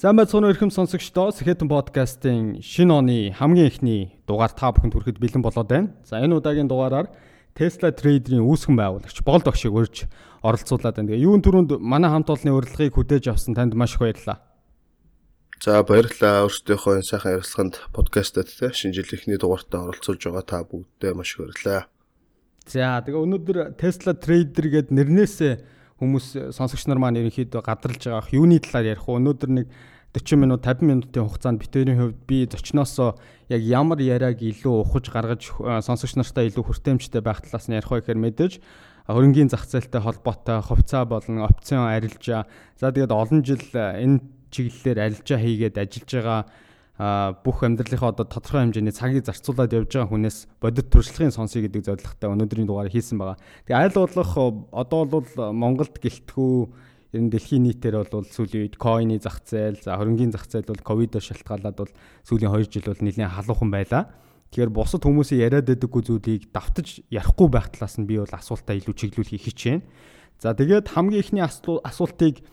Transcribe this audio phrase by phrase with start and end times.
[0.00, 5.20] Сайн байцгаана уу эрхэм сонсогчдоо Сэхэтэн подкастын шинэ оны хамгийн эхний дугаар та бүхэнд хүрэхэд
[5.20, 5.92] бэлэн болоод байна.
[6.08, 7.12] За энэ удаагийн дугаараар
[7.52, 10.08] Tesla Trader-ийн үүсгэн байгуулагч Болд огшиг урьж
[10.40, 11.12] оролцуулаад байна.
[11.12, 14.40] Тэгээ юун түрүүнд манай хамт олонны урилгыг хүлээж авсан танд маш их баярлалаа.
[15.60, 16.48] За баярлалаа.
[16.48, 21.36] Өөрсдийнхөө энэ сайхан ярилцлаганд подкастад те шинэ жилийн эхний дугаартаа оролцуулж байгаа та бүгдээ маш
[21.36, 21.92] их баярлалаа.
[22.64, 28.58] За тэгээ өнөөдөр Tesla Trader гэдэг нэрнээсээ хүмүүс сонсогч нар маань ерөнхийдөө гадралж байгаа юуны
[28.58, 29.20] талаар ярих вэ?
[29.20, 29.66] Өнөөдөр нэг
[30.16, 33.14] 40 минут 50 минутын хугацаанд битэрийн хувьд би зочноосоо
[33.46, 35.54] яг ямар яриаг илүү ухаж гаргаж
[35.86, 38.58] сонсогч нартай илүү хүртээмжтэй байх талаас нь ярих вэ гэхээр мэдээж
[39.06, 44.18] хөрөнгөний зах зээлтэй холбоотой хувьцаа болон опцион арилжаа за тэгээд олон жил энэ
[44.50, 46.40] чиглэлээр арилжаа хийгээд ажиллаж байгаа
[47.00, 52.28] бүх амьдралынхаа одоо тодорхой хэмжээний цагийг зарцуулаад явж байгаа хүнээс бодит туршлагын сонсъё гэдэг зорилготой
[52.28, 53.40] өнөөдрийн дугаарыг хийсэн байгаа.
[53.64, 54.30] Тэгээ аль болох
[54.68, 56.54] одоо бол Монголд гэлтгүү
[57.16, 60.84] ер нь дэлхийн нийтээр бол сүүлийн үед койны зах зээл, за хөрөнгөний зах зээл бол
[60.84, 61.92] ковидоор шалтгаалаад бол
[62.28, 64.02] сүүлийн 2 жил бол нэлээд халуухан байлаа.
[64.52, 68.92] Тэгэхээр бусад хүмүүсийн яриад байдаггүй зүйлийг давтаж ярихгүй байх талаас нь би бол асуултаа илүү
[68.92, 69.82] чиглүүлэхийг хичээнэ.
[70.36, 72.44] За тэгээд хамгийн ихний асуултыг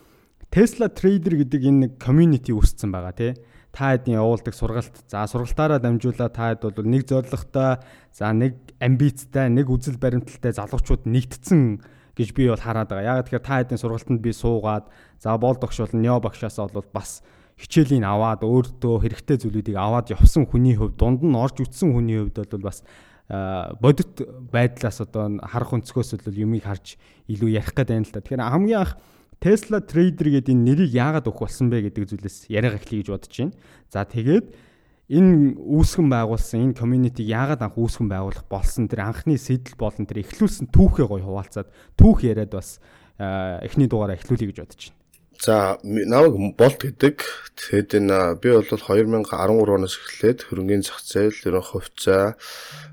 [0.48, 3.32] Tesla Trader гэдэг энэ community үүссэн байгаа тий
[3.78, 4.96] та хэдийн явуулдаг сургалт.
[5.06, 7.78] За сургалтаараа дамжуулаад та хэд бол нэг зорилготой,
[8.10, 11.78] за нэг амбицтай, нэг үзэл баримталтай залуучууд нэгтсэн
[12.18, 13.22] гэж би бол хараад байгаа.
[13.22, 14.90] Яг тэгэхээр та хэдийн сургалтанд би суугаад
[15.22, 17.22] за боол догш бол нео багшаас бол бас
[17.54, 22.50] хичээлийн аваад өөртөө хэрэгтэй зүйлүүдийг аваад явсан хүний хувьд дунд нь орж үтсэн хүний хувьд
[22.50, 22.82] бол бас
[23.78, 24.14] бодит
[24.50, 26.98] байдлаас одоо харах өнцгөөс бол юмыг харж
[27.30, 28.22] илүү ярих гэдэг юм л та.
[28.22, 28.98] Тэгэхээр хамгийн анх
[29.38, 33.34] Tesla Trader гэдэг энэ нэрийг яагаад өгөх болсон бэ гэдэг зүйлээс яриаг эхлэе гэж бодож
[33.38, 33.54] байна.
[33.86, 34.46] За тэгээд
[35.08, 40.26] энэ үүсгэн байгуулсан энэ community яагаад анх үүсгэн байгуулах болсон тэр анхны сэтэл болон тэр
[40.26, 42.82] эхлүүлсэн түүхээ гоё хуваалцаад түүх яриад бас
[43.18, 44.97] эхний дугаараа эхлүүлэе гэж бодож байна.
[45.38, 47.22] За намайг болт гэдэг.
[47.54, 49.22] Тэгэхэд энэ би бол 2013
[49.70, 52.34] оноос эхлээд хөрөнгөний зах зээл, ерөн хувьцаа,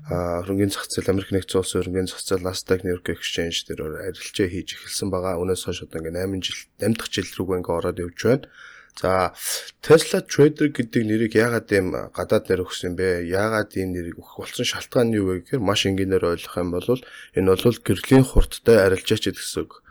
[0.06, 4.46] хөрөнгөний зах зээл Америк нэгдсэн улсын хөрөнгөний зах зээл Nasdaq New York Exchange дээр арилжаа
[4.46, 5.42] хийж эхэлсэн байгаа.
[5.42, 8.46] Өнөөс хойш одоо ингээ 8 жил, 8 дахь жил рүү ингээ ороод явж байна.
[8.94, 9.34] За
[9.82, 13.26] Tesla Trader гэдэг нэрийг яагаад ийм гадаад нэр өгсөн бэ?
[13.26, 16.88] Яагаад энэ нэрийг өгөх болсон шалтгаан нь юу вэ гэхээр маш энгийнээр ойлгох юм бол
[17.36, 19.84] энэ бол гэрлийн хурдтай арилжаач гэсэн үг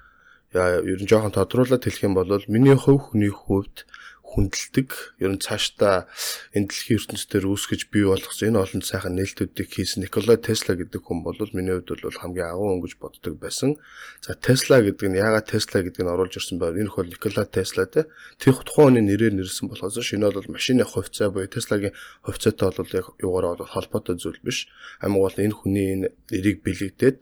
[0.54, 3.88] ер нь жоохон тодруулаад хэлэх юм бол миний хувь хүний хувьд
[4.36, 4.90] хүндэлдэг
[5.24, 6.12] ер нь цаашдаа
[6.52, 11.24] энэ дэлхийн ертөнцийн үүсгэж бий болгосон энэ олон сайхан нээлтүүдийг хийсэн Никола Тесла гэдэг хүн
[11.24, 13.80] бол миний хувьд бол хамгийн агуу хүн гэж боддог байсан.
[14.20, 16.76] За Тесла гэдэг нь яагаад Тесла гэдгийг нь оруулж ирсэн бэ?
[16.84, 21.32] Энэ хөл Никола Тесла те тэр тухайн хүний нэрээр нэрсэн болохоос шинэ бол машины хувьцаа
[21.32, 21.96] буюу Теслагийн
[22.28, 24.68] хувьцаатай бол яг юугаар бол холбоотой зүйл биш.
[25.00, 27.20] Амин бол энэ хүний энэ нэрийг бэлэгдээд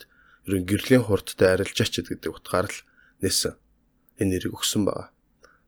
[0.50, 2.78] ер нь гэрлийн хурдтай арилжаач гэдэг утгаар л
[3.24, 3.56] нээсэн.
[4.20, 5.10] Энэ нэрийг өгсөн байгаа.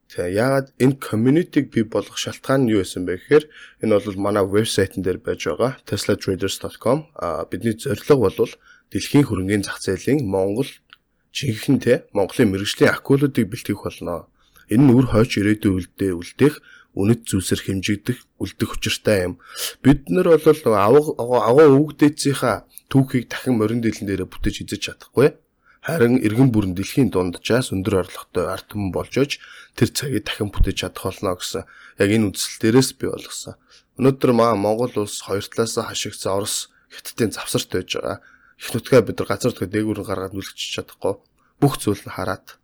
[0.05, 3.45] Тэгээ яагаад энэ community-г бий болгох шалтгаан нь юу байсан бэ гэхээр
[3.81, 8.53] энэ бол манай вебсайтн дээр байж байгаа teslatraders.com а бидний зорилго бол
[8.93, 10.69] дэлхийн хөрөнгөний зах зээлийн Монгол
[11.33, 14.29] жинхэнэ Монголын мэрэгжлийн акулуудыг бэлтгэх болно.
[14.69, 16.55] Энэ нь үр хойч ирээдүйн үлдээ үлдээх
[16.95, 19.33] үнэт зүйлсээр хэмжигдэх үлдэх учиртай юм.
[19.83, 25.35] Бид нар бол агуу агуу өвгдээцийнхаа түүхийг дахин морин дэлэн дээр бүтээж эзэж чадахгүй
[25.85, 29.31] харин эргэн бүрэн дэлхийн дунджаас өндөр орлоготой ард түмэн болж ож
[29.77, 31.69] тэр цагийг дахин бүтээж чадах болно гэсэн
[32.01, 33.53] яг энэ үндсэл дээрээс би болгосон.
[34.01, 38.17] Өнөөдөр маа Монгол улс хоёр талаас хашигдсан Орос хятадын завсарт байж байгаа.
[38.57, 41.13] Их нутгаа бид нар газар нутгаа дээгүүрэн гаргаад нүлгэж чадахгүй
[41.61, 42.57] бүх зүйл нь хараад.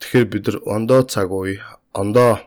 [0.00, 1.60] Тэгэхээр бид нар ондоо цаг үе,
[1.92, 2.40] ондоо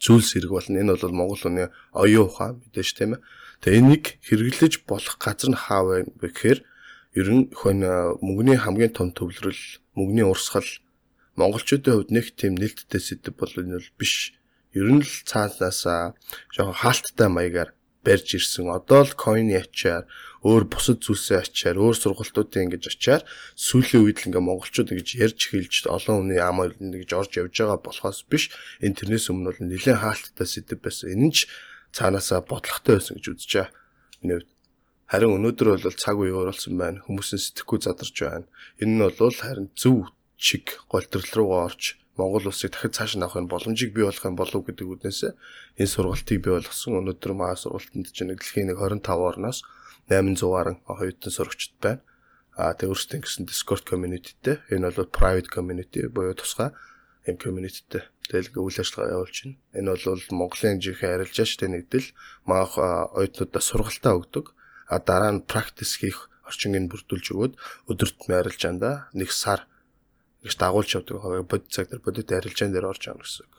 [0.00, 0.80] зүйлс хэрэг болно.
[0.80, 3.24] Энэ бол Монгол хүний оюун ухаан мэдээж тийм ээ.
[3.60, 6.64] Тэгээ энийг хэрэглэж болох газар нь хаа вэ гэхээр
[7.14, 7.78] ер нь хөн
[8.18, 9.62] мөнгөний хамгийн том төвлөрөл
[9.94, 10.66] мөнгөний урсгал
[11.38, 14.34] монголчуудын хувьд нэг тийм нээлттэй сэдв бол энэ бол биш.
[14.74, 16.18] Ер нь л цаанаасаа
[16.50, 17.70] жоохон хаалттай маягаар
[18.04, 18.70] барьж ирсэн.
[18.70, 20.06] Одоо л койны ачаар
[20.44, 23.22] өөр бусад зүйлсээ ачаар өөр сургалтуудын ингэж ачаар
[23.56, 27.80] сүүлийн үед л ингээ монголчууд ингэж ярьж эхэлж олон хүний ам ингэж орж явж байгаа
[27.80, 28.52] болохоос биш.
[28.84, 31.16] Энэ тэрнээс өмнө бол нэлээд хаалттай сэдв байсан.
[31.16, 31.38] Энэ ч
[31.96, 33.72] цаанаасаа бодлоготой байсан гэж үзэж байгаа.
[34.22, 34.50] Энэ үед
[35.14, 36.98] Харин өнөөдөр бол цаг үе өөрлөсөн байна.
[37.06, 38.50] Хүмүүсийн сэтгэхгүй задарч байна.
[38.82, 43.94] Энэ нь бол харин зөв чиг голтрол руугаа орж Монгол улсыг дахид цааш навахын боломжийг
[43.94, 45.38] бий болгох юм болов гэдэг үднээс
[45.78, 46.98] энэ сургалтыг бий болгосон.
[46.98, 49.62] Өнөөдөр маа сургалтанд чинь дэлхийн нэг 25 орноос
[50.10, 52.02] 800 гаруй оюутан сурагчд байна.
[52.58, 56.74] А тэг өөрсдөө гэсэн Discord community-тэй энэ бол private community буюу тусгай
[57.30, 58.02] юм community-тэй
[58.34, 59.62] тэгэл үйл ажиллагаа явуулж байна.
[59.78, 62.10] Энэ бол Монголын жинхэнэ арилжаачтай нэгдэл
[62.50, 64.50] маах оюутнуудаа сургалтаа өгдөг
[64.88, 67.54] а дараа нь практис хийх орчиныг бүрдүүлж өгөөд
[67.88, 69.64] өдөрт арилжаан да нэг сар
[70.44, 71.48] гэж дагуулж явдаг.
[71.48, 73.54] Бодит цаг дээр бодит арилжаан дээр орж явна гэсэн үг.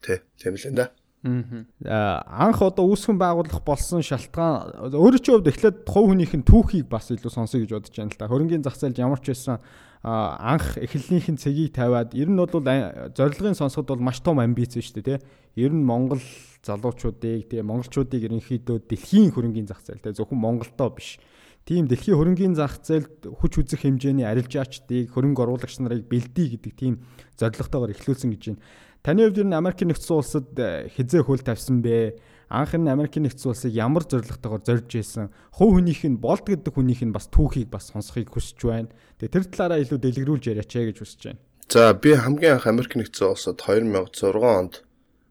[0.00, 0.86] Тэ тийм л энэ да.
[1.20, 7.12] Анх одоо үүсгэн байгуулах болсон шалтгаан өөрөө ч хувьд эхлээд хувь хүнийх нь түүхийг бас
[7.12, 8.30] илүү сонсоё гэж бодож байна л да.
[8.32, 9.60] Хөрөнгөний зах зээлд ямар ч байсан
[10.02, 15.04] анх эхлэлнийх нь цэгийг тавиад ер нь бол зорилгын сонсоход бол маш том амбиц шүү
[15.04, 15.18] дээ тий.
[15.60, 16.24] Ер нь Монгол
[16.64, 21.20] залуучуудыг тий монголчуудыг ерөнхийдөө дэлхийн хөрөнгөний зах зээлтэй зөвхөн Монголдоо биш.
[21.68, 27.04] Тийм дэлхийн хөрөнгөний зах зээлд хүч үзэх хэмжээний арилжаачдыг хөрөнгө оруулагч нарыг бэлдээ гэдэг тийм
[27.36, 28.64] зорилготойгоор эхлүүлсэн гэж байна.
[29.04, 32.16] Таны хувьд ер нь Америк нэгдсэн улсад э, хизээ хөл тавьсан бэ?
[32.50, 35.30] Анх нь Америк нэгдсэн улсыг ямар зорилготойгоор зорж ийсэн?
[35.54, 38.90] Хувь хүнийх нь болд гэдэг хүнийх нь бас түүхийг бас сонсохыг хүсэж байна.
[39.22, 41.40] Тэгээ тэр талаараа илүү дэлгэрүүлж яриач ээ гэж хүсэж байна.
[41.70, 44.82] За би хамгийн анх Америк нэгдсэн улсад 2006 онд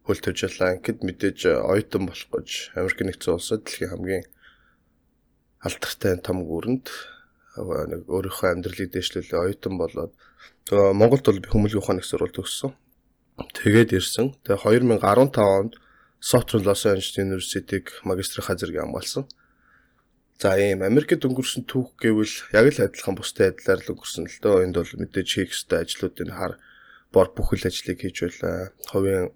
[0.07, 0.79] хөл ялаа.
[0.79, 2.49] Ингээд мэдээж оюутан болох гэж
[2.79, 4.23] Америк нэгдсэн улсад дэлхийн хамгийн
[5.59, 6.87] алдартай том гүрэнд
[7.59, 10.15] нэг өөрийнхөө амьдралыг дэвшлүүлээ оюутан болоод
[10.71, 12.71] Монголд бол би хүмүүлийн ухааны сурвалж төгссөн.
[13.59, 14.39] Тэгээд ирсэн.
[14.47, 15.73] Тэгээ 2015 онд
[16.19, 19.25] Southern Los Angeles University-г магистрийн зэрэг хамгаалсан.
[20.39, 24.63] За ийм Америкт өнгөрсөн түүх гэвэл яг л адилхан бусдын адилаар л өнгөрсөн л дөө.
[24.67, 26.55] Энд бол мэдээж хийх ёстой ажлуудын хар
[27.11, 28.71] бор бүхэл ажлыг хийж байлаа.
[28.87, 29.35] Хувийн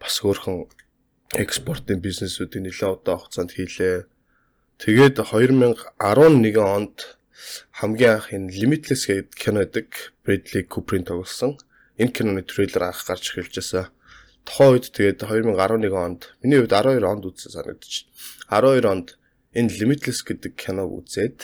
[0.00, 0.68] бас өөрхөн
[1.40, 4.08] экспортын бизнесүүдийг нэлээд удаан хугацаанд хийлээ.
[4.80, 5.88] Тэгээд 2011
[6.60, 7.16] онд
[7.80, 9.88] хамгийн анх энэ Limitless гэдэг кино гэдэг
[10.24, 11.56] Bradley Cooper-ийн тоглосон
[12.00, 13.92] энэ киноны трейлер анх гарч эхэлжсэн.
[14.44, 18.06] Тухайн үед тэгээд 2011 онд миний хувьд 12 онд үзсэн санагдчих.
[18.48, 19.08] 12 онд
[19.54, 21.38] энэ Limitless гэдэг киног үзээд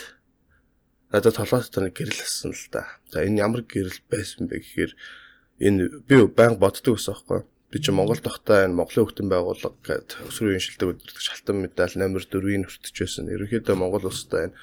[1.10, 2.86] надад толгойд тань гэрэл асан л да.
[3.10, 4.92] За энэ ямар гэрэл байсан бэ гэхээр
[5.60, 7.42] энэ би баян боддог ус аахгүй.
[7.66, 12.22] Би чи Монгол тогтоо энэ Монголын хөгтөн байгууллага гэдэг өсвөрийн шилдэг өдөртөг шалтан медаль номер
[12.22, 13.26] 4-ийг хүртэж байсан.
[13.26, 14.56] Ерөнхийдөө Монгол улстай энэ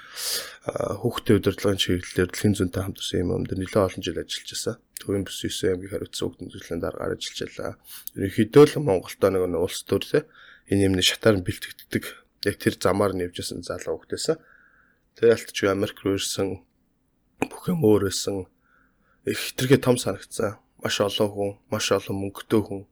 [1.04, 4.76] хөгтөн удирдлагын чиглэлээр дэлхийн зүйнтэй хамтарсан юм өмд нэлээд олон жил ажиллаж байсан.
[5.04, 7.72] Төвийн бүс 9 аймгийн хариуцсан хөгтөн зөвлөлийн дараагаар ажиллаж байлаа.
[8.16, 10.20] Ерөнхийдөө л Монголтой нэг улс төр те
[10.72, 12.04] энэ юмны шатаар бэлтгэгддэг.
[12.48, 14.40] Яг тэр замаар нэвжсэн залуу хөгтөөсөн.
[15.20, 16.64] Тэр алтч Америк руу ирсэн
[17.52, 18.48] бүх юм өөр байсан.
[19.28, 20.56] Их хэтэрхий том санагдсан.
[20.80, 22.88] Маш олон хүн, маш олон мөнгөтэй хүн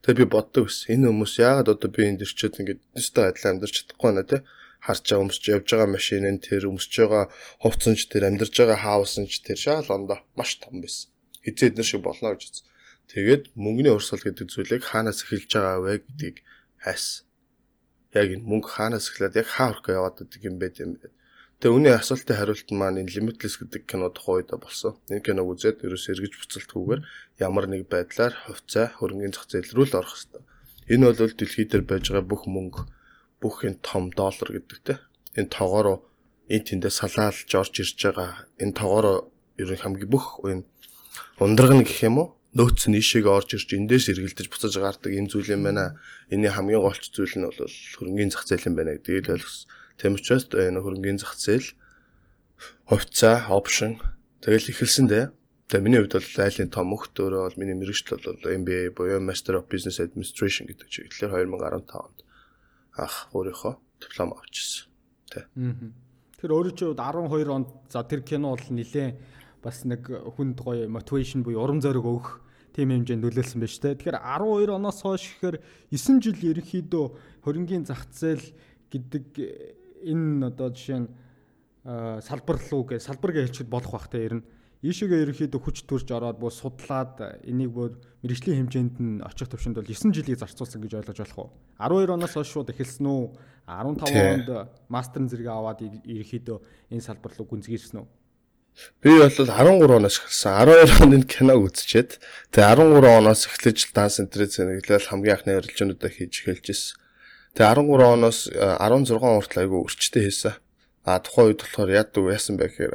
[0.00, 0.88] Тэгээ би боддог ус.
[0.88, 4.38] Энэ хүмүүс яагаад одоо би энд ирчээд ингээд өстой адилхан амьдарч чадахгүй байна те
[4.80, 7.24] харж байгаа өмсч явж байгаа машин нь тэр өмсч байгаа
[7.60, 11.12] хувцсанч тэр амьдарч байгаа хаусанч тэр шаал ондоо маш том байсан.
[11.44, 12.66] Хизээд нэр шиг болно гэж үзсэн.
[13.12, 16.36] Тэгээд мөнгөний урсгал гэдэг зүйлийг хаанаас эхэлж байгаа вэ гэдгийг
[16.80, 17.28] хайс.
[18.16, 21.08] Яг энэ мөнгө хаанаас эхлээд яг хаа хүрэх яваад байдаг юм бэ бэ?
[21.60, 24.96] Тэгээ үүний асуултын хариулт маань энэ Limitless гэдэг кино тухайн үед болсон.
[25.12, 27.00] Энэ киног үзээд ерөөс эргэж буцалтгүйгээр
[27.36, 30.42] ямар нэг байдлаар хувьцаа хөрөнгөний зах зээл рүү л орох хэрэгтэй.
[30.88, 32.88] Энэ бол дэлхий дээр байж байгаа бүх мөнгө,
[33.44, 35.04] бүх энэ том доллар гэдэгтэй.
[35.36, 36.00] Энэ тоогоор
[36.48, 38.48] энэ тэндээ салаалж орж ирж байгаа.
[38.56, 39.28] Энэ тоогоор
[39.60, 40.64] ер нь хамгийн бүх энэ
[41.44, 42.28] ундрагна гэх юм уу?
[42.56, 46.00] нөөц нь ийшээгээ орж ирж эндээс эргэлдэж буцаж гардаг энэ зүйл юм байна.
[46.32, 47.54] Энийн хамгийн голч зүйл нь бол
[48.00, 49.70] хөрөнгөний зах зээл юм байна гэдгийг ойлгосон.
[50.00, 51.76] Тийм учраас энэ хөрөнгөний зах зээл
[52.88, 54.00] хувьцаа, опшн
[54.40, 55.28] тэгэл эхэлсэн дээ.
[55.68, 59.60] Тэгээ миний хувьд бол айлын том өгт өөрөө бол миний мэрэгжил бол MBA буюу Master
[59.60, 62.18] of Business Administration гэдэг чиглэлээр 2015 онд
[62.96, 64.88] анх өөрийнхөө диплом авчихсан.
[65.28, 65.44] Тэ.
[66.40, 69.20] Тэр өөрөө ч 12 онд за тэр кино бол нилээн
[69.60, 72.40] бас нэг хүнд гоё мотивашн буюу урам зориг өгөх
[72.72, 74.00] тийм хэмжээнд нөлөөлсөн байж тээ.
[74.00, 75.60] Тэгэхээр 12 оноос хойш гэхээр
[75.92, 77.04] 9 жил ерөнхийдөө
[77.44, 78.48] хөрөнгөний зах зээл
[78.88, 79.24] гэдэг
[80.04, 81.08] энэ одоо жишээ нь
[81.84, 84.24] салбар руу гэж салбар гэж хэлчихэд болох бах те.
[84.24, 84.44] Ер нь
[84.84, 89.84] ийшээгээ ерөөхдөө хүч төрж ороод буу судлаад энийг бүр мэрэгжлийн хэмжээнд нь очих төвшөнд бол
[89.84, 91.50] 9 жилийг зарцуулсан гэж ойлгож болох уу?
[91.76, 93.24] 12 оноос хойш шууд эхэлсэн үү?
[93.68, 94.48] 15 онд
[94.88, 96.58] мастерын зэрэг аваад ерөөхдөө
[96.96, 98.08] энэ салбар руу гүнзгийрсэн үү?
[99.04, 100.52] Би бол 13 оноос эхэлсэн.
[100.64, 102.16] 12 онд киног үзчихэд
[102.52, 106.96] тэгээ 13 оноос эхлэж данс энтрээ зэнэглэл хамгийн анхны орилжоонуудаа хийж эхэлж ирсэн.
[107.54, 110.54] Тэгээ 13 оноос 16 хүртэл айгүй өрчтэй хийсэн.
[111.04, 112.94] А тухайн үед болохоор яадаг яасан бэ гэхээр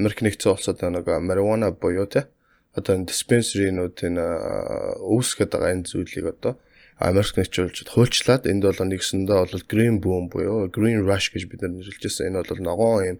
[0.00, 2.26] Америк нэгдсэн улсад нэг marijuana буюу те
[2.72, 4.24] одоо энэ dispensary-нууд энэ
[5.04, 6.56] өвсгöd байгаа энэ зүйлийг одоо
[6.96, 11.76] Америк нэгжүүлж хуульчлаад энд бол нэгсэндээ бол green boom буюу green rush гэж бид нар
[11.76, 12.32] нэрлэжсэн.
[12.32, 13.18] Энэ бол ногоон юм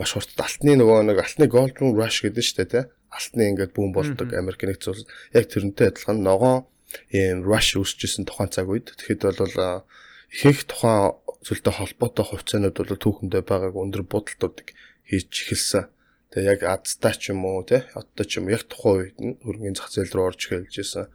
[0.00, 2.80] маш хурд алтны нөгөө нэг алтны golden rush гэдэг нь шүү дээ те.
[3.12, 5.04] Алтны ингээд бүүм болдог Америк нэгдсэн улс.
[5.36, 6.64] Яг тэрнтэй адилхан ногоон
[7.10, 8.94] ийм rush үүсчихсэн тухайн цаг үед.
[8.94, 9.84] Тэгэхэд бол
[10.32, 14.72] ихэнх тухайн зүйлтэй холбоотой хувьцаанууд бол түүхэндээ байгааг өндөр будалтуудыг
[15.04, 15.84] хийж эхэлсэн.
[16.32, 19.76] Тэгээ яг азтай ч юм уу те одтой ч юм яг тухайн үед нь хөрөнгөний
[19.76, 21.06] зах зээл рүү орж эхэлж исэн.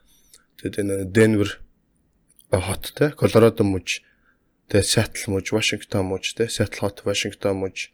[0.61, 1.49] Тэгээд энэ Денвер
[2.53, 4.05] хот те Колорадо мужи
[4.69, 7.89] тэгээ Сиэтл мужи, Вашингтон мужи те Сиэтл хот, Вашингтон мужи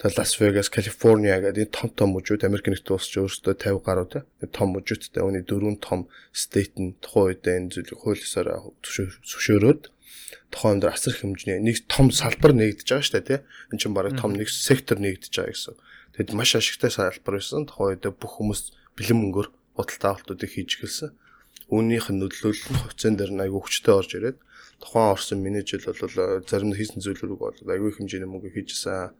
[0.00, 4.08] Тэгээ Лас Вегас, Калифорниа гэдэг том том мужууд Америк нэгдсэн улс ч өөрсдөө 50 гаруй
[4.08, 8.48] те том мужуудтай үүний дөрвөн том стейт нь тухайн үед энэ зүйлийг хуулиасаар
[8.80, 9.82] зөвшөөрөөд
[10.50, 13.40] тухайн өндөр асар хэмжээний нэг том салбар нэгдэж байгаа шүү дээ тий.
[13.70, 15.76] Энд чинь бараг том нэг сектор нэгдэж байгаа гэсэн.
[16.18, 17.66] Тэгэд маш ашигтай салбар байсан.
[17.70, 18.62] Тухайн үед бүх хүмүүс
[18.98, 19.48] бэлэн мөнгөөр
[19.78, 21.10] худалдаа авалтуудыг хийж эхэлсэн.
[21.70, 24.38] Үүнийх нь нөлөөлөл нь хувьцаан дээр нь айгүй хүчтэй орж ирээд
[24.82, 29.14] тухайн орсон менежер бол зарим хийсэн зүйлүүд бол айгүй хэмжээний мөнгө хийжсэн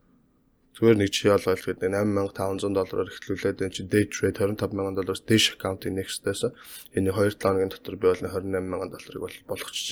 [0.80, 5.52] Зүгээр нэг чи яалаа хэлэхэд 8500 доллараар эхлүүлээд энэ чи day trade 25000 доллараас dash
[5.52, 6.46] account-ийн next-ээс
[6.94, 9.88] энэ 2 7 хоногийн дотор би бол 28000 долларыг бол болгочихж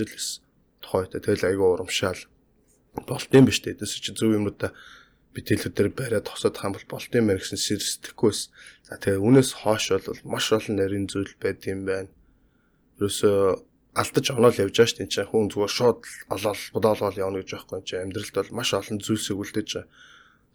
[0.78, 0.84] лээс.
[0.84, 2.22] Тухайтай тэгэл айгүй урамшаал
[3.06, 3.82] болтын биш дээ.
[3.82, 4.72] Тэс чи зөв юмудаа
[5.34, 8.40] би тэлхэр дээр бариад тосоод хам бол болтын мэр гэсэн сэрсдэхгүйс.
[8.86, 12.10] За тэгээ үнээс хоош бол маш олон нарийн зүйл байд юм байна.
[12.98, 13.38] Ерөөсөө
[13.98, 15.30] алдаж оноол явж байгаа шүү дээ.
[15.30, 16.00] Хүн зүгээр шууд
[16.32, 19.90] олоод бодоолгоол явна гэж байхгүй юм чи амьдралд бол маш олон зүйлсийг үлдээж байгаа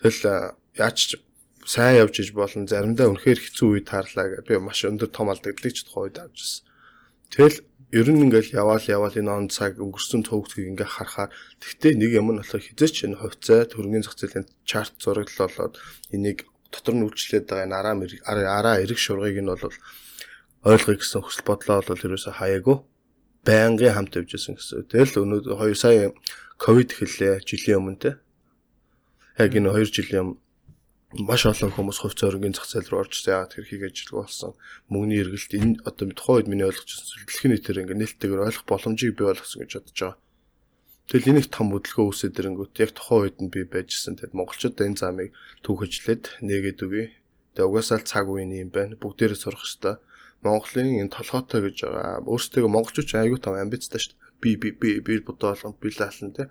[0.04, 1.16] Тэгэл яаж
[1.64, 5.72] сайн явж иж болон заримдаа үнэхээр хэцүү үе таарлаа гэдэг би маш өндөр том алдагдлыг
[5.72, 6.68] ч тухайд авч ирсэн.
[7.32, 7.58] Тэгэл
[7.94, 11.30] ер нь ингээл яваал яваал энэ он цаг өнгөрсөн төвөгтгийг ингээ харахаар.
[11.62, 15.78] Тэгтээ нэг юм нь болохоор хизээч энэ хувьцаа төргийн зах зээлийн чарт зураглалоод
[16.10, 17.78] энийг дотор нь үйлчлээд байгаа энэ
[18.26, 19.78] араа араа эрэг шургыг нь бол
[20.66, 22.78] ойлгоё гэсэн хүсэл бодлоо бол ерөөсө хаяагүй.
[23.46, 24.90] Байнгын хамт явж байсан гэсэн.
[24.90, 26.10] Тэгэл өнөөдөр 2 сая
[26.58, 28.12] ковид хэллээ жилийн өмнө те.
[29.38, 30.40] Яг энэ 2 жилийн
[31.22, 34.58] маш олон хүмүүс хувь зоригийн зах зээл рүү орж яагаад тэр хийг ажилгүй болсон
[34.90, 39.28] мөнгөний эргэлт энэ одоо тухайн үед миний ойлгож дэлхийн нийтээр ингээ нээлттэйгээр ойлгох боломжийг бий
[39.30, 40.18] болгосон гэж бодож байгаа.
[41.14, 44.18] Тэгэл энийг том хөдөлгөөн үүсээд ирэнгүүт яг тухайн үед нь би байжсэн.
[44.18, 45.30] Тэгэд монголчууд энэ замыг
[45.62, 47.06] түүхэжлээд нээгээд үгүй.
[47.54, 48.98] Тэгээ угаасаа л цаг үеийн юм байна.
[48.98, 49.96] Бүгдээрээ сурах хэрэгтэй.
[50.42, 52.26] Монголын энэ толгойтой гэж байгаа.
[52.26, 54.40] Өөрсдөө монголчууд аягүй том амбицтай шүү дээ.
[54.42, 56.50] Би би би би бодоолон би лаалан тэ.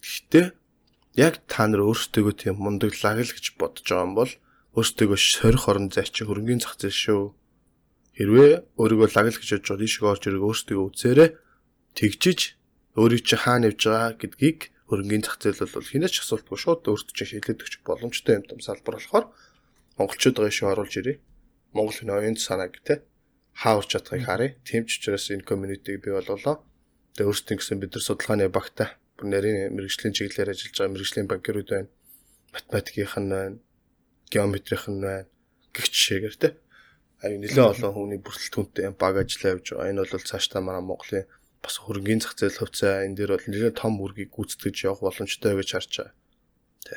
[0.00, 0.46] Гэхдээ
[1.16, 4.32] яг та нар өөрсдөө тийм мундаглаа л гэж бодож байгаа юм бол
[4.72, 7.22] өөрсдөө сорих орон зай чи хөрөнгөний зах зээл шүү.
[8.16, 11.30] Хэрвээ өөрийгөө лагл гэж бодож байгаа ийшээ орж ирэх өөрсдөө үзээрэй.
[11.92, 12.40] Тэгжиж
[12.96, 17.24] өөрийг чи хаана явж байгаа гэдгийг хөрөнгөний зах зээл бол хинээч асуултгүй шууд өөртөө чи
[17.28, 19.26] шийдээд өгч боломжтой юм том салбар болохоор
[20.00, 21.20] монголчууд байгаа шүү оруулж ирээ.
[21.76, 23.04] Монгол хүн оюун санааг те
[23.52, 24.56] хаавч чадхыг харъя.
[24.64, 26.64] Тим ч учраас энэ community бий бололоо.
[27.16, 31.88] Тэгээ өөрсдөө гэсэн бид нар судалгааны багтаа нарийн мэрэгжлийн чиглэлээр ажиллаж байгаа мэрэгжлийн банкирууд байна.
[32.54, 33.58] Математикийнх нь байна.
[34.32, 35.28] Геометрийнх нь байна.
[35.74, 36.48] Гэх жишээгээр те.
[37.20, 39.90] Аюу нэлээд олон хүний бүрэлдэхүүнтэй баг ажиллаа явж байгаа.
[39.92, 41.28] Энэ бол цаашдаа манай Монголын
[41.62, 45.68] бас хөрөнгөний зах зээл хувьцаа энэ дээр бол нэлээд том үргийг гүйцэтгэж явах боломжтой гэж
[45.70, 46.14] харж байгаа.
[46.82, 46.96] Тэ.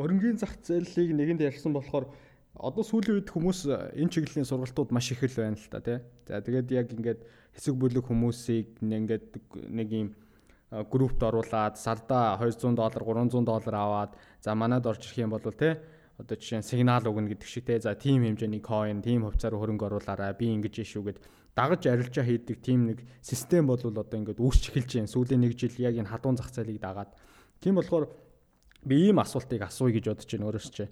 [0.00, 2.08] Хөрөнгөний зах зээлийг нэгэнд ярьсан болохоор
[2.56, 3.68] одоо сүүлийн үед хүмүүс
[3.98, 5.98] энэ чиглэлийн сургалтууд маш их л байна л та тий.
[6.24, 7.20] За тэгээд яг ингээд
[7.52, 9.26] хэсэг бүлэг хүмүүсийг ингээд
[9.68, 10.08] нэг юм
[10.90, 15.78] группт оруулаад сарда 200 доллар 300 доллар аваад за манад орж ирэх юм бол те
[16.18, 19.86] одоо жишээ нь сигнал өгнө гэдэг шиг те за тийм хэмжээний coin тийм хувьцаар хөрөнгө
[19.86, 21.18] оруулаарай би ингэж ишүү гэд
[21.54, 25.10] дагаж арилжаа хийдэг тийм нэг систем бол одоо ингээд үүсч эхэлж байна.
[25.10, 27.10] Сүүлийн нэг жил яг энэ хадуун зах зээлийг дагаад.
[27.62, 28.10] Тийм болохоор
[28.82, 30.90] би ийм асуултыг асууя гэж бодож байна өөрөөс чинь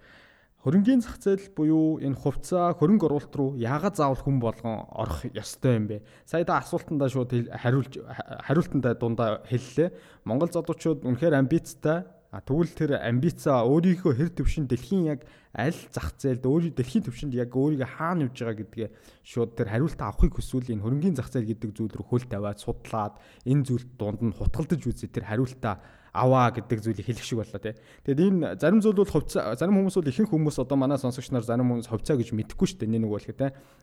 [0.62, 5.74] Хөрөнгөний зах зээл буюу энэ хувьцаа хөрөнгө оруулалт руу яагаад заавал хүн болгон орох ёстой
[5.74, 6.06] юм бэ?
[6.22, 7.98] Сая да асуултандаа шууд хариулж
[8.46, 9.90] хариултандаа дундаа хэллээ.
[10.22, 15.20] Монгол залуучууд үнэхээр амбицтай А тэгвэл тэр амбицаа өөрийнхөө хэр төвшин дэлхийн яг
[15.52, 18.88] аль зах зээлд өөрийн дэлхийн төвшөнд яг өөрийгөө хаана явж байгаа гэдгээ
[19.20, 23.20] шууд тэр хариултаа авахыг хүсвэл энэ хөрөнгөний зах зээл гэдэг зүйл рүү хөл тавиад судлаад
[23.44, 27.72] энэ зүйлд дунд нь хутгалдаж үзээ тэр хариултаа аваа гэдэг зүйлийг хэлэх шиг боллоо тий.
[28.04, 31.40] Тэгэд энэ зарим зүйл бол хувьцаа зарим хүмүүс бол ихэнх хүмүүс одоо манай сонсогч нар
[31.40, 32.92] зарим хүмүүс хувьцаа гэж мэдэхгүй шүү дээ.
[32.92, 33.32] Нэг нэг бол тий.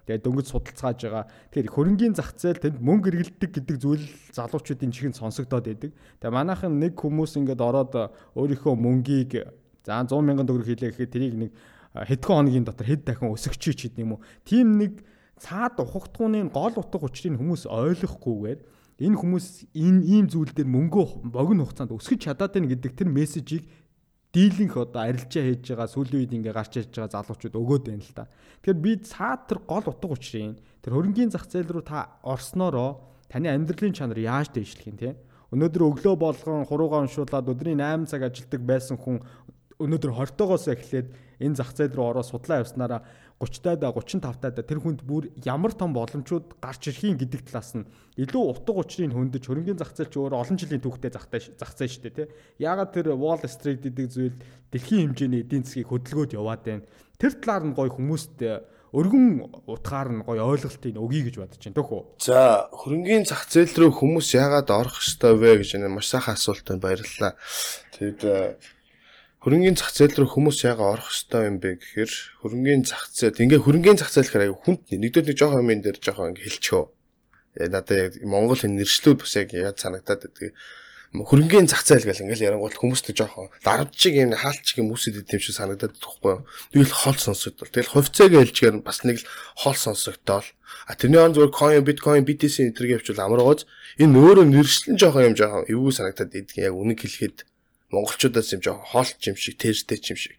[0.06, 1.26] Тэгээд дөнгөж судалцааж байгаа.
[1.50, 4.06] Тэгэхээр хөрөнгөний зах зээл тэнд мөнгө эргэлдэг гэдэг зүйл
[4.38, 5.92] залуучуудын чихэнд сонсогдоод байдаг.
[6.22, 9.50] Тэгээд манайхан нэг хүмүүс ингээд ороод өөрийнхөө мөнгийг
[9.82, 11.52] за 100 сая төгрөг хийлээ гэхэд тэрийг нэг
[11.98, 14.24] хэдхэн хоногийн дотор хэд дахин ч гэдэг юм уу.
[14.46, 15.02] Тим нэг
[15.42, 18.60] цаад ухагтгууны гол утга учирыг хүмүүс ойлгохгүйгээр
[19.00, 23.64] энэ хүмүүс энэ ийм зүйл дээр мөнгө богино хугацаанд өсгөж чадаад байна гэдэг тэр мессежийг
[24.36, 28.14] дийлэнх одоо арилжаа хийж байгаа сүүлийн үед ингээ гарч ирж байгаа залуучууд өгөөд байна л
[28.14, 28.30] та.
[28.62, 33.50] Тэгэхээр би цаад тэр гол утга учирын тэр хөрөнгөний зах зээл рүү та орсноороо таны
[33.50, 35.18] амьдралын чанар яаж дэвшлэх юм те.
[35.50, 39.18] Өнөөдөр өглөө болгон хуруугаа уншуулад өдрийн 8 цаг ажилладаг байсан хүн
[39.82, 41.08] өнөөдөр 20-тоогоос эхлээд
[41.42, 43.02] энэ зах зээл рүү ороо судлаа явснараа
[43.40, 47.88] 30 таад 35 таад тэр хүнд бүр ямар том боломжууд гарч ирхийн гэдэг талаас нь
[48.20, 51.88] илүү утга учирыг хөндөж хөрөнгөний зах зээл ч өөр олон жилийн түүхтэй захтай зах зээл
[51.88, 52.28] шүү дээ тий.
[52.60, 54.36] Яагаад тэр Wall Street гэдэг зүйл
[54.76, 56.84] дэлхийн хэмжээний эдийн засгийг хөдөлгөөд яваад байна.
[57.16, 58.44] Тэр талаар нь гоё хүмүүст
[58.92, 59.26] өргөн
[59.72, 62.02] утгаар нь гоё ойлголтыг өгье гэж бодож байна төхөө.
[62.20, 66.66] За хөрөнгөний зах зээл рүү хүмүүс яагаад орох ёстой вэ гэж энэ маш сайхан асуулт
[66.66, 67.38] байна баярлалаа.
[67.96, 68.22] Тэгэд
[69.40, 72.12] хөрөнгөний зах зээл рүү хүмүүс яага орох ёстой юм бэ гэхээр
[72.44, 75.98] хөрөнгөний зах зээл ингээ хөрөнгөний зах зээл гэхээр аяга хүнд нэгдүгээр нэг жоохон юм дээр
[76.04, 76.86] жоохон ингээ хэлчихөө.
[77.72, 80.52] Надад яг Монгол энэ нэршлүүд бас яг яа санагдаад байдаг
[81.10, 85.26] хөрөнгөний зах зээл гэл ингээл ярангуул хүмүүст жоохон дарамт шиг юм хаалт шиг юм үсэд
[85.26, 86.46] идэм шиг санагдаад байхгүй юу.
[86.70, 87.74] Тэгэл хол сонсогдол.
[87.74, 90.46] Тэгэл хувьцааг ээлжгээр бас нэг л хол сонсогдол.
[90.86, 93.66] А тэрний он зүгээр coin, bitcoin, BTC энтергээ явуул амаргооз
[93.98, 97.49] энэ өөрөө нэршлэн жоохон юм жоохон эвгүй санагдаад идэх яг үнэг хэлэхэд
[97.92, 100.36] монголчуудаас юм жоохон хоолч юм шиг, тэрстэй юм шиг.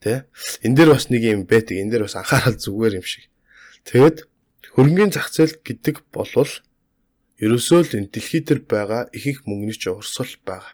[0.00, 0.26] Тэ?
[0.62, 1.76] Энд дээр бас нэг юм байдаг.
[1.78, 3.28] Энд дээр бас анхаарал зүгээр юм шиг.
[3.86, 4.26] Тэгэд
[4.74, 6.50] хөрөнгөний зах зээл гэдэг болвол
[7.42, 10.72] Ерөөсөө л энэ дэлхий дээр байгаа их их мөнгөний ч урсгал байгаа.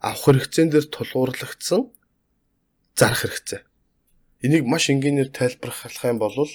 [0.00, 1.92] Авах хэрэгцээн дээр тулгуурлагдсан
[2.96, 3.60] зарах хэрэгцээ.
[4.40, 6.48] Энийг маш энгийнээр тайлбарлах юм бол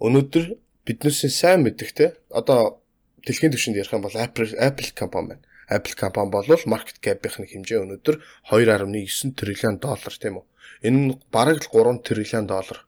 [0.00, 0.44] өнөөдөр
[0.88, 2.80] биднээсээ сайн мэддэгтэй одоо
[3.28, 5.44] дэлхийн түвшинд ярих юм бол Apple Apple компани байна.
[5.70, 8.16] Apple компани бол market cap-ийн хэмжээ өнөөдөр
[8.52, 10.46] 2.9 триллион доллар тийм үү.
[10.84, 12.84] Энэ нь бараг л 3 триллион доллар.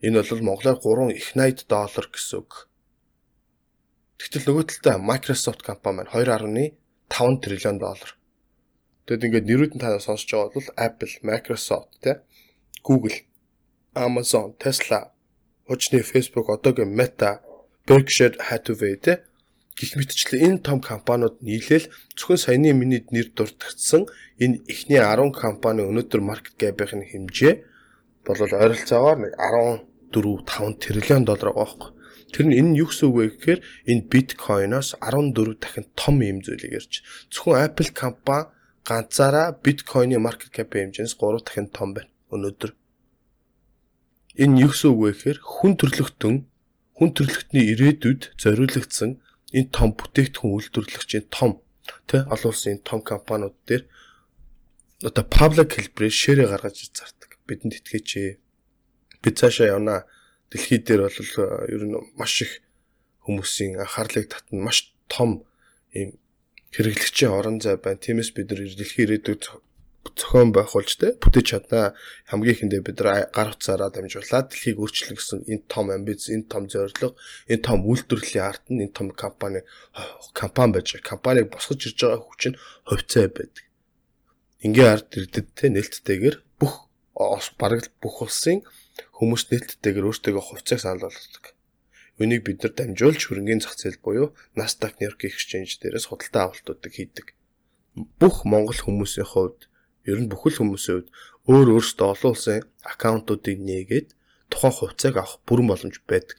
[0.00, 2.72] Энэ бол Монголоор 3 их 80 доллар гэсэн үг.
[4.16, 8.10] Тэгтэл нөгөө талдаа Microsoft компани маань 2.5 триллион доллар.
[9.06, 12.16] Тэгэд ингээд нэрүүд нь та сонсож байгаа бол Apple, Microsoft тий
[12.86, 13.18] Google,
[13.94, 15.10] Amazon, Tesla,
[15.68, 17.42] Hojны Facebook, одоогийн Meta,
[17.86, 19.16] Berkshire Hathaway тий
[19.78, 24.06] гэх мэтчлэн энэ том компаниуд нийлээл зөвхөн саяны миний нэр дурдгдсан
[24.42, 27.54] энэ эхний 10 компани өнөөдөр маркет капийн хэмжээ
[28.26, 29.18] бол ойролцоогоор
[30.12, 31.90] 14 5 тэрлион доллар байгаа байхгүй.
[32.32, 33.60] Тэр нь энэ юу гэсэн үг вэ гэхээр
[33.90, 37.04] энэ биткойноос 14 дахин том юм зүйлийг ярьж.
[37.32, 38.48] Зөвхөн Apple компани
[38.88, 42.72] ганцаараа биткойны маркет кап хэмжээс 3 дахин том байна өнөөдөр.
[44.42, 46.34] Энэ юу гэсэн үг вэ гэхээр хүн төрлөختөн
[46.96, 49.10] хүн төрлөختний ирээдүйд зориулагдсан
[49.52, 51.60] энэ том бүтээгдэхүүн үйлдвэрлэгчийн том
[52.08, 53.84] тэ олон улсын том компаниуд дээр
[55.08, 57.30] одоо public хэлбэрээр ширээ гаргаж зардаг.
[57.46, 58.08] Бидэнд итгэж
[59.22, 60.06] бид цаашаа явнаа
[60.50, 62.62] дэлхий дээр бол э, ер нь маш их
[63.26, 65.44] хүмүүсийн анхаарлыг татна маш том
[65.92, 66.18] ийм
[66.74, 67.98] хэрэглэгчийн орон зай байна.
[67.98, 69.42] Тиймээс бид нар дэлхийн ирээдүйд
[70.10, 71.94] зохион байгуулж тэ бүтээж чадна.
[72.26, 76.66] Хамгийн ихэндээ бид нар гар утсаараа дамжуулаад дэлхийг өөрчлөн гэсэн энэ том амбиц, энэ том
[76.66, 77.14] зорилго,
[77.46, 79.62] энэ том үйлдвэрлэлийн ард нь энэ том компани
[80.34, 80.98] компани байж.
[81.00, 82.54] Компаниг босгож ирж байгаа хүчин
[82.88, 83.64] хувьцаа байдаг.
[84.66, 86.90] Ингийн ард ирдэд тэ нээлттэйгээр бүх
[87.58, 88.66] бараг бүх улсын
[89.16, 91.54] хүмүүс нээлттэйгээр өөртөөгөө хувьцааг санал болгодог.
[92.20, 96.92] Үнийг бид нар дамжуулж хөрөнгөний зах зээл буюу Nasdaq New York Exchange дээрээс худалдаа авалтуудыг
[96.92, 97.26] хийдэг.
[98.20, 99.71] Бүх монгол хүмүүсийн хувьд
[100.08, 101.10] ер нь бүхэл хүмүүсийн хувьд
[101.50, 104.08] өөр өөрсдөө олон улсын аккаунтуудыг нээгээд
[104.50, 106.38] тухайн хувьцааг авах бүрэн боломж байдаг.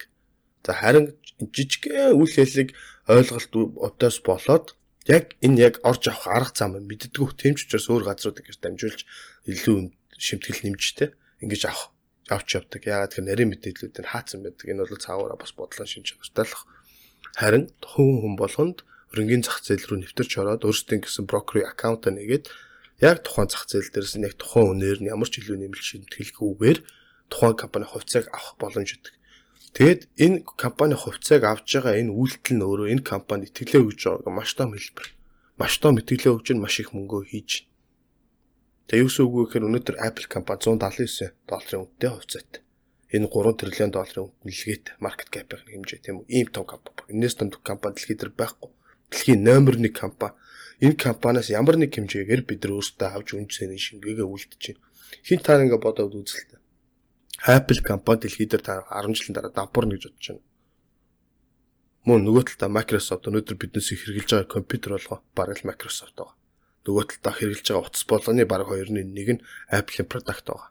[0.64, 2.70] За харин жижигхэн үйл хэллэг
[3.12, 3.54] ойлголт
[3.88, 4.76] өдөөс болоод
[5.08, 9.02] яг энэ яг орж авах арга зам мэддэггүй тэмч учраас өөр газруудыг гэж дамжуулж
[9.52, 11.12] илүү шимтгэл нэмжтэй
[11.44, 11.92] ингэж авах
[12.32, 12.82] авч явдаг.
[12.88, 14.64] Яагаад гэхээр нарийн мэдээллүүд нь хаацсан байдаг.
[14.64, 16.56] Энэ бол цаагаараа бас бодлон шинж чанартай л.
[17.36, 22.48] Харин хүн хүн болгонд хөрөнгөний зах зээл рүү нэвтэрч ороод өөрсдийн гэсэн брокерийн аккаунт нэгээд
[23.00, 26.80] яг тухайн зах зээл дээрээс нь яг тухайн үнээр нь ямар ч илүү нэмэлт шимтгэлгүйгээр
[27.32, 29.16] тухайн компани хувьцааг авах боломж өгдөг.
[29.74, 34.30] Тэгэд энэ компани хувьцааг авж байгаа энэ үйлдэл нь өөрөө энэ компанид итгэлээ өгж байгааг
[34.30, 35.08] маш том хэлбэр.
[35.58, 37.66] Маш том итгэлээ өгж нь маш их мөнгөө хийж
[38.88, 42.62] Тэгээ юу гэсэн үг вэ гэхээр өнөөдөр Apple компани 179 долларын үнэтэй хувьцаатай.
[43.16, 46.28] Энэ 3 тэрлион долларын үнэлгээт маркет cap-ийн хэмжээ тийм үү?
[46.28, 47.16] Ийм том компани.
[47.16, 48.70] Энэс том компани дэлхийд дээр байхгүй.
[49.08, 50.36] Дэлхийн номер 1 компани.
[50.84, 54.84] Энэ компаниас ямар нэг хэмжээгээр бид нар өөрсдөө авч үнцний шингээгээ үлдэж байна.
[55.24, 56.60] Хин таар ингээ бодоод үзэлтэй.
[57.48, 60.46] Apple компани дэлхийд дээр 10 жилийн дараа давбарна гэж бодож байна.
[62.04, 66.36] Мөн нөгөө талдаа Microsoft өнөөдөр биднээс хэрэгжилж байгаа компьютер болгоо бараг л Microsoft байгаа
[66.84, 70.70] нөгөө талдаа хэрэгжилж байгаа утас болгоны баг 2-ны 1 нь Apple-ийн product байгаа.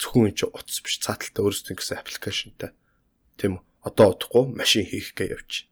[0.00, 2.70] Зөвхөн энэ чинь утас биш цааталтаа өөрсдөө гэсэн аппликейшнтай.
[3.36, 3.62] Тийм үү?
[3.84, 5.69] Одоо удахгүй машин хийх гэж байна.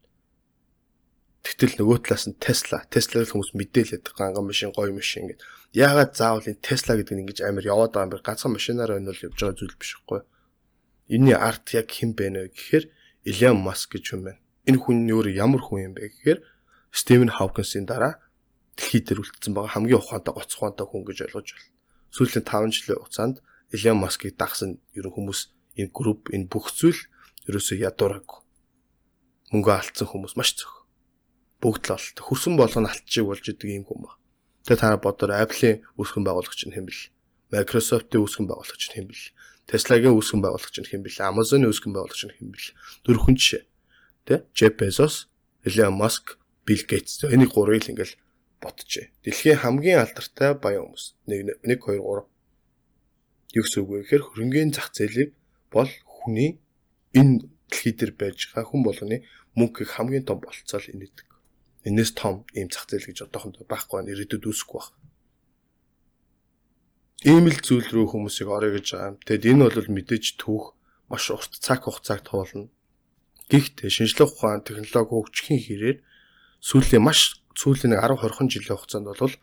[1.47, 5.47] Тэгтэл нөгөө талаас нь Tesla, Tesla-г хүмүүс мэдээлээд ганган машин, гоё машин гэдэг.
[5.73, 8.27] Яагаад заавал энэ Tesla гэдэг нь ингэж амар яваад байгаа юм бэ?
[8.27, 10.21] Ганцхан машинаар бол явж байгаа зүйл биш үгүй.
[11.09, 12.85] Энийний арт яг хэн бэ нэ гэхээр
[13.29, 14.41] Elon Musk гэж хүн байна.
[14.67, 16.41] Энэ хүн нь өөр ямар хүн юм бэ гэхээр
[16.93, 18.21] Стивен Хawkins-ийн дараа
[18.77, 21.71] дэлхий дээр үлдсэн байгаа хамгийн ухаантай гоц ухаантай хүн гэж ойлгож байна.
[22.15, 23.37] Сүүлийн 5 жилийн хугацаанд
[23.73, 25.41] Elon Musk-ыг дагсан ерөн хүмүүс
[25.77, 27.01] энэ групп энэ бүх зүйл
[27.49, 28.41] ерөөсөө ядуураагүй.
[29.53, 30.78] Мөнгө алдсан хүмүүс маш зөв.
[31.59, 32.17] Бүгд л олт.
[32.23, 34.15] Хөрсөн болгоно алтчиг болж идэг юм ба.
[34.67, 37.11] Тэгээ та нар бодоор Apple-ийн үүсгэн байгуулагч нь хэн бэл?
[37.51, 39.27] Microsoft-ийн үүсгэн байгуулагч нь хэн бэл?
[39.67, 41.25] Tesla-гийн үүсгэн байгуулагч нь хэн бэл?
[41.25, 42.69] Amazon-ийн үүсгэн байгуулагч нь хэн бэл?
[43.03, 43.65] Дөрвөн жишээ.
[44.29, 44.45] Тэ?
[44.55, 45.33] Jeff Bezos,
[45.67, 47.25] Elon Musk, Bill Gates.
[47.27, 48.15] Энийг гурыг л ингээл
[48.61, 49.11] бодчихъя.
[49.25, 52.29] Дэлхийн хамгийн алдартай баян хүмүүс 1 1 2 3
[53.57, 55.33] юу гэсэн үг вэ гэхээр хөрөнгөний зах зээлийг
[55.73, 56.61] бол хүний
[57.17, 59.17] энэ дэлхий дээр байж байгаа хүн болгоны
[59.57, 61.28] мөнгөийг хамгийн том болцоол инээдэг.
[61.89, 64.13] Энээс том ийм зах зээл гэж одоохондоо байхгүй байна.
[64.13, 64.97] Ирээдүйд үүсэхгүй байна.
[67.25, 69.17] Ийм л зүйл рүү хүмүүсийг орё гэж байгаа юм.
[69.25, 70.77] Тэгэд энэ бол мэдээж түүх
[71.09, 72.69] маш урт цаг хугацааг туулна.
[73.49, 75.99] Гэхдээ шинжлэх ухаан, технологи хөгжихийн хэрээр
[76.61, 79.35] сүүлийн маш сүүлийн 10 20 жилийн хугацаанд бол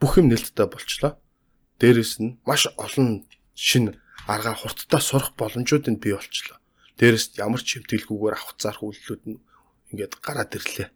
[0.00, 1.18] бүх юм нээлттэй болчлоо.
[1.82, 3.26] Дээрэс нь маш олон
[3.58, 3.98] шинэ
[4.30, 6.62] аргаар хурдтай сурах боломжууд нь бий болчлоо.
[6.96, 9.42] Дээрэс ямар ч хэмтгэлгүйгээр авах зарах үйлдэлүүд нь
[9.90, 10.88] ингээд гараад ирлээ.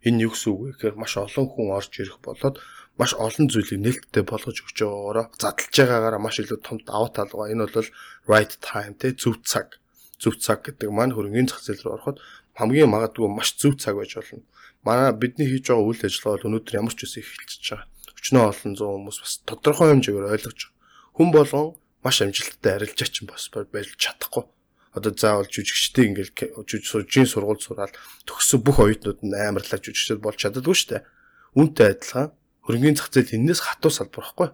[0.00, 2.56] Энэ юу гэсэн үг вэ гэхээр маш олон хүн орж ирэх болоод
[2.96, 7.52] маш олон зүйлийг нээлттэй болгож өгч байгаагаараа задлж байгаагаараа маш илүү том даваа тал байгаа.
[7.52, 7.88] Энэ бол
[8.32, 9.76] right time те зөв цаг.
[10.16, 12.16] Зөв цаг гэдэг маань хөрөнгөний зах зээл рүү ороход
[12.56, 14.44] хамгийн магадгүй маш зөв цаг байж болно.
[14.84, 17.88] Манай бидний хийж байгаа үйл ажиллагаа бол өнөөдөр ямар ч үсэн эхэлчихэж байгаа.
[18.20, 20.76] Өчнөө олон зуун хүмүүс бас тодорхой хэмжээгээр ойлгож байгаа.
[21.16, 21.66] Хүн болгон
[22.04, 24.44] маш амжилттай арилжаач бас байж чадахгүй
[24.90, 27.94] одоо заавал жүжигчтэй ингээл жижиг сургууль сураад
[28.26, 31.06] төгссөн бүх оюутнууд нь амарлаа жүжигчд болж чаддаггүй шүү дээ.
[31.54, 32.34] Үүнтэй адилхан
[32.66, 34.48] хөрөнгөний зах зээл энэс хатуу салбар байхгүй.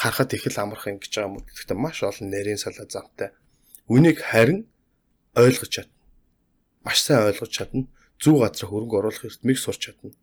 [0.00, 1.44] Харахад их л амарх ингэж байгаа юм.
[1.44, 3.36] Гэхдээ маш олон нарийн салаа замтай.
[3.84, 4.64] Үнийг харин
[5.36, 5.92] ойлгож чадна.
[6.80, 7.84] Маш сайн ойлгож чадна.
[8.16, 10.16] Зүү газар хөрөнгө оруулах эрдмийг сурч чадна.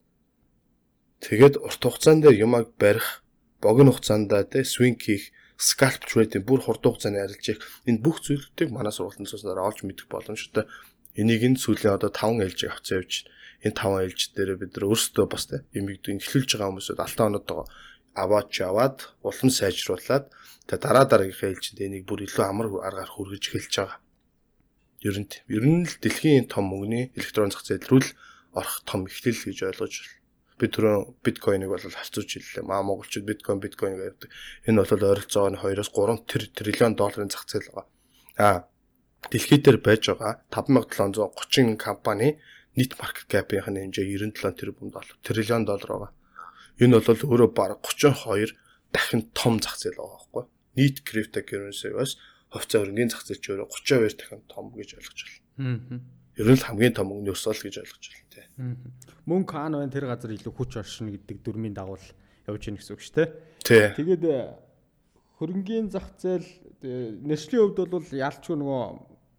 [1.21, 3.21] Тэгээд урт хугацаанд юмаг барих,
[3.61, 5.29] богино хугацаанд тэ свинг хийх
[5.61, 10.65] scalp trade-ийн бүр хурдан хугацааны арилжих энэ бүх зүйлүүдийг манай сургалтын цуснаар олж мэдэх боломжтой.
[11.13, 13.13] Энийг энэ сүүлийн одоо 5 ээлжийг авцсан явж
[13.61, 15.43] энэ 5 ээлж дээр бид нар өөрсдөө бас
[15.77, 17.49] юмыг эхлүүлж байгаа хүмүүсүүд алтан оноод
[18.17, 20.25] аваач аваад улам сайжруулад
[20.65, 23.99] тэгээ дараа дараагийнхаа ээлжинд энийг бүр илүү амар аргаар хүргэж эхэлж байгаа.
[25.05, 28.09] Ер нь ер нь л дэлхийн том мөнгөний электрон зах зээл рүү л
[28.57, 30.20] орох том эхлэл гэж ойлгож байна
[30.61, 32.69] би түрүү биткойныг бол харьцуулж хэллээ.
[32.69, 34.29] Маа монголчууд биткойн биткойн гэдэг.
[34.69, 37.89] Энэ бол ойролцоогоо 2-оос 3 триллион долларын зах зээл байгаа.
[38.37, 38.57] Аа
[39.33, 42.37] дэлхий дээр байж байгаа 5730 компани
[42.77, 46.11] нийт маркет капийн хэмжээ 97 тэрбум доллар триллион доллар байгаа.
[46.77, 48.53] Энэ бол өөрөө баг 32
[48.93, 50.43] дахин том зах зээл байгаа байхгүй.
[50.77, 52.17] Нийт криптокурrency-гаас
[52.53, 55.41] хувьцаа хөрөнгөний зах зээл ч өөрөө 32 дахин том гэж ойлгож байна.
[55.57, 56.20] Аа.
[56.41, 58.45] Ер нь л хамгийн том мөнгөний өсөл гэж ойлгож байна тий.
[59.29, 62.01] Мөнгө хаана байна тэр газар илүү хүч оршино гэдэг дүрмийн дагуул
[62.49, 63.29] явж гин гэсэн үг шүү дээ.
[63.93, 64.57] Тэгээд э,
[65.37, 66.41] хөрөнгөний зах зээл
[66.81, 68.81] э, нэршлийн хувьд бол яалчгүй нөгөө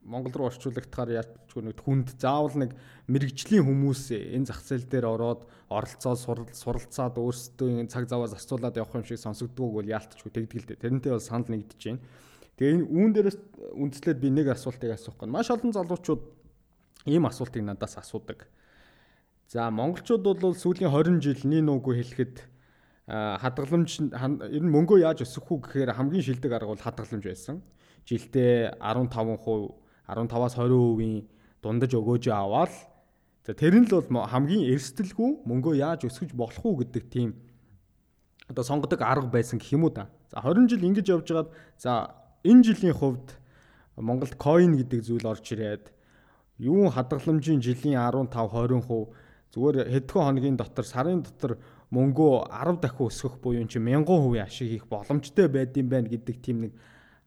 [0.02, 2.74] Монгол руу орчуулагдахаар яалчгүй нэг хүнд заавал нэг
[3.06, 9.06] мэрэгжлийн хүмүүс энэ зах зээл дээр ороод оролцоод суралцаад өөрсдөө цаг заваа зарцуулаад явах юм
[9.06, 10.82] шиг сонсогддог бол яалтчгүй тэгдэл дээ.
[10.82, 12.02] Тэрнтэй бол санал нэгдэж байна.
[12.58, 13.38] Тэгээ энэ үүн дээрээс
[13.78, 15.30] үндслээд би нэг асуултыг асуух гэн.
[15.30, 16.41] Маш олон залуучууд
[17.06, 18.46] ийм асуултыг надаас асуудаг.
[19.48, 22.48] За монголчууд бол сүүлийн 20 жил нин үгүй хэлэхэд
[23.12, 27.60] хадгаламж ер нь мөнгөө яаж өсгөх үү гэхээр хамгийн шилдэг арга бол хадгаламж байсан.
[28.06, 29.12] Жилдээ 15%,
[30.08, 31.26] 15-аас 20%
[31.62, 32.72] дундаж өгөөж аваад
[33.42, 37.34] за тэр нь л бол хамгийн эрсдэлгүй мөнгөө яаж өсгөж болох уу гэдэг тийм
[38.48, 40.10] одоо сонгодог арга байсан гэх юм уу та.
[40.30, 42.14] За 20 жил ингэж явж байгаад за
[42.46, 43.34] энэ жилийн хувьд
[43.96, 45.92] Монголд coin гэдэг зүйл орж ирээд
[46.58, 49.12] юун хадгаламжийн жилийн 15 20%
[49.52, 51.60] Зүгээр хэдхэн хоногийн дотор сарын дотор
[51.92, 56.72] мөнгөө 10 дахин өсгөх буюу чи 1000% ашиг хийх боломжтой байдсан байна гэдэг тийм нэг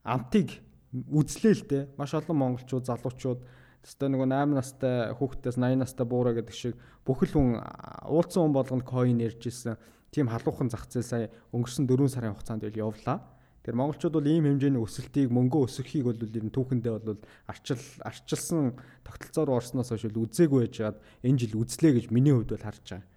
[0.01, 0.57] амтыг
[0.89, 1.83] үзлээ л дээ.
[2.01, 3.45] Маш олон монголчууд залуучууд
[3.85, 6.73] тест нөгөө 8 настай хүүхдээс 80 настай буураа гэдэг шиг
[7.05, 7.61] бүхэл хүн
[8.09, 9.77] уулцсан хүн болгонд coin ярьж исэн.
[10.09, 13.21] Тийм халуухан зах зээл сая өнгөрсөн 4 сарын хугацаанд ил явлаа.
[13.65, 17.17] Тэр монголчууд бол ийм хэмжээний өсөлтийг мөнгө өсөхийг бол ер нь түүхэндээ бол
[17.49, 22.85] арчил арчилсан тогтолцоор орсноос хойш үзээгүй байжгаад энэ жил үзлээ гэж миний хувьд бол харж
[22.85, 23.09] байгаа.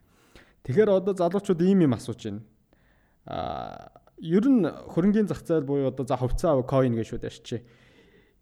[0.64, 2.40] Тэгэхээр одоо залуучууд ийм юм асууж байна.
[3.28, 3.92] Аа
[4.24, 7.62] ер нь хөрөнгөний зах зээл буюу одоо за хувьцаа coin гэж шууд ашчи.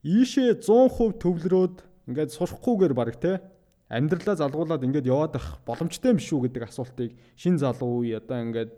[0.07, 3.43] Ийшээ 100% төвлөрөөд ингээд сурахгүйгээр баг те
[3.91, 8.73] амьдралаа залгуулад ингээд яваад байх боломжтой юм шүү гэдэг асуултыг шин залуу үе одоо ингээд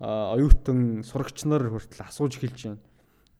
[0.00, 2.82] оюутан сурагч нар хүртэл асууж эхэлж байна.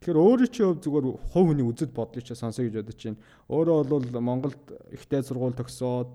[0.05, 3.23] Тэгэхээр өөрөө чи хөв зүгээр хувь хүний үзэл бодлыг чи сонсоё гэж бодож байна.
[3.49, 4.62] Өөрөө бол Монголд
[4.93, 6.09] ихтэй сургууль төгсөөд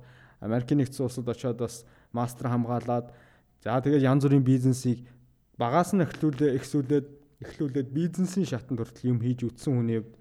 [0.45, 3.11] Америкийн нэгдсэн улсад очиод бас мастер хамгаалаад
[3.63, 5.03] за тэгээд янз бүрийн бизнесийг
[5.59, 7.07] багаас нь эхлүүлээ эхсүүлээд
[7.43, 10.18] эхлүүлээд бизнесийн шатанд хүртэл юм хийж үтсэн хүний хувьд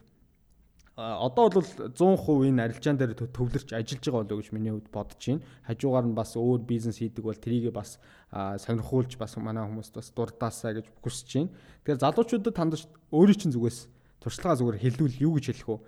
[0.99, 5.47] одоо бол 100% энэ арилжаан дээр төвлөрч ажиллаж байгаа болоо гэж миний хувьд бодож байна.
[5.63, 8.03] Хажуугаар нь бас өөр бизнес хийдэг бол трийг бас
[8.35, 11.55] сонирхуулж бас манай хүмүүст бас дурдаасаа гэж хүсэж байна.
[11.87, 12.83] Тэгэхээр залуучуудад тандаж
[13.15, 13.87] өөрийн чинь зүгээс
[14.19, 15.79] туршлагаа зүгээр хэлвэл юу гэж хэлэх вэ?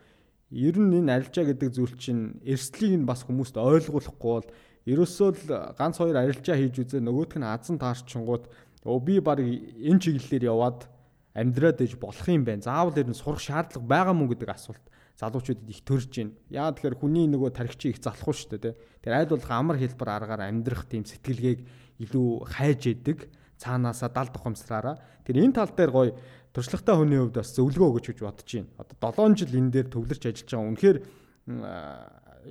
[0.54, 4.48] Ер нь энэ арилжаа гэдэг зүйл чинь эрсдлийг нь бас хүмүүст ойлгуулахгүй бол
[4.86, 8.46] ерөөсөө л ганц хоёр арилжаа хийж үзээ нөгөөх нь азан таарчингууд
[8.86, 10.86] өө би баг энэ чиглэлээр яваад
[11.34, 12.62] амьдраад ээж болох юм байна.
[12.62, 14.86] Заавал ер нь сурах шаардлага байгаа мó гэдэг асуулт
[15.20, 16.32] залуучуудад их төрж байна.
[16.48, 18.74] Яа тэгэхээр хүний нөгөө тархичийг их залахгүй шүү дээ.
[19.04, 21.60] Тэр айл болох амар хэлбэр аргаар амьдрах тийм сэтгэлгээг
[22.00, 23.28] илүү хайж идэг
[23.60, 24.96] цаанаасаа далд ухамсараараа.
[25.28, 26.16] Тэр энэ тал дээр гоё
[26.56, 28.72] туршлагатай хүний хувьд бас зөвлөгөө өгч гэж бодож байна.
[28.80, 30.70] Одоо 7 жил энэ дээр төвлөрч ажиллаж байгаа.
[30.72, 30.98] Үнэхээр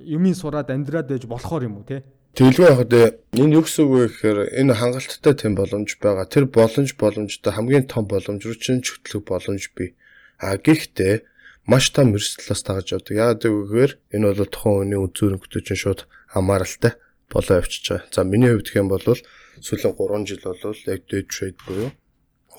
[0.06, 2.06] юмын сураад амьдраад байж болохоор юм уу те?
[2.38, 2.94] Тэгэлгүй яхад
[3.34, 6.30] энэ юу гэсэн үг вэ гэхээр энэ хангалттай тэм боломж байгаа.
[6.30, 9.98] Тэр боломж боломжтой хамгийн том боломж руу чинь чөтлөх боломж бий.
[10.38, 11.26] А гэхдээ
[11.66, 13.16] маш том эрсдлээс тагж явдаг.
[13.16, 16.00] Яагаад гэвэл энэ бол тухайн хүний үзүүр өнгөтэй чинь шууд
[16.32, 16.92] хамааралтай
[17.30, 18.08] болоо явчихж байгаа.
[18.14, 21.90] За миний хувьд юм бол сүүлийн 3 жил бол яг day trade буюу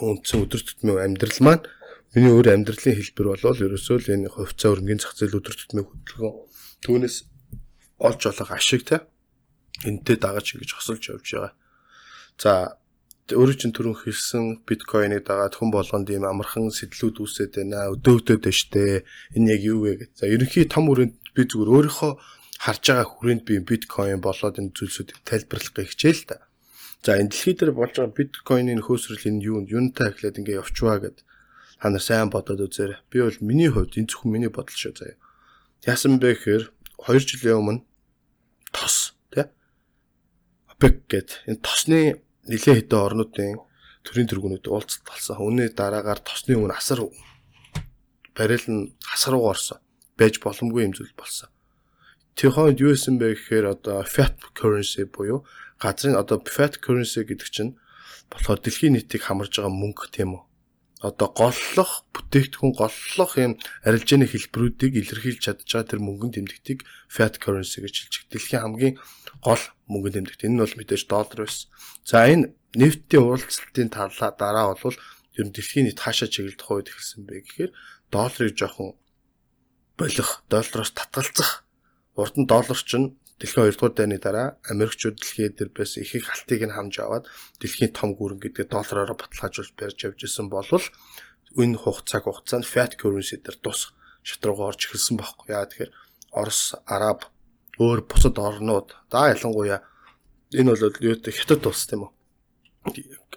[0.01, 1.65] үндсэн өдөр тутмын амьдрал маань
[2.13, 6.35] миний өөр амьдралын хэлбэр бол ерөөсөө л энэ хувьцаа өрнгийн зах зээл өдөр тутмын хөдөлгөөн
[6.83, 7.17] түүнээс
[8.01, 9.05] олж болох ашиг те
[9.85, 11.53] энтэй дагаж ингэж хосолж явж байгаа.
[12.41, 12.80] За
[13.35, 17.91] өөрөө чинь түрүүн хэлсэн биткойныг дагаад хүн болгонд ийм амархан сэтлүүд үүсээд байна.
[17.95, 19.03] Өдөө өдөөд штэ.
[19.35, 20.09] Энэ яг юу вэ гэж.
[20.19, 22.11] За ерөнхий том хүрээнд би зүгээр өөрийнхөө
[22.61, 26.37] харж байгаа хүрээнд би биткойн болоод энэ зүйлсүүдийг тайлбарлахыг хичээл та.
[27.01, 31.25] За энэ дэлхий дээр болж байгаа биткойны нөхөөсрөл энэ юу юунтай эхлээд ингээ явчваа гэд
[31.81, 33.01] та нар сайн бодоод үзээрэй.
[33.09, 35.17] Би бол миний хувьд энэ зөвхөн миний бодол шүү заяа.
[35.89, 36.63] Яасан бэ гэхээр
[37.01, 37.81] 2 жилийн өмнө
[38.69, 39.49] тос тий
[40.69, 43.57] ОПЕК гэд энэ тосны нэлээд хэдэн орнуудын
[44.03, 45.39] төрийн тэргүүнүүд уулзалт болсон.
[45.39, 46.99] Үүний дараагаар тосны үн асар
[48.35, 49.79] барил нь хасар руу орсон.
[50.17, 51.49] Байж боломгүй юм зүйл болсон.
[52.35, 55.43] Тэр хойд юу исэн бэ гэхээр одоо fiat currency буюу
[55.79, 57.77] газрын одоо fiat currency гэдэг чинь
[58.31, 60.43] болохоор дэлхийн нийтийг хамарж байгаа мөнгө тийм үү?
[61.01, 67.81] одоо голлох бүтээгдэхүүн голлох юм арилжааны хэлбэрүүдийг илэрхийлж чадж байгаа тэр мөнгөнд тэмдэгтийг fiat currency
[67.81, 68.15] гэж хэлж.
[68.29, 68.95] Дэлхийн хамгийн
[69.43, 70.45] гол мөнгөнд тэмдэгт.
[70.45, 71.67] Энэ нь бол мэдээж доллар байсан.
[72.05, 74.97] За энэ нефтийн уулзалтын талаа дараа бол
[75.37, 77.71] ер нь дэлхийн нийт хаашаа чиглэх хувьд эхэлсэн бэ гэхээр
[78.13, 78.95] долларыг жоохон
[79.99, 81.65] болох, доллароос татгалзах.
[82.15, 86.29] Урд нь доллар чинь Дэлхийн 2 дугаар дайны дараа Америкчууд дэлхийд дээр байсан их их
[86.29, 87.25] алтыг нь хамж аваад
[87.57, 90.85] дэлхийн том гүрэн гэдэг доллараараа баталгаажуулж барьж явж исэн болвол
[91.57, 95.91] энэ хугацааг хугацаанд fiat currency дээр тус шатруугаа орж эхэлсэн байхгүй яа тэгэхээр
[96.31, 97.25] Орос, Араб,
[97.79, 98.95] өөр бусад орнууд.
[99.11, 99.79] Да ялангуяа
[100.51, 102.11] энэ бол юу гэдэг хятад улс тийм үү?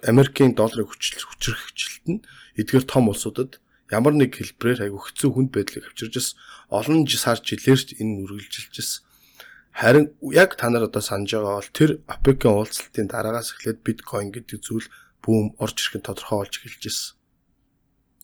[0.03, 2.25] Америкийн долларын хүчил хүчрэх хүчлэлт нь
[2.59, 3.61] эдгээр том улсуудад
[3.93, 6.29] ямар нэг хэлбэрээр айгүй хэцүү хүнд байдлыг авчирж бас
[6.73, 9.05] олон сар жилээр энэ үргэлжилж ирсэн
[9.75, 14.63] Харин яг та нар одоо санаж байгаа бол тэр ОПЕC-ийн уулзалтын дараагаас эхлээд биткойн гэдэг
[14.63, 14.87] зүйл
[15.19, 17.11] бүүм орж ирэх нь тодорхой болж эхэлж байна.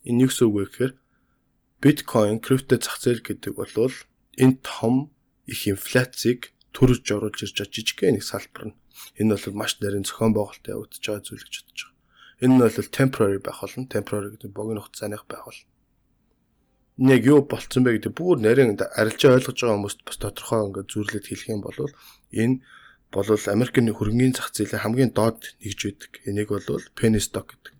[0.07, 0.93] Энэ юу гэсэн үг вэ гэхээр
[1.83, 3.91] биткойн крипто зах зээл гэдэг бол
[4.39, 5.11] энэ том
[5.53, 8.79] их инфляцийг төрөж оруулж ирж байгаа жижигхэн нэг салбар нь.
[9.19, 12.43] Энэ бол маш нарийн зохион байгуулалтад явагдаж байгаа зүйл гэж бодож байгаа.
[12.43, 13.91] Энэ нь бол temporary байх болно.
[13.91, 15.71] Temporary гэдэг богино хугацааных байх болно
[17.09, 21.25] яг юу болцсон бэ гэдэг бүр нарийн арилжаа ойлгож байгаа хүмүүст бас тодорхой ингээд зүрлээд
[21.25, 21.77] хэлэх юм бол
[22.29, 22.61] энэ
[23.09, 26.11] болвол Америкийн хөрөнгөний зах зээлийн хамгийн доод нэгж байдаг.
[26.29, 27.73] Энийг бол penny stock гэдэг.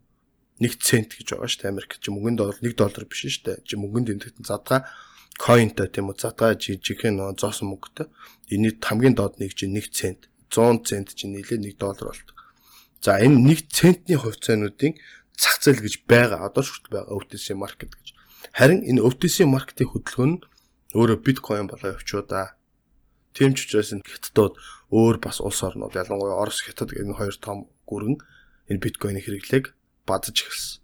[0.58, 1.72] 1 цент гэж байгаа шүү дээ.
[1.72, 3.58] Америк чи мөнгөнд бол 1 доллар биш шүү дээ.
[3.68, 4.90] Чи мөнгөнд тэмдэгтэн задгаа
[5.38, 8.08] coinтай тийм үү задгаа жижигхэн нөө зоосон мөнгөтэй.
[8.52, 10.28] Эний хамгийн доод нэгж 1 цент.
[10.52, 12.38] 100 цент чи нийлээ 1 доллар болдог.
[13.02, 15.00] За энэ 1 центний хувьцаануудын
[15.40, 16.46] зах зээл гэж байгаа.
[16.46, 18.08] Одоо шүртэл байгаа OTC market гэж.
[18.54, 20.44] Харин энэ OTC маркетинг хөдөлгөөн нь
[20.98, 22.60] өөрөө биткойн болоо явчуу да.
[23.34, 24.60] Тийм ч учраас энэ хятадууд
[24.92, 28.20] өөр бас улс орнууд ялангуяа Орос хятад энэ хоёр том гүрэн
[28.68, 29.72] энэ биткойны хэрэглээг
[30.04, 30.84] бадж эхэлсэн.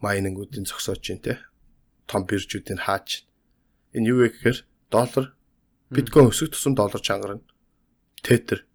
[0.00, 1.38] Майнингуудын зогсоож чинь те
[2.12, 3.24] том биржүүдийн хаач.
[3.96, 4.58] Энэ юу вэ гэхээр
[4.92, 5.32] доллар
[5.88, 7.40] биткойн өсөх тусам доллар чангарна.
[8.20, 8.68] Тетер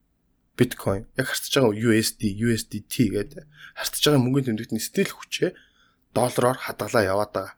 [0.58, 3.45] биткойн яг харьцаж байгаа USD, USDT гэдэг
[3.78, 5.54] харьцаж байгаа мөнгөний тэмдэгтний стил хүчээ
[6.17, 7.56] доллараар хадгалаа яваад байгаа.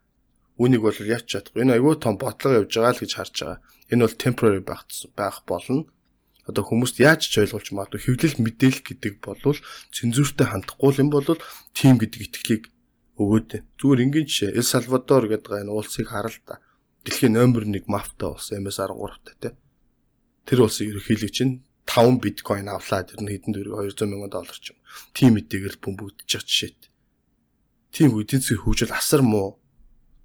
[0.60, 1.64] Үүнийг бол яач чадахгүй.
[1.64, 3.60] Энэ аюул том бодлого явж байгаа л гэж харж байгаа.
[3.96, 4.84] Энэ бол temporary байх
[5.16, 5.88] байх болно.
[6.44, 9.40] Одоо хүмүүст яаж ч ойлгуулж магадгүй хэвлэл мэдээлэл гэдэг бол
[9.96, 11.24] цензуртай хандахгүй юм бол
[11.78, 12.64] тим гэдэг итгэлийг
[13.20, 13.52] өгөөд.
[13.76, 16.64] Зүгээр ингийн жишээ Эл Салвадор гэдэг энэ улсыг харал та.
[17.04, 19.54] Дэлхийн номер 1 мафта улс MS13 та тий.
[20.48, 24.72] Тэр улсын ерөнхийлөг чинь 5 биткойн авлаа тэр нь хэдэн төгрөг 200 мянган доллар ч
[24.72, 24.80] юм.
[25.12, 26.90] Тим мэдээгээр бөмбөгдөж байгаа жишээт
[27.92, 29.60] тийм эдийн засгийн хөгжил асар муу.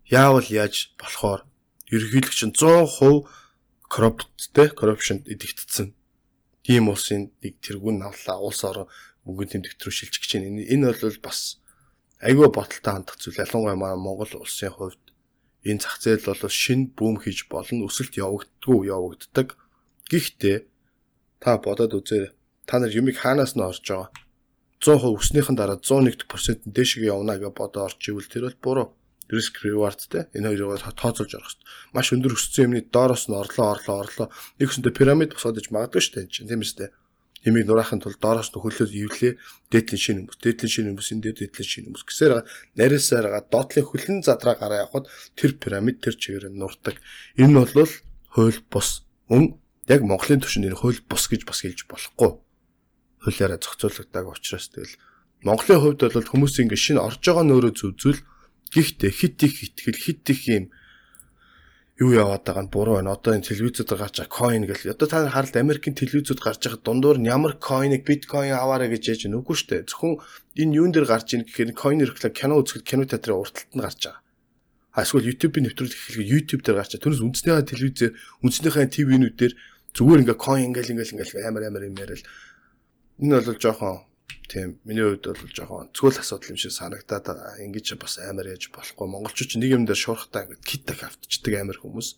[0.05, 1.49] Яавал яаж болохоор
[1.89, 3.25] ерөнхийлөгч нь 100%
[3.89, 5.95] коррупттэй, corruption идэгдсэн.
[6.65, 8.89] Тийм улсын нэг тэргүүн навлаа улс орон
[9.25, 10.65] мөнгөний тэмдэгт рүү шилжих гэж байна.
[10.65, 11.61] Энэ бол бас
[12.25, 13.45] айгүй боталтай хандах зүйл.
[13.45, 15.05] Ялангуяа Монгол улсын хувьд
[15.69, 19.57] энэ зах зээл бол шин бүүм хийж болно, өсөлт явагддгүй явагддаг.
[20.09, 20.59] Гэхдээ
[21.45, 22.33] Та бодоод үзээрэй.
[22.65, 24.09] Та нар юмыг хаанаас нь орж байгаа?
[24.81, 28.89] 100% өснийхэн дараа 101% нь дээшгээ явна гэж бодоо орж ивэл тэр бол буруу.
[29.29, 31.69] Risk reward те энэ хоёроо тооцоолж орох хэрэгтэй.
[31.93, 34.29] Маш өндөр өссөн юмны доороос нь орлоо орлоо орлоо.
[34.57, 36.89] Нэг хүсэндээ пирамид босоод иж магадгүй шүү дээ чинь тийм ээ.
[37.45, 39.33] Ямиг нураахын тулд доороос нь хөлөөс ивлээ
[39.69, 42.33] дээдлийн шинэ хүмүүс, дээдлийн шинэ хүмүүсийн дээд дээдлийн шинэ хүмүүс гэсээр
[42.81, 46.97] нарийсаараа доотлын хөлн задраа гараа явахад тэр пирамид тэр чигээр нь нурдаг.
[47.37, 47.93] Энэ нь бол
[48.33, 49.05] хууль бус.
[49.29, 49.61] Мөн
[49.93, 52.41] яг Монголын түвшинд энэ хууль бус гэж бас хэлж болохгүй
[53.25, 54.95] хуулиараа зохицуулагдаагүй учраас тэгэл
[55.45, 58.21] Монголын хувьд бол хүмүүс ингэ шинэ орж байгаа нөөрөө зүзүүл
[58.69, 60.65] гихтээ хит их итгэл хит их юм
[62.03, 63.15] юу яваад байгаа нь буруу байна.
[63.15, 64.95] Одоо энэ телевизүүд гарч байгаа coin гэл.
[64.95, 69.23] Одоо та харалт Америкийн телевизүүд гарч байгаа дундуур нь ямар coin-ыг биткойн аваарэ гэж яаж
[69.31, 69.87] нүггүй штэ.
[69.87, 70.19] Зөвхөн
[70.59, 74.01] энэ юун дээр гарч ийн гэхээр coin реклам кино үзэхэд кино театрын урталт нь гарч
[74.11, 74.23] байгаа.
[75.07, 77.05] Эсвэл YouTube-ийн нэвтрүүлэг хийхээ YouTube дээр гарч байгаа.
[77.07, 79.53] Түүнээс үндснийхээ телевизээр үндснийхээ ТV-нүүдээр
[79.95, 82.27] зүгээр ингээ coin ингээл ингээл ингээл амар амар юм яриад
[83.23, 84.03] Энэ бол жоохон
[84.49, 89.07] тийм миний хувьд бол жоохон цөөл асуудал юм шиг санагдаад ингэж бас амар яж болохгүй
[89.09, 92.09] монголчууд нэг юм дээр шуурхтаа ингэ китак автчихдаг амар хүмүүс.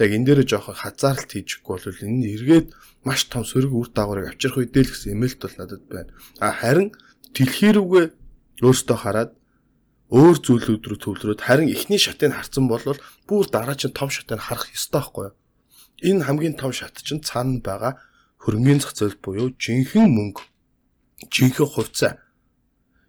[0.00, 2.68] Яг энэ дээр жоохон хазаарлт хийчихгүй бол энэ эргээд
[3.04, 6.10] маш том сөрөг үр дагаврыг авчрах үедээ л гэсэн эмээлт бол надад байна.
[6.40, 6.88] А харин
[7.36, 8.06] дэлхий рүүгээ
[8.64, 9.30] өөртөө хараад
[10.12, 12.84] өөр зүйлүүд рүү төвлөрөөд харин эхний шатыг харсан бол
[13.28, 15.36] бүр дараа чинь том шатыг харах ёстой байхгүй юу?
[16.04, 18.00] Энэ хамгийн том шат чинь цаана байгаа
[18.40, 20.51] хөрөнгөний зах зээл буюу жинхэнэ мөнгө
[21.30, 22.12] жинхэнэ хувьцаа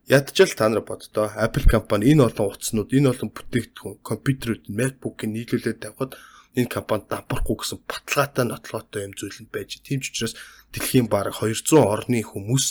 [0.08, 5.80] ядчил та нар боддоо Apple компани энэ олон утаснууд энэ олон бүтээгдэхүүн компьютерүүд MacBook-ыг нийлүүлээд
[5.80, 6.20] тавихад
[6.60, 10.36] энэ компанид давбарахгүй гэсэн баталгаатай нотлоготой юм зүйл нь байж тийм ч учраас
[10.76, 12.66] дэлхийн бараг 200 орны хүмүүс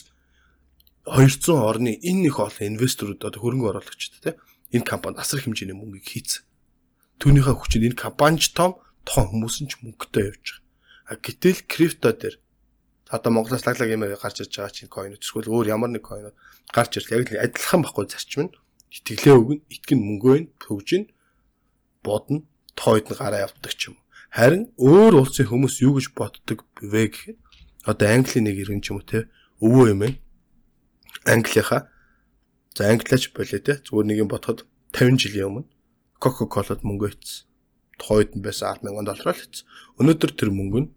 [1.08, 4.36] 200 орны энэ их олон инвесторууд одоо хөрөнгө оруулагчид те
[4.70, 6.46] энэ компанид асар хэмжээний мөнгөийг хийцэн.
[7.18, 10.62] Түүнийхээ хүчинд энэ компани ч том, тохон хүмүүс нь ч мөнгөтэй явж байгаа.
[11.10, 12.38] А гэтэл крипто дээр
[13.12, 16.32] одоо Монголоос лаглаг юм гарч ирж байгаа чинь coin эсвэл өөр ямар нэг coin
[16.72, 18.54] гарч ирэл яг л адилхан байхгүй зарчим нь
[18.96, 21.04] итгэлээ өгнө итгэн мөнгөө нь төгжин
[22.00, 23.96] бодно тойд нь гараа явдаг ч юм.
[24.32, 27.38] Харин өөр улсын хүмүүс юу гэж боддог вэ гэхэд
[27.84, 29.28] одоо Английн нэг иргэн ч юм уу те
[29.60, 30.18] өвөө юм байна.
[31.28, 31.92] Английнхаа
[32.72, 34.64] за англиач болоо те зүгээр нэг юм бодоход
[34.96, 35.68] 50 жилийн өмнө
[36.16, 37.44] Coca-Cola-д мөнгө ийцсэн.
[38.00, 39.68] Тойд нь байсан 100000 доллараар л ийцсэн.
[40.00, 40.88] Өнөөдөр тэр мөнгө нь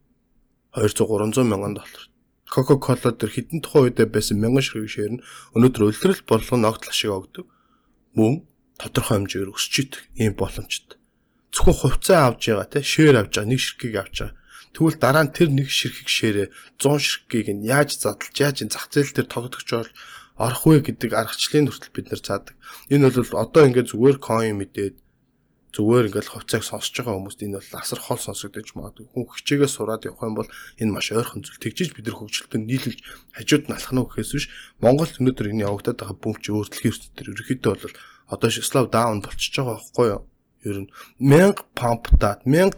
[0.76, 2.04] 200 300 мянган доллар.
[2.46, 5.24] Coca-Cola дээр хідэн тухайн үедээ байсан 1000 ширхэг шээр нь
[5.58, 7.46] өнөөдөр улирал борлого ногдлох шиг өгдөг.
[8.14, 8.46] Мөн
[8.78, 11.00] тодорхой хэмжээгээр өсч идэх ийм боломжтой.
[11.52, 14.38] Зөвхөн хувьцаа авж байгаа те шээр авж байгаа нэг ширхгийг авч байгаа.
[14.76, 19.16] Тэгвэл дараа нь тэр нэг ширхэг шээрээ 100 ширхгийг нь яаж задлж яаж зах зээл
[19.16, 19.70] дээр тогтогч
[20.36, 22.56] орох вэ гэдэг аргачлалын хүртэл бид нар цаадаг.
[22.92, 24.96] Энэ бол одоо ингээд зүгээр coin мэдээд
[25.76, 29.12] зүгээр ингээл хувьцааг сонсож байгаа хүмүүст энэ бол асар хол сонсогдож магадгүй.
[29.12, 31.60] Хүн хичээгээ сураад явах юм бол энэ маш ойрхон зүйл.
[31.60, 33.00] Тэгжиж бид нар хөгжилтөнд нийлүүлж
[33.36, 34.46] хажууд нь алах нь гэхээс биш
[34.80, 37.96] Монгол өнөөдөр энэ явагдаад байгаа бөмбөч өөрчлөлийн өсөлтөөр ерөөхдөө бол
[38.32, 40.24] одоо слав даун болчихж байгаа байхгүй юу?
[40.64, 42.72] Ер нь 1000 памптаад 1000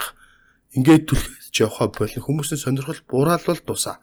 [0.74, 4.02] ингээд түлхэж явхаа болон хүмүүсийн сонирхол бураалвал дусаа.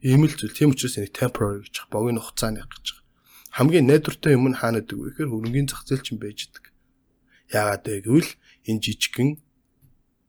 [0.00, 0.56] Ийм л зүйл.
[0.56, 3.04] Тийм учраас энийг temporary гэж богийн хугацааны гэж байгаа.
[3.60, 6.69] Хамгийн найдвартай юм нь хаана гэдэг вэ гэхээр хөрөнгөний зах зээл чинь байж идэг.
[7.50, 8.30] Яагаад вэ гэвэл
[8.70, 9.30] энэ жижигхэн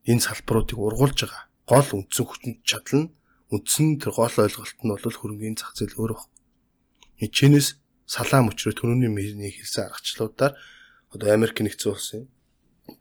[0.09, 1.43] энэ салбаруудыг ургуулж байгаа.
[1.69, 3.11] Гол үндсэн хүчин чадал нь
[3.53, 6.27] үндсэн тэр гол ойлголт нь бол хөрөнгөний зах зээл өөр баг.
[7.21, 7.77] Чинээс
[8.09, 10.53] салаам өчрөө төрөний мөрний хэлсэн аргачлалуудаар
[11.13, 12.23] одоо Америк нэгдсэн улсын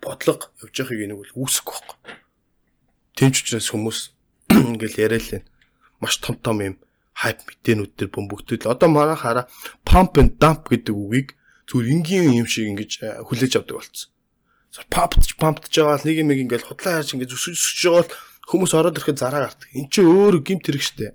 [0.05, 1.99] бодлого явж байгааг энийг бол үүсэхгүй байхгүй.
[3.17, 3.99] Тэмч учраас хүмүүс
[4.71, 5.49] ингээл яриа л
[6.05, 6.77] маш том том юм
[7.17, 8.71] хайп мэдээнүүд төр бөмбөгдөл.
[8.71, 9.49] Одоо манай хараа
[9.89, 11.29] pump and dump гэдэг үгийг
[11.71, 14.11] зүгээр энгийн юм шиг ингэж э, хүлээж авдаг болсон.
[14.91, 18.15] Памптж памптж байгаа л нэг юм ингээл худлаа яаж ингэж өсөж өсөж байгаа л
[18.51, 19.71] хүмүүс ороод ирэхэд зараа гардаг.
[19.79, 21.15] Эн чинь өөр гимт хэрэг штэ.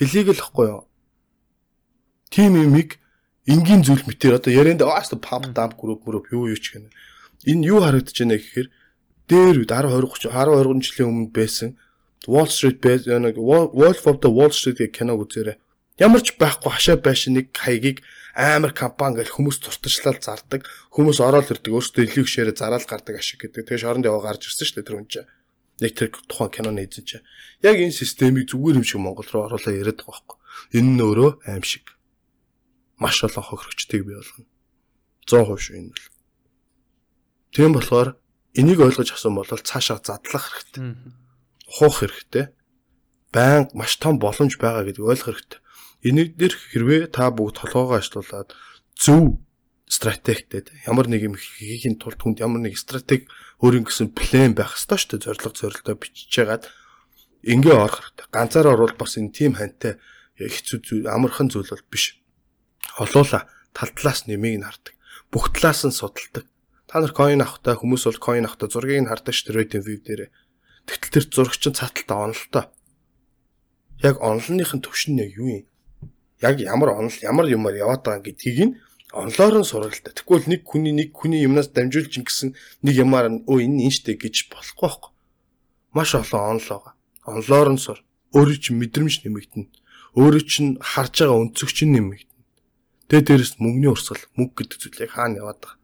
[0.00, 0.88] Хэлийг л ихгүй юу?
[2.32, 2.96] Тим юмыг
[3.44, 6.88] энгийн зүйл мэтэр одоо ярианд аас памп дамп групп групп юу юу ч гэнэ.
[7.44, 8.68] Энэ юу харагдаж байна гэхээр
[9.28, 11.76] дээр үед 10 20 30 10 20 жилийн өмнө байсан
[12.24, 15.60] Wall Street нэг Wolf of the Wall Street гэх киног үзээрэй.
[16.00, 18.00] Ямар ч байхгүй хашаа байшин нэг хаягийг
[18.34, 20.66] амар компани гэл хүмүүс туртачлал зардаг.
[20.90, 23.70] Хүмүүс ороод ирдэг өөрсдөө илүү гшээрээ зараал гардаг ашиг гэдэг.
[23.70, 25.30] Тэгээ шоронд яваа гарч ирсэн шүү дээ тэр хүн чинь.
[25.78, 27.26] Яг тэр тухайн киноны эзэн чинь.
[27.62, 30.38] Яг энэ системийг зүгээр юм шиг Монгол руу оруулаа яриад байгаа байхгүй.
[30.74, 31.86] Энэ нь өөрөө аим шиг.
[32.98, 34.50] Маш олон хохирогчдыг бий болгоно.
[35.30, 36.06] 100% шүү энэ бол.
[37.54, 38.08] Тийм болохоор
[38.58, 40.82] энийг ойлгож авсан бол цаашаа задлах хэрэгтэй.
[41.70, 42.50] Хуух хэрэгтэй.
[43.30, 45.63] Баян маш том боломж байгаа гэдгийг ойлгох хэрэгтэй.
[46.04, 48.52] Энийг дэр хэрвээ та бүгд толгоогоо ачлуулад
[48.92, 49.40] зөв
[49.88, 53.24] стратегтэй ямар нэг юм хийхин тулд хүнд ямар нэг стратеги
[53.64, 56.68] өөрийн гэсэн план байх ёстой шүү дээ зорилго зорилтоо бичиж яагаад
[57.40, 58.28] ингээ орох хэрэгтэй.
[58.28, 59.96] Ганцаараа орвол бас энэ тим хантай
[60.36, 62.20] хэцүү амархан зүйл бол биш.
[63.00, 64.94] Олуула тал талаас нэмийг нь хардаг.
[65.32, 66.44] Бүх талаас нь судалдаг.
[66.88, 70.22] Та нар coin авахтаа хүмүүс бол coin авахтаа зургийг нь хардаг шүү дээ view дээр.
[70.84, 72.64] Тэгтэл тэр зурагч нь цааталтаа онолтой.
[74.04, 75.64] Яг төвшин нь яг юу юм?
[76.44, 78.76] Яг ямар онол ямар юмар яваад байгаа гэдгийг нь
[79.16, 80.12] онлоор нь сургалтай.
[80.12, 82.50] Тэгвэл нэг хүний нэг хүний юмнаас дамжуулж ингэсэн
[82.84, 85.10] нэг ямаар өө энэ инштэй гэж болохгүй байхгүй.
[85.96, 86.94] Маш олон онол байгаа.
[87.24, 87.98] Онлоор нь сур.
[88.36, 89.70] Өөрөө чинь мэдрэмж нэмэгдэнэ.
[90.20, 92.42] Өөрөө чинь харж байгаа өнцөг чинь нэмэгдэнэ.
[93.08, 95.82] Тэгээ дээрэс мөнгөний урсгал, мөнгө гэдэг зүйлийг хаана яваад байгаа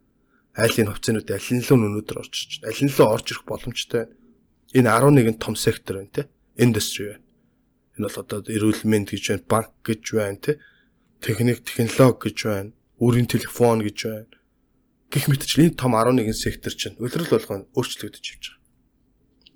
[0.61, 2.75] айлын хувьцаанууд аль нь л өнөөдөр орж ирж байна.
[2.75, 4.05] Аль нь л орж ирэх боломжтой.
[4.75, 6.23] Энэ 11 том сектор байна те.
[6.59, 7.25] Индастри байна.
[7.99, 10.53] Энэ бол одоо эрүүл мэнд гэж байна, банк гэж байна те.
[11.21, 14.35] Техник, технологи гэж байна, үрийн телефон гэж байна.
[15.11, 18.61] Гэх мэтчлэн энэ том 11 сектор чинь улирал болгон өөрчлөгдөж явж байгаа.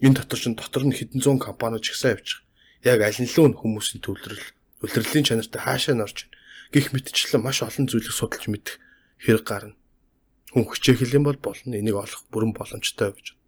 [0.02, 2.42] Энэ дотор чинь дотор нь хэдэн зуун компаниуд чигсаа явж
[2.82, 2.98] байгаа.
[2.98, 4.46] Яг аль нь л хүмүүсийн төвлөрөл,
[4.82, 6.36] улирлын чанартай хаашаа норж байна.
[6.74, 8.82] Гэх мэтчлэн маш олон зүйлийг судалж мэдэх
[9.22, 9.78] хэрэг гарна
[10.54, 11.74] хүн хичээх юм бол болно.
[11.74, 13.43] Энийг олох бүрэн боломжтой гэж боддог.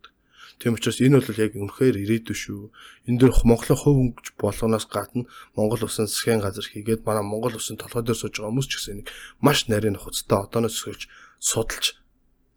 [0.57, 2.73] Тийм учраас энэ бол яг үнэхээр ирээдүй шүү.
[3.13, 7.77] Энэ дээр Монголын хувь хөнгөж болгоноос гадна Монгол улсын засгийн газар хийгээд манай Монгол улсын
[7.77, 9.09] толгой дээр сууж байгаа хүмүүс ч гэсэн энийг
[9.45, 11.03] маш нарийн хуцтай одооноос эхэлж
[11.37, 12.01] судалж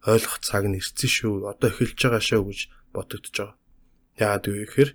[0.07, 1.51] ойлгох цаг нь ирсэн шүү.
[1.51, 2.59] Одоо эхэлж байгаа шүү гэж
[2.95, 3.57] бодогдож байгаа.
[4.15, 4.93] Яагаад гэвэл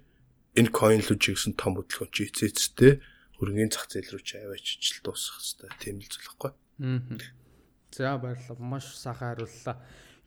[0.57, 3.05] энэ coinlogy гэсэн том хөдөлгөөн чи эцээцтэй
[3.37, 5.71] хөрөнгөний зах зээл рүү чи аваачиж дуусгах хэрэгтэй.
[5.83, 6.53] Тийм л зүйл байхгүй.
[6.55, 7.45] Аа.
[7.93, 8.65] За баярлалаа.
[8.65, 9.77] Маш сайхан хариуллаа.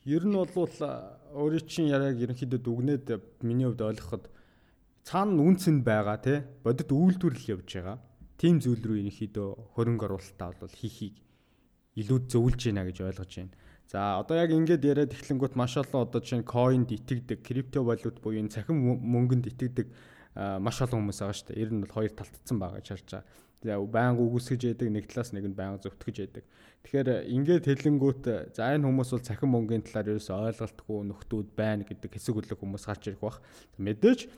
[0.08, 0.48] Ер нь бол
[1.36, 3.08] өөрийн чинь яриаг ерөнхийдөө дүгнээд
[3.44, 4.32] миний хувьд ойлгоход
[5.04, 8.00] цаана үнц нь байгаа тий бодит үйлдвэрлэл явж байгаа.
[8.40, 11.20] Тим зүйл рүү ерөнхийдөө хөрөнгө оруулалтаа бол хийхийг
[12.00, 13.52] илүү зөвлөж байна гэж ойлгож байна.
[13.92, 18.40] За одоо яг ингээд яриад эхлэнгүүт маш олон одоо чинь coin итгэдэг, крипто валют буюу
[18.40, 19.92] энэ цахим мөнгөнд итгэдэг
[20.64, 21.62] маш олон хүмүүс байгаа шүү дээ.
[21.68, 23.28] Ер нь бол хоёр талтцсан байгаа гэж харж байгаа
[23.64, 26.46] байнга үгүйсгэж яадаг нэг талаас нэг нь байнга зөвтгөж яадаг.
[26.86, 32.12] Тэгэхээр ингээд хэлэнгүүт за энэ хүмүүс бол цахим мөнгөний талаар ерөөсөй ойлголтгүй нөхдүүд байна гэдэг
[32.14, 33.42] хэсэг үлэг хүмүүс гарч ирэх бах.
[33.82, 34.30] Мэдээж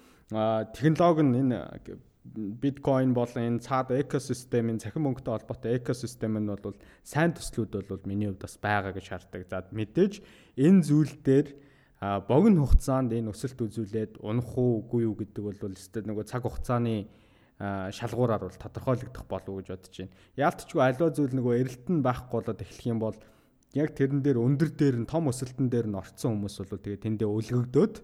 [0.74, 1.57] технологи нь энэ
[2.34, 8.30] биткойн болон энэ цаад экосистемийн цахим мөнгөтэй холбоотой экосистем нь бол сайн төслүүд бол миний
[8.30, 9.41] хувьд бас байгаа гэж хардаг.
[9.49, 10.22] За мэдээж
[10.57, 11.47] энэ зүйл дээр
[11.99, 17.07] богино хугацаанд энэ өсөлт үзүүлээд унах уу үгүй юу гэдэг бол өстэй нөгөө цаг хугацааны
[17.60, 20.16] шалгуураар бол тодорхойлогдох болов уу гэж бодож байна.
[20.39, 23.18] Яалтчгүй аливаа зүйл нөгөө эрэлтэн байхгүй болоод эхлэх юм бол
[23.76, 27.28] яг тэрэн дээр өндөр дээр нь том өсөлтөн дээр нь орцсон хүмүүс бол тэгээ тэндээ
[27.28, 27.95] өлгөгдөөд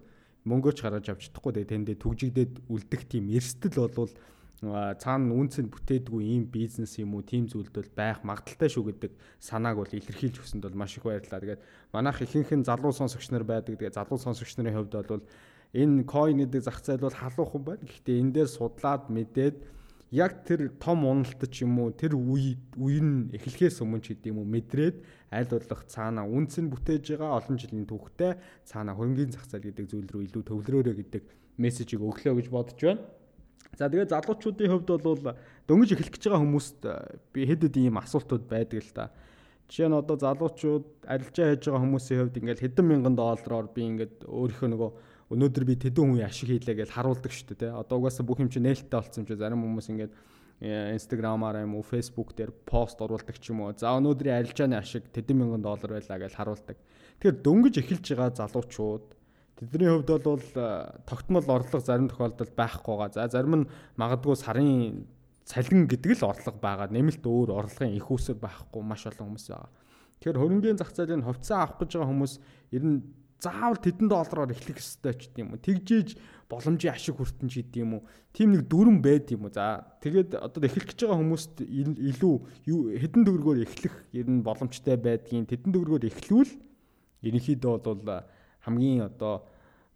[0.44, 4.14] мөнгөч гаргаж авч чадахгүй тэгээ тэндээ түгжигдээд үлдэх тийм эрсдэл болвол
[4.62, 9.76] цаана үнцэнд бүтээдгүй ийм бизнес юм уу тийм зүйлд бол байх магадaltaй шүү гэдэг санааг
[9.84, 11.44] бол илэрхийлж өгсөнд бол маш их баярлалаа.
[11.44, 13.76] Тэгээд манайх ихэнх нь залуу сонсогч нар байдаг.
[13.76, 15.28] Тэгээд залуу сонсогч нарын хувьд бол
[15.76, 17.84] энэ coin гэдэг зах зээл бол халуухан байна.
[17.84, 19.56] Гэхдээ энэ дээр судлаад мэдээд
[20.16, 24.40] яг тэр том уналтад ч юм уу тэр үе үе нь эхлэхээс өмнө ч гэдэм
[24.40, 24.96] үү мэдрээд
[25.36, 29.86] аль болох цаана үнц нь бүтээж байгаа олон жилийн түүхтэй цаана хөрөнгөний зах зээл гэдэг
[29.92, 31.24] зүйл рүү илүү төвлөрөөрэй гэдэг
[31.60, 33.04] мессежийг өглөө гэж бодож байна.
[33.76, 35.36] За тэгээд залуучуудын хувьд бол
[35.68, 36.80] дөнгөж эхлэх гэж байгаа хүмүүст
[37.36, 39.12] би хэд хэд ийм асуултууд байдаг л та.
[39.68, 44.16] Жишээ нь одоо залуучууд арилжаа хийж байгаа хүмүүсийн хувьд ингээл хэдэн мянган доллараар би ингээд
[44.30, 44.92] өөрийнхөө нөгөө
[45.34, 47.74] өнөөдөр би тэдэн хүн ашиг хийлээ гэж харуулдаг шүү дээ.
[47.74, 50.14] Одоо угаасаа бүх юм чи нээлттэй болсон юм чи зарим хүмүүс ингээд
[50.62, 53.74] инстаграмаар юм уу фейсбુક дээр пост оруулдаг ч юм уу.
[53.74, 56.78] За өнөөдрийн арилжааны ашиг тэдэн мянган доллар байлаа гэж харуулдаг.
[57.20, 59.06] Тэгэхээр дөнгөж эхэлж байгаа залуучууд
[59.60, 60.46] тэдний хувьд бол
[61.10, 63.12] тогтмол орлого зарим тохиолдолд байхгүй байгаа.
[63.12, 65.08] За зарим нь магадгүй сарын
[65.44, 66.88] цалин гэдэг л орлого байгаа.
[66.88, 69.70] Нэмэлт өөр орлогын их үсэг байхгүй маш олон хүмүүс байгаа.
[70.22, 72.34] Тэгэхээр хөрөнгөний зах зээлийн хувьцаа авах гэж байгаа хүмүүс
[72.72, 73.00] ер нь
[73.40, 75.60] заавал тэдэн доллараар эхлэх ёстой ч гэдэм юм.
[75.60, 76.10] Тэгжээж
[76.50, 78.04] боломжийн ашиг хүртэн ч гэдэм юм.
[78.32, 79.54] Тим нэг дүрэн байд юм уу.
[79.54, 82.36] За тэгээд одоо эхлэх гэж байгаа хүмүүст илүү
[83.02, 86.52] хэдэн төгрөгөөр эхлэх ер нь боломжтой байдгийн тэдэн төгрөгөөр эхлүүл
[87.26, 88.24] ерөнхийдөө бол
[88.66, 89.46] хамгийн одоо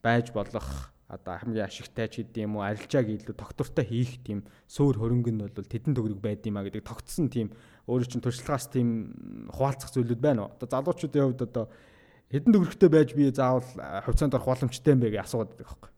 [0.04, 4.94] байж болох одоо хамгийн ашигтай ч гэдэм юм уу арилжааг илүү тогтвортой хийх тийм суур
[4.94, 7.50] хөрөнгө нь бол тэдэн төгрөг байд юм а гэдэг тогтсон тийм
[7.90, 10.54] өөрөө чинь туршлагаас тийм хуваалцах зүйлүүд байна уу.
[10.54, 11.66] Одоо залуучуудын хувьд одоо
[12.30, 13.66] хэдэн төгрөгтэй байж би заавал
[14.06, 15.92] хувьцаанд орох боломжтой юм бэ гэж асууад байгаа байхгүй.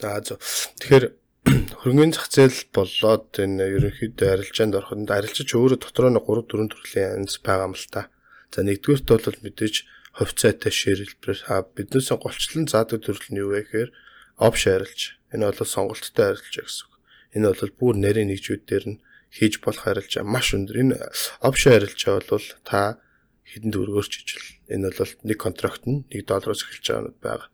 [0.00, 0.40] За зөв.
[0.80, 1.06] Тэгэхээр
[1.80, 7.12] хөрөнгөний зах зээл болоод энэ ерөнхийдөө арилжаанд ороход арилжаач өөрөө дотроо нэг 3 4 төрлийн
[7.20, 8.08] янз байгаа юм л та.
[8.50, 9.76] За нэгдүгüрт бол мэдээж
[10.16, 13.90] хувьцаатай шир хэлбэр а биднээс голчлон заадаг төрөл нь юу вэ гэхээр
[14.40, 15.20] опш арилж.
[15.36, 16.94] Энэ бол сонголттой арилжаа гэсэн үг.
[17.36, 19.00] Энэ бол бүр нарийн нэгжүүдээр нь
[19.36, 20.76] хийж болох арилжаа маш өндөр.
[20.80, 20.96] Энэ
[21.44, 23.04] опш арилжаа бол та
[23.46, 24.48] хэдэн төгрөгөөр ч ижил.
[24.66, 27.46] Энэ бол нэг контракт нь 1 доллароос эхэлж байгаа юм байна.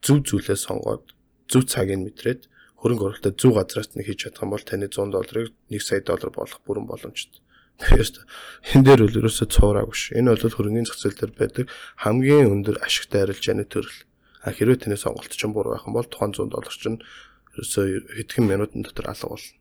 [0.00, 1.04] Зүв зүйлээ сонгоод
[1.52, 2.48] зүв цагийг мэдрээд
[2.80, 6.60] хөрөнгө оруулалтаа зөв газраас нь хийж юм бол таны 100 долларыг 1 сая доллар болох
[6.64, 7.40] бүрэн боломжтой.
[7.76, 8.24] Тэрээс
[8.72, 10.16] энэ дээр бол ерөөсөө цуураагүй ш.
[10.16, 11.66] Энэ бол хөрөнгөний зээл дээр байдаг
[12.00, 14.00] хамгийн өндөр ашигтай арилжааны төрөл.
[14.40, 17.04] А хэрвээ таны сонголт чинь буруу байх юм бол тухайн 100 доллар чинь
[17.52, 19.52] ерөөсөө хэдхэн минутын дотор алга болно.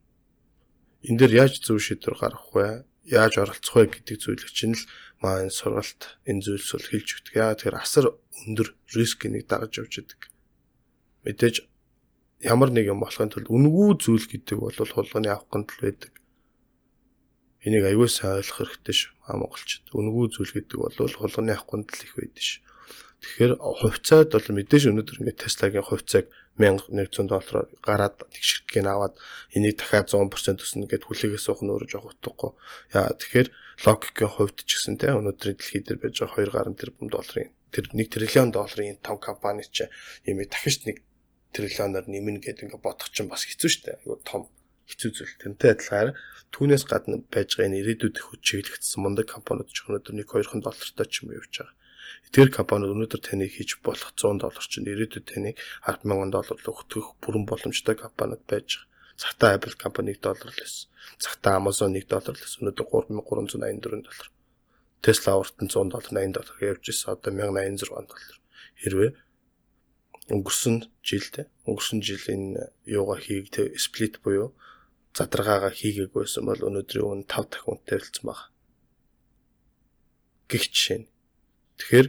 [1.03, 2.87] Энэ дээр яаж зөв шийдвэр гаргах вэ?
[3.05, 4.83] Яаж оролцох вэ гэдэг зүйлийг чинь л
[5.21, 7.33] маань сургалт энэ зүйлс бол хэлж өгдөг.
[7.37, 8.05] Яа тэгэхээр асар
[8.45, 10.21] өндөр рискийг дагаж явж идэг.
[11.23, 11.55] Мэдээж
[12.41, 16.13] ямар нэг юм болохын тулд үнгүү зүйл гэдэг бол хулганы авахын тул байдаг
[17.65, 19.09] Энийг аюул сайн ойлгох хэрэгтэй.
[19.25, 19.89] Аа монголчууд.
[19.97, 22.61] Үнгүү зүйл гэдэг бол хулганы авахын тал их байдаг шүү.
[23.21, 29.15] Тэгэхээр хувьцаад бол мэдээж өнөөдөр ингээд Tesla-гийн хувьцааг 1100 доллараар гараад тэгшэрдгийг аваад
[29.51, 32.51] энийг дахиад 100% өснө гэд хүлээгээ суух нь өөрөө жоох утгагүй.
[32.95, 33.47] Яа тэгэхээр
[33.83, 37.85] логикийн хувьд ч гэсэн те өнөөдрийн дэлхий дээр байж байгаа 2 гаруй тэрбум долларын тэр
[37.91, 39.91] 1 триллион долларын том компани ч
[40.23, 41.03] юм дахиж нэг
[41.51, 43.99] триллионоор нэмнэ гэдэг ингээд бодох чинь бас хэцүү дээ.
[44.03, 44.47] Айгу том
[44.87, 45.35] хэцүү зүйл.
[45.39, 46.09] Тэнтэй адилаар
[46.55, 51.23] түүнээс гадна байж байгаа энэ ирээдүйд их чиглэгдсэн мундаг компаниуд ч өнөөдөр 1-2 доллартай ч
[51.23, 51.75] юм явж байгаа.
[52.27, 55.55] Эдгээр компаниуд өнөөдөр таныг хийж болох 100 доллар чинь ирээдүйд таныг
[55.87, 58.93] 100000 доллар л өгөх бүрэн боломжтой компаниуд байж байгаа.
[59.15, 60.89] Цагтаа Apple компани 1 доллар л байсан.
[61.23, 62.59] Цагтаа Amazon 1 доллар л байсан.
[62.63, 64.27] Өнөөдөр 3384 доллар.
[65.03, 67.09] Tesla уртан 100 доллар 80 доллар явж ирсэн.
[67.15, 68.37] Одоо 1086 доллар.
[68.81, 69.11] Хэрвээ
[70.33, 74.57] өнгөрсөн жилдээ өнгөрсөн жил энэ юугаа хийг тэ сплит буюу
[75.13, 78.41] задаргаагаа хийгээгүй байсан бол өнөөдрийн үн 5 дахин үнэтэй болсон баг.
[80.49, 81.07] Гэх жишээ нь.
[81.79, 82.07] Тэгэхээр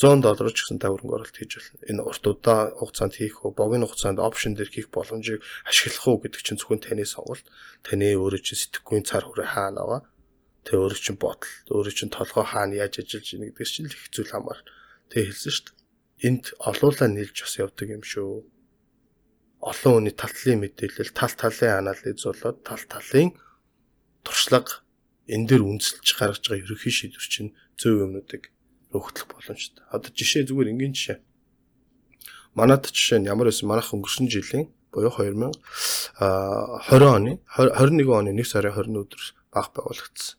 [0.00, 1.84] 100 доллар ч гэсэн та хөрөнгө оруулалт хийж болно.
[1.90, 6.40] Энэ урт удаа хугацаанд хийх үү, богино хугацаанд опшн дээр хийх боломжийг ашиглах уу гэдэг
[6.40, 7.44] чинь зөвхөн таны сонголт.
[7.84, 10.00] Таны өөрөө чинь сэтгэхүйн цар хүрээ хаана аваа.
[10.64, 14.08] Тэ өөрөө чинь бодол, өөрөө чинь толгой хаана яаж ажиллаж ийн гэдгээс чинь л их
[14.08, 14.60] зүйл хамаар.
[15.12, 15.76] Тэ хэлсэн шүү дээ.
[16.24, 18.44] Энд олуулаа нийлж бас явдаг юм шүү
[19.60, 23.36] олон хүний тал талын мэдээлэл, тал талын анализ болоод тал талын
[24.24, 24.80] туршлага
[25.28, 28.48] энэ дээр үндэслэж гаргаж байгаа ерөнхий шийдвэр чинь зөв юмнуудыг
[28.90, 29.84] өгөх боломжтой.
[29.90, 31.18] Одоо жишээ зүгээр энгийн жишээ.
[32.58, 35.54] Манайд жишээ нь ямар байсан манайх өнгөрсөн жилийн буюу 2020
[36.18, 39.22] оны 21 оны 1 сарын 20 өдөр
[39.54, 40.34] баг байгуулагдсан.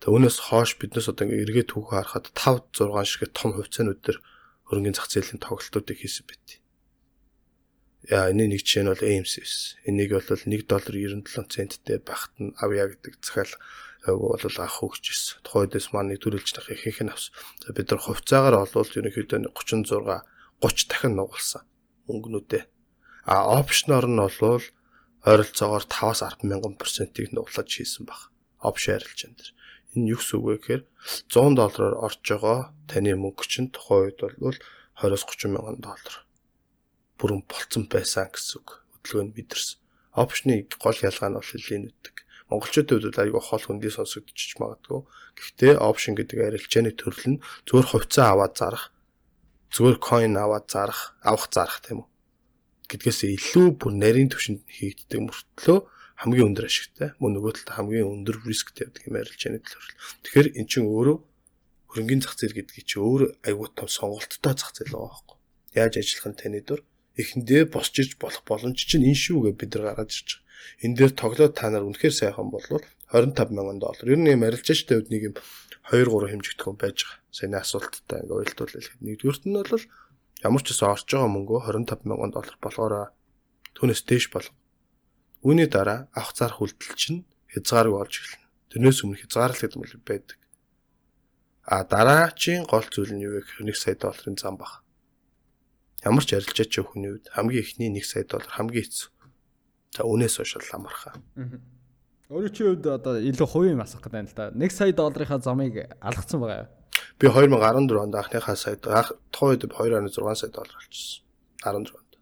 [0.00, 4.20] Тэг үүнээс хойш биднес одоо ингээ эргээд түүх харахад 5 6 шиг том хувьцаанууд дээр
[4.68, 6.60] хөрөнгөний зах зээлийн тоглолтуудыг хийсэн байт.
[8.12, 9.34] Яа энэ нэг жишээ нь бол AMC.
[9.88, 13.56] Энийг бол 1 доллар 97 центтэй багт нь авъя гэдэг захиал
[14.14, 15.42] бол авах хөгж ирсэн.
[15.42, 17.34] Тухайдээс маань нах ихэнх нь авсан.
[17.64, 20.22] За бид нар хувьцаагаар олвол ерөнхийдөө 36
[20.62, 21.62] 30 дахин нугалсан
[22.06, 22.64] өнгөнүүдээ.
[23.26, 24.64] А опшноор нь болвол
[25.26, 28.30] ойролцоогоор 5-аас 1000%-ийг нуглаж хийсэн баг.
[28.62, 29.50] Опшн арилжаан дээр.
[29.98, 30.82] Энэ юу гэсэн үг вэ гэхээр
[31.32, 34.58] 100 доллараар орж байгаа таны мөнгө чинь тухайн үед бол
[35.02, 36.16] 20-30 мянган доллар
[37.18, 38.84] бүрэн болцсон байсан гэсэн үг.
[38.92, 39.78] Хөдөлгөөнд мэдэрсэн.
[40.12, 42.16] Опшны гол ялгаа нь бол хэлийн үтдэг.
[42.46, 45.02] Монголчуудын хувьд айгүй хол хөндөй сонсогдчих магадгүй.
[45.34, 48.84] Гэхдээ опшн гэдэг арилжааны төрөл нь зөвхөн хувьцаа аваад зарах,
[49.74, 52.08] зөвхөн coin аваад зарах, авах зарах тийм үү.
[52.86, 55.78] Гэдгээс илүү бүр нарийн түвшинд хийгддэг мөртлөө
[56.22, 57.08] хамгийн өндөр ашигтай.
[57.18, 59.94] Мөн нөгөө талд хамгийн өндөр рисктэй байдаг юм арилжааны төрөл.
[60.22, 61.16] Тэгэхээр эн чинь өөрөө
[61.90, 65.36] хөрөнгөний зах зээл гэдгийг чи өөр айгүй том сонголттой зах зээл байгаа байхгүй.
[65.74, 66.80] Яаж ажиллах нь таны дур
[67.20, 70.45] эхэндээ босч иж болох боломж чинь энэ шүү гэж бид нар гаргаж ирж байгаа.
[70.84, 74.06] Энэ дээр тоглоод та нар үнэхээр сайхан болвол 25 мянган доллар.
[74.06, 75.34] Ер нь юм арилжаачтай үед нэг юм
[75.88, 77.20] 2 3 хэмжигдэх хүн байж байгаа.
[77.30, 79.84] Саяны асуулттай ингээ ойлтуул хэлэхэд нэгдүгüрт нь бол
[80.42, 82.94] ямар ч гэсэн орж байгаа мөнгөө 25 мянган доллар болохоор
[83.76, 84.54] түүнээс дээш болох.
[85.46, 88.46] Үүний дараа авах зарах үйлдэл чинь хязгааргүй болж эхэлнэ.
[88.72, 90.38] Тэрнээс өмнө хязгаарлалт гэдэг юм байдаг.
[91.66, 94.86] А дараачийн гол зүйл нь юу вэ гэхээр 1 сая долларын зам баг
[96.06, 99.10] ямар ч арилжаач хүний үед хамгийн ихний 1 сая доллар хамгийн хэцүү.
[99.96, 101.16] За үнээс хойш л амархаа.
[102.28, 104.52] Өөрөөр чи үед одоо илүү хувийн асах гэдэг юм л да.
[104.52, 106.70] 1 сая долларынхаа замыг алгацсан байгаа юу?
[107.16, 111.24] Би 2014 онд анхныхаа саяд тухайн үед 2.6 сая доллар олчихсон.
[111.64, 112.12] 14 онд.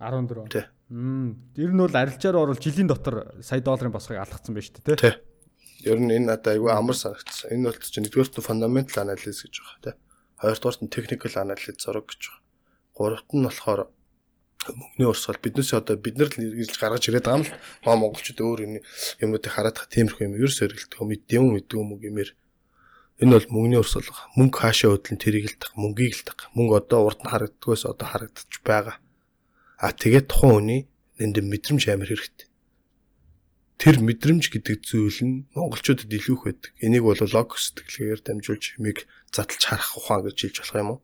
[0.00, 0.48] 14.
[0.48, 0.64] Тий.
[0.88, 1.52] Мм.
[1.52, 4.96] Тэр нь бол арилжаар орвол жилийн дотор сая долларын босхыг алгацсан байж тээ.
[4.96, 5.14] Тий.
[5.84, 7.52] Ер нь энэ надад айгүй амар санагдсан.
[7.52, 9.94] Энэ бол чинь нэгдүгээрт нь fundamental analysis гэж байгаа тий.
[10.40, 12.42] Хоёрдугаарт нь technical analysis зураг гэж байгаа.
[12.96, 13.80] Гуравт нь болохоор
[14.68, 17.54] мөнгөний урсгал биднээс одоо бид нар л нэргийлж гаргаж ирээд байгаа юм л.
[17.84, 18.72] Маа монголчууд өөр юм
[19.24, 22.30] юмнуудыг хараад тиймэрхүү юм ерөөс өргөлдөх мэдэм мэддэг юм гэмээр
[23.24, 25.20] энэ бол мөнгөний урсгал мөнгө хаашаа хөдлөн
[25.60, 28.96] тах мөнгийг л тах мөнгө одоо урд нь харагддгоос одоо харагдаж байгаа.
[29.80, 30.80] А тэгээд тухайн хүний
[31.20, 32.48] энд мэдрэмж амар хэрэгтэй.
[33.80, 36.72] Тэр мэдрэмж гэдэг зүйл нь монголчуудад илүү их байдаг.
[36.84, 41.00] Энийг бол лог сэтгэлгээр дамжуулж юмыг задлж харах ухаан гэж хэлж болох юм уу?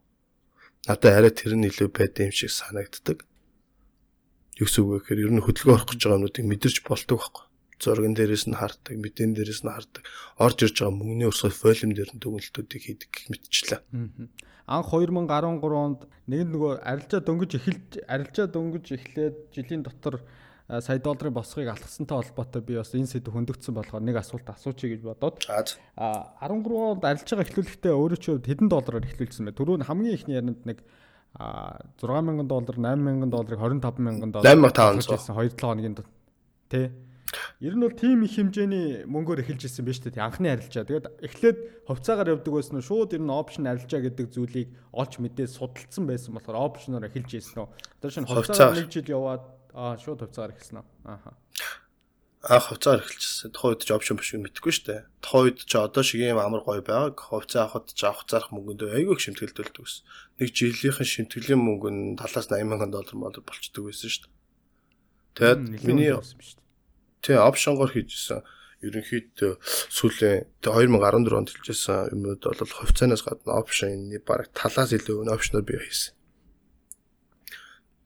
[0.89, 3.25] Надад арай тэр нь илүү байд юм шиг санагддаг.
[4.57, 7.45] Юу гэсэн үг вэ гэхээр ер нь хөдөлгөөн орох гэж байгаа юмнуудыг мэдэрч болдог байхгүй.
[7.77, 10.03] Зурган дээрээс нь хардаг, мэдэн дээрээс нь хардаг.
[10.41, 13.81] Орж ирж байгаа мөнгөний урсгал волюм дээр нь дүгнэлтүүдийг хийдэг гэх мэтчлээ.
[14.65, 20.25] Анх 2013 онд нэг нөгөө арилжаа дөнгөж эхэлж арилжаа дөнгөж эхлээд жилийн дотор
[20.67, 25.03] сая долларын босхийг алгасантай холбоотой би бас энэ сэдв хөндөгдсөн болохоор нэг асуулт асуучих гэж
[25.07, 25.39] бодоод
[25.95, 29.55] а 13 онд арилжаага эхлүүлэхдээ өөрөө ч хэдэн доллараар эхлүүлсэн бэ?
[29.55, 30.83] Түрүү нь хамгийн ихний ярианд нэг
[31.39, 35.97] 6000 доллар, 8000 долларыг 25000 доллар 8500 2-7 хоногийн
[36.69, 36.91] тий.
[37.61, 40.23] Ер нь бол тийм их хэмжээний мөнгөөр эхэлж ирсэн биз дээ.
[40.23, 40.87] Анхны арилжаа.
[40.87, 41.59] Тэгээд эхлээд
[41.91, 46.33] хувьцаагаар явдаг байсан нь шууд ер нь опшн арилжаа гэдэг зүйлийг олж мэдээ судалсан байсан
[46.39, 47.69] болохоор опшноор эхэлж ирсэн үү.
[48.01, 49.45] Одоо шинэ хувьцаагаар нэг жил яваад
[49.77, 50.87] Аа шууд хувьцаагаар эхэлсэн үү?
[51.05, 51.37] Ааха.
[52.47, 53.51] Аа хувьцаагаар эхэлчихсэн.
[53.51, 55.01] Тухайн үед ч опшн биш мэдгүй шүү дээ.
[55.19, 58.87] Тухайн үед ч одоо шиг юм амар гоё байгааг хувьцаа авахд ч авах зарах мөнгөнд
[58.87, 60.07] айгүй их шимтгэлдэлдэг ус.
[60.39, 64.35] Нэг жилийнхэн шимтгэлийн мөнгө нь талаас 80 сая доллар молор болчдөг байсан шүү дээ.
[65.35, 66.15] Тэгээд миний
[67.27, 68.47] тий опшнгоор хийжсэн
[68.87, 69.53] ерөнхийдөө
[69.91, 75.83] сүүлийн 2014 онд хэлжсэн юмуд бол хувьцаанаас гадна опшны бараг талаас илүү өн опшноор бий
[75.83, 76.15] хийсэн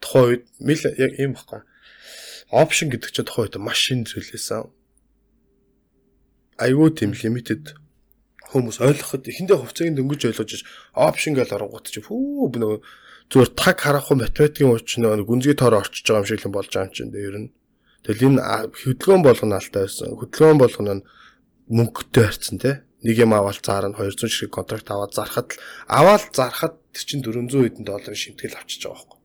[0.00, 1.60] тухайн үед мэл яг ийм баггүй.
[2.50, 4.66] Option гэдэг чинь тухайн үед машин зүйлээсэн.
[6.58, 7.78] Айгүй тийм limited
[8.50, 10.66] хүмүүс ойлгоход эхэндээ хувьцааг дөнгөж ойлгож
[10.98, 12.78] option гэж аргууд чи фүү нөгөө
[13.30, 16.96] зүгээр таг харахгүй математикийн нөгөө гүнзгий тоор орчиж байгаа юм шиг л болж байгаа юм
[16.98, 17.48] чинь дээр нь.
[18.02, 18.42] Тэгэл энэ
[18.74, 20.18] хөдөлгөөн болгоно алтай байсан.
[20.18, 21.06] Хөдөлгөөн болгоно нь
[21.70, 22.82] мөнгөтэй харьцсан те.
[23.06, 25.54] Нэг юм аваад заарна 200 ширхэг контракт аваад зархад
[25.86, 29.19] аваад зархад тэр чинь 400 хэдэн долларын шимтгэл авчиж байгаа байхгүй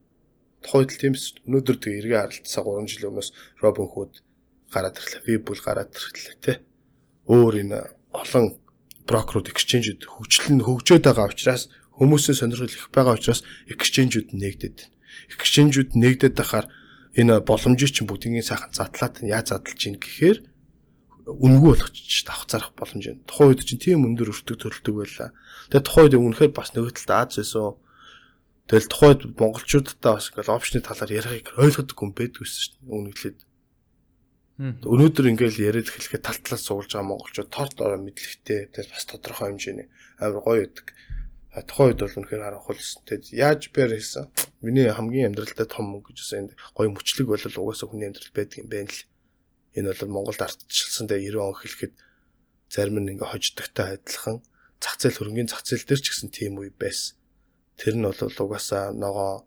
[0.66, 3.30] тухайд л тиймс өнөөдөр тэгээ эргээ харалтсаа 3 жил өмнөөс
[3.62, 4.26] Робин Худ
[4.74, 5.22] гараад ирлээ.
[5.22, 6.58] Би бүл гараад ирлээ тий.
[7.30, 7.80] Өөр энэ
[8.12, 8.58] олон
[9.06, 11.70] брокерууд exchange-д хөгжлөн хөгжөөд байгаа учраас
[12.02, 14.90] хүмүүсийн сонирхол их байгаа учраас exchange-ууд нэгдэд.
[15.38, 16.68] Exchange-ууд нэгдэд байхаар
[17.14, 20.38] энэ боломжийг чинь бүгдийн сайхан задлаад яаж задлж ийн гэхээр
[21.26, 23.24] үнгүй болгочих давх зарах боломж юм.
[23.26, 25.30] Тухайн үед чинь тийм өндөр өртөг төрөлдөг байлаа.
[25.74, 27.74] Тэгээ тухайн үед үнэхээр бас нөгөө талд Аз байсан
[28.66, 32.98] Тэгэл тухайд монголчуудтай бас ингээл опшны талаар ярихыг ойлгодоггүй юм байдгүйсэн шүү дээ.
[32.98, 33.40] Үнэглээд.
[34.90, 39.54] Өнөөдөр ингээл яриад эхлэхэд тал талаас суулж байгаа монголчууд торт ороо мэдлэгтэй тэгэл бас тодорхой
[39.54, 39.86] хэмжээний
[40.18, 40.98] амар гоё байдаг.
[41.62, 43.02] Тухайн үед бол үнэхээр харанхуулсан.
[43.06, 44.34] Тэгэд яаж бэр хийсэн?
[44.66, 48.58] Миний хамгийн амьдралтай том мөнгө гэж үсэн энэ гоё мөчлөг бол угаасаа хүний амьдрал байдаг
[48.66, 49.06] юм байна л.
[49.78, 51.94] Энэ бол Монголд ардчилсан дээр 90 он хэлэхэд
[52.74, 54.42] зарим нь ингээ хождогтой адилхан
[54.82, 57.15] зах зээл хөрөнгөний зах зээл дээр ч гэсэн тийм үе байсан
[57.76, 59.44] Тэр нь бол угаасаа ногоо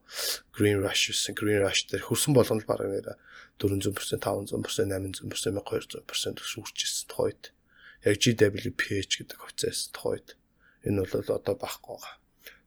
[0.53, 3.17] Green Rush гэсэн Green Rush дээр хөрсөн болгоно л бараг нэр
[3.57, 7.57] 400%, 500%, 800%, 1200% төсвөрчсэн тухайд.
[8.05, 10.37] Яг GWPH гэдэг хувьцаас тухайд.
[10.85, 12.17] Энэ бол одоо багхгүй байгаа.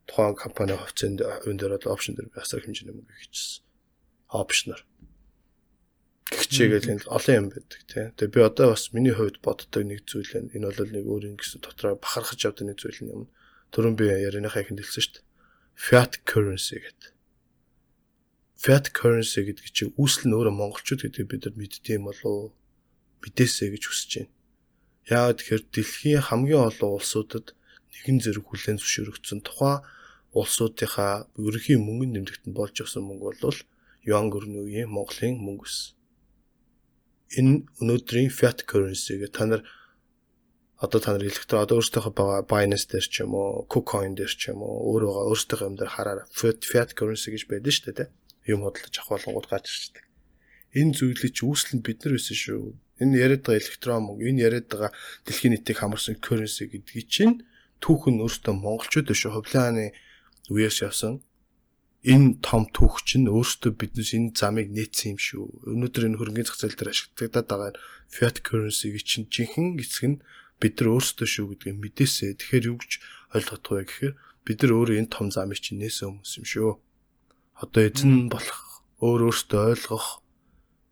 [0.10, 3.64] Тухайн компани хувьцаанд үн дээр бол опшн дээр асар хэмжээний мөнгө хийчихсэн.
[4.34, 4.82] Опшноор.
[6.42, 8.10] Гэгчээгээл олон юм байдаг тий.
[8.18, 10.52] Тэгээ би одоо бас миний хувьд боддог нэг зүйл.
[10.58, 13.30] Энэ бол нэг өөр ингэсэн дотроо бахархаж явдаг нэг зүйл юм.
[13.72, 15.31] Төрөн би ярианыхаа ихэнд хэлсэн шүү дээ
[15.76, 17.12] fiat currency гэдэг.
[18.62, 22.54] Fiat currency гэдэг чинь үүсэл нь өөрөө монголчууд гэдэг бид нар мэддэм болов
[23.22, 24.34] мэдээсэй гэж хүсэж байна.
[25.10, 27.58] Яагаад тэгэхээр дэлхийн хамгийн олон улсуудад
[27.92, 29.82] нэгэн зэрэг хүлээн зөвшөөрөгдсөн тухайн
[30.38, 33.60] улсуудынхаа ерөнхий мөнгөнд нэмэгдэнд болж явсан мөнгө бол
[34.08, 35.78] юан гөрний үеийн Монголын мөнгө ус.
[37.38, 39.62] Энэ өнөөдрийн fiat currency гэх та нар
[40.82, 44.50] одоо та нар хэлэхдээ одоо өөрсдийнхөө байгаа Binance дээр ч юм уу, KuCoin дээр ч
[44.50, 48.10] юм уу, өөр байгаа өөрсдийнхөө юм дээр хараараа fiat currency гэж байдаг шүү дээ,
[48.50, 50.06] юм хөдөлж авах болгоод гарч ирчихдэг.
[50.74, 52.64] Энэ зүйлийг чи үүслэнд бид нар байсан шүү.
[52.98, 54.92] Энэ яриад байгаа электрон мөнгө, энэ яриад байгаа
[55.30, 57.46] дэлхийн нийтийг хамарсан currency гэдгийг чинь
[57.78, 59.94] түүх нь өөртөө монголчууд биш хувлааны
[60.50, 61.22] үеэс явсан
[62.02, 65.46] энэ том түүх чинь өөртөө биднес энэ замыг нээсэн юм шүү.
[65.70, 67.72] Өнөөдөр энэ хөрөнгөний зах зээл дээр ашиглагдаад байгаа
[68.10, 70.18] fiat currency-г чинь жинхэнэ эцэг нь
[70.62, 72.38] бид нар өөрсдөө шүү гэдгийг мэдээсэй.
[72.38, 72.92] Тэгэхээр юу гэж
[73.34, 74.14] ойлгох вэ гэхээр
[74.46, 76.72] бид нар өөрөө энэ том замыг чинь нээсэн хүмүүс юм шүү.
[77.62, 80.22] Одоо эзэн болох, өөр өөртөө ойлгох,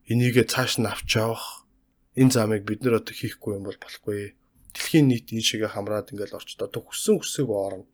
[0.10, 1.70] энийгээ цааш нь авч явах
[2.18, 4.36] энэ замыг бид нар одоо хийхгүй юм бол болохгүй.
[4.74, 7.86] Дэлхийн нийт энэ шигээ хамраад ингээл орчод одоо хүссэн хүсээг орно.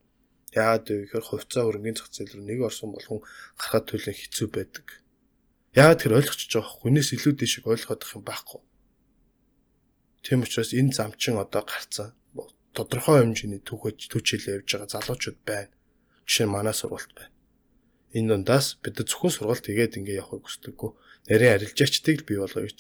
[0.56, 3.20] Яагаад вэ гэхээр хувьцаа хөрөнгөний зах зээл рүү нэг орсон болгон
[3.60, 4.88] гарахад төлөө хэцүү байдаг.
[5.76, 8.62] Яагаад тэр ойлгочихж байгаа хүн хүнээс илүү дэшиг ойлгох юм байхгүй.
[10.26, 12.10] Тийм учраас энэ замчин одоо гарцсан.
[12.74, 15.70] Тодорхой хэмжээний түүхэж төчөөл явж байгаа залуучууд байна.
[16.26, 17.34] Жишээ нь манай сургалт байна.
[18.18, 20.92] Энэ дундаас бид зөвхөн сургалт игээд ингээ явахыг хүсдэггүй.
[21.30, 22.80] Нарийн арилжаачдыг бий болгоё гэж.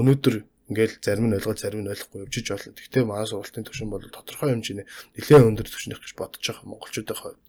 [0.00, 0.34] Өнөөдөр
[0.72, 2.72] ингээл зарим нь ойлгоод зарим нь ойлгохгүй явжиж болно.
[2.72, 4.88] Гэхдээ манай сургалтын түвшин бол тодорхой хэмжээний
[5.20, 7.44] нэлээд өндөр түвшинх гэж бодож байгаа монголчуудын хувьд.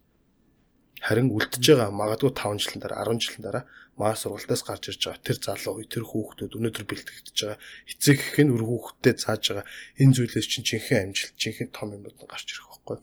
[1.02, 3.64] Харин үлдэж байгаа магадгүй 5 жилийн дараа 10 жилийн дараа
[3.98, 7.58] маа сургалтаас гарч ирж байгаа тэр залуу үе тэр хүүхдүүд өнөөдөр бэлтгэж байгаа
[7.90, 9.66] эцэг гэх нь өр хүүхдэд зааж байгаа
[9.98, 12.98] энэ зүйлээс чинь жинхэнэ амжилт жинхэнэ том юмуд нь гарч ирэх байхгүй.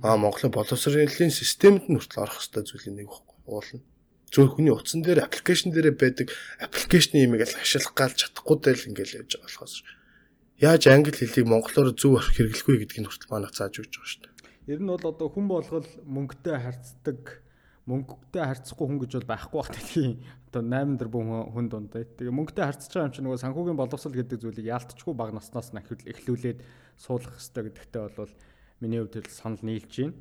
[0.00, 3.36] Аа Монголын боловсролын системд нь хүртэл орох хэвээр зүйлийн нэг байхгүй.
[3.52, 3.80] Уулна.
[4.32, 9.24] Зөвхөн хүний утсан дээр аппликейшн дээр байдаг аппликейшны имийг л ашиглах гал чадахгүй дэл ингээл
[9.24, 9.74] явж байгаа болохоос
[10.58, 14.37] яаж англи хэлийг монголоор зөв хэрэглэх вэ гэдгийг хүртэл манайх зааж өгч байгаа шүү дээ.
[14.68, 17.40] Ер нь бол одоо хүн болгол мөнгөтэй харьцдаг
[17.88, 20.14] мөнгөтэй харьцахгүй хүн гэж бол байхгүй бах дэлхийн
[20.52, 21.96] одоо 8 тэрбум хүн дунд.
[21.96, 25.80] Тэгээ мөнгөтэй харьцаж байгаа юм чинь нөгөө санхүүгийн боловсрол гэдэг зүйлийг яалтчгүй баг наснаас нь
[25.80, 26.60] эхлүүлээд
[27.00, 28.32] суулгах хэрэгтэй гэдэгтээ бол
[28.84, 30.20] миний хувьд л санал нийлж байна.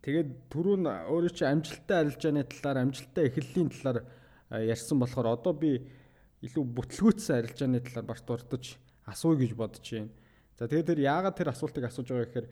[0.00, 3.98] Тэгээд түрүүн өөрөө чи амжилттай арилжааны талаар амжилттай эхлэлийн талаар
[4.56, 5.84] ярьсан болохоор одоо би
[6.48, 8.64] илүү бүтлгүүцсэн арилжааны талаар барт урдаж
[9.04, 10.14] асууя гэж бодож байна.
[10.56, 12.48] За тэгээд тэр яагаад тэр асуултыг асууж байгаа гэхээр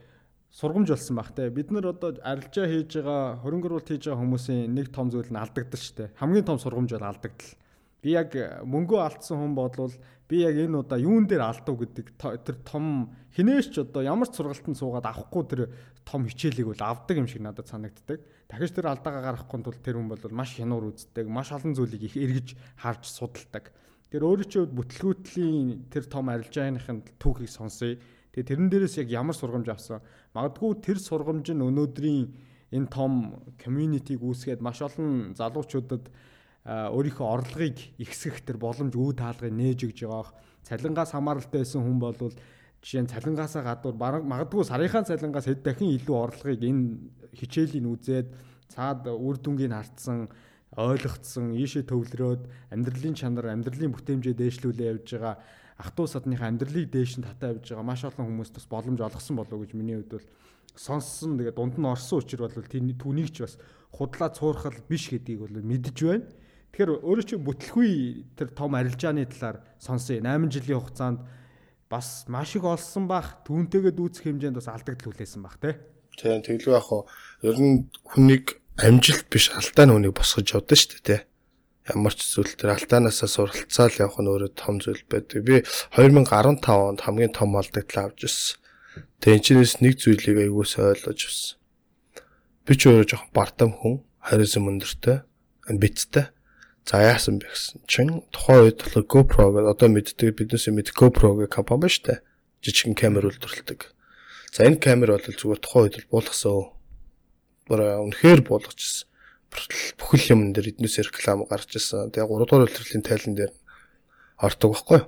[0.54, 1.50] сургамж болсон баг те.
[1.50, 5.42] Бид нар одоо арилжаа хийж байгаа, хөрөнгө оруулалт хийж байгаа хүмүүсийн нэг том зүйл нь
[5.42, 6.14] алдагдал шүү дээ.
[6.14, 7.52] Хамгийн том сургамж бол алдагдал.
[7.98, 8.30] Би яг
[8.62, 9.94] мөнгөө алдсан хүн бодлол
[10.30, 14.38] би яг энэ удаа юун дээр алдав гэдэг тэр том хинээш ч одоо ямар ч
[14.38, 15.60] сургалтанд суугаад авахгүй тэр
[16.06, 18.20] том хичээлийг бол авдаг юм шиг надад санагддаг.
[18.46, 22.16] Дахиж тэр алдаагаа гаргахгүй тул тэр хүн бол маш хянуур үздэг, маш олон зүйлийг их
[22.16, 22.48] эргэж
[22.78, 23.72] харж судалдаг.
[24.14, 27.98] Тэр өөрөө ч бүтлгүүтлийн тэр том арилжааныхын түүхийг сонсъё.
[28.30, 30.06] Тэгээ тэрэн дээрээс яг ямар сургамж авсан.
[30.38, 32.30] Магадгүй тэр сургамж нь өнөөдрийн
[32.78, 36.14] энэ том community-г үүсгээд маш олон залуучуудад
[36.62, 40.30] өөрийнхөө орлогыг ихсгэх тэр боломж үе таалгыг нээж өгж байгаах
[40.62, 42.14] цалингаас хамааралтай байсан хүн бол
[42.86, 48.30] жишээ нь цалингаасаа гадуур магадгүй сарынхаа цалингаас хэд дахин илүү орлогыг энэ хичээлийн үзээд
[48.70, 50.30] цаад үр дүнгийг хартсан
[50.76, 52.42] ойлгоцсон ийшээ төвлөрөөд
[52.74, 55.34] амьдралын чанар амьдралын бүтээмжээ дээшлүүлээ явж байгаа
[55.78, 59.36] ах トゥ садныхаа амьдралыг дээш нь татаа явж байгаа маш олон хүмүүс бас боломж олгосон
[59.38, 60.26] болов уу гэж миний хувьд бол
[60.74, 63.54] сонссон тэгээ дунд нь орсон учраас бол түүнийг ч бас
[63.94, 66.26] худлаа цуурхал биш гэдгийг бол мэдэж байна.
[66.74, 67.90] Тэгэхээр өөрөө чи бүтлгүй
[68.34, 70.18] тэр том арилжааны талаар сонсъё.
[70.18, 71.22] 8 жилийн хугацаанд
[71.86, 75.78] бас маш их олсон бах түүнтэйгээ дүүцэх хэмжээнд бас алдагдал хүлээсэн бах тий.
[76.18, 77.06] Тийм тэглүү яг хоо
[77.46, 81.20] ер нь хүнийг амжилт биш алдаа нүунийг босгож явдсан шүү дээ.
[81.94, 85.46] Ямар ч зүйл тэр алдаанасаа суралцаал явах нь өөрөө том зүйл байдаг.
[85.46, 85.62] Би
[85.94, 88.58] 2015 онд хамгийн том алдагдлаа авч ирсэн.
[89.22, 91.54] Тэгээ энэ чинээс нэг зүйлийг аягуулс ойлгож авсан.
[92.66, 95.22] Би ч өөрөө жоохон бардам хүн, хариуцсан өндөртэй,
[95.70, 96.34] амбицтай.
[96.88, 101.36] За яасан бэ гэсэн чинь тухайн үед болохоор GoPro гэдэг одоо мэддэг биднээс мэд GoPro
[101.40, 102.20] гэх компани ба штэ.
[102.60, 103.80] Жижигэн камер үйлдвэрлэдэг.
[104.52, 106.74] За энэ камер бол зүгээр тухайн үед буулгасан.
[107.68, 109.08] Үнэхээр буулгажсэн.
[109.98, 112.10] Бүхэл юм дээр эднээс реклам гарч ирсэн.
[112.10, 113.52] Тэгээ 3 дугаар үйлдвэрлэлийн тайлан дээр
[114.42, 115.00] ордог байхгүй.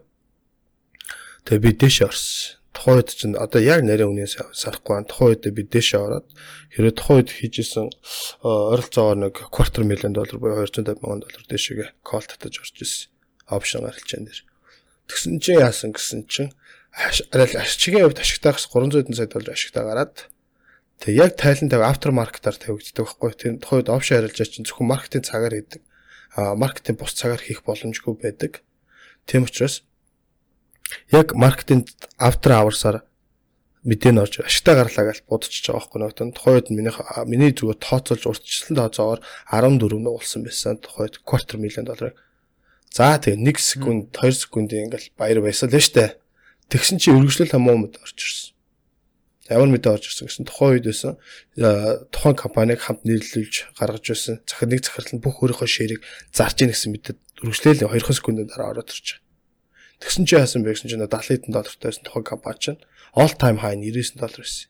[1.44, 5.08] Тэгээ би дэш орсон тухайн үед чинь одоо яг нарийн үнээс санахгүй байна.
[5.08, 6.28] Тухайн үед би дээшээ ороод
[6.76, 7.86] хэрэв тухайн үед хийжсэн
[8.44, 13.08] ойролцоогоор нэг квартал миллион доллар буюу 250 мянган доллар дээшээгээ кол татаж орж ирсэн.
[13.48, 14.40] Опшн гаргалчаан дээр.
[15.08, 16.52] Тэгсэн чинь яасан гэсэн чинь
[17.32, 20.28] арай ашигчгийн хувьд ашигтаагаас 300 сая доллар ашигтаа гараад
[21.00, 23.32] тэг яг тайлан тавь автор маркетаар тавигддаг байхгүй.
[23.36, 25.82] Тэр тухайн үед опшн арилжаа чинь зөвхөн маркетинг цагаар хийдэг.
[26.36, 28.62] А маркетинг бус цагаар хийх боломжгүй байдаг.
[29.26, 29.82] Тийм учраас
[31.10, 33.02] яг маркетинг after hours-аар
[33.86, 36.94] мэдэн орж ашигтай гарлаа гэж бодчихж байгаа байхгүй нэг тухайн үед миний
[37.30, 42.18] миний зүгээр тооцоолж урьдчилсан тооцоогоор 14 нэг болсон байсан тухайд квартер миллион долларыг
[42.90, 46.18] за тэгээ 1 секунд 2 секундын ингээл баяр байсан л штэ
[46.66, 48.55] тэгсэн чи өргөжлөл хамуу мэд орж ирсэн
[49.50, 51.12] ямар мэдээ орж ирсэн гэсэн тухайн үед байсан
[52.10, 56.00] тухайн компаниг хамт нийлүүлж гаргаж байсан захир нэг захирал нь бүх өөрийнхөө ширийг
[56.34, 57.14] зарж ийн гэсэн мэдээ
[57.46, 59.26] өргөжлөөл 2 секундын дараа ороод ирж байгаа
[60.00, 62.80] Тэгсэн чи яасан бэ гэсэн чинь 70 хэдэн доллартай байсан тухайн компани чинь
[63.16, 64.68] all time high 99 доллар байсан.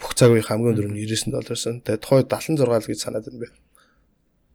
[0.00, 1.84] Бүх цаг үеийн хамгийн өндөр нь 99 доллар байсан.
[1.84, 3.48] Тэгээ тухайн 76 л гэж санаад байна бэ.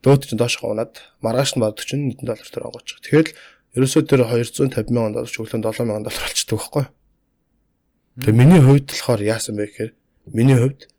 [0.01, 2.89] Дөөд чинь доош гонаад маргааш нь баг 41 доллар төр онгооч.
[2.97, 3.29] Тэгэхээр
[3.77, 6.85] ерөөсөө тэр 250 мянган доллар ч өглөө 7 мянган доллар болчихдог байхгүй.
[8.17, 9.91] Тэгээ миний хувьд болохоор яасан бэ гэхээр
[10.33, 10.89] миний хувьд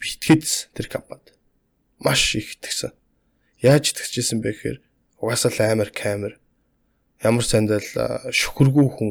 [0.00, 1.36] битгэж тэр компанид
[2.00, 2.96] маш их итгэсэн.
[3.60, 4.78] Яаж итгэжсэн бэ гэхээр
[5.20, 6.40] угаасаа л амар камер
[7.20, 7.84] ямар сандал
[8.32, 9.10] шүхэргүй хүн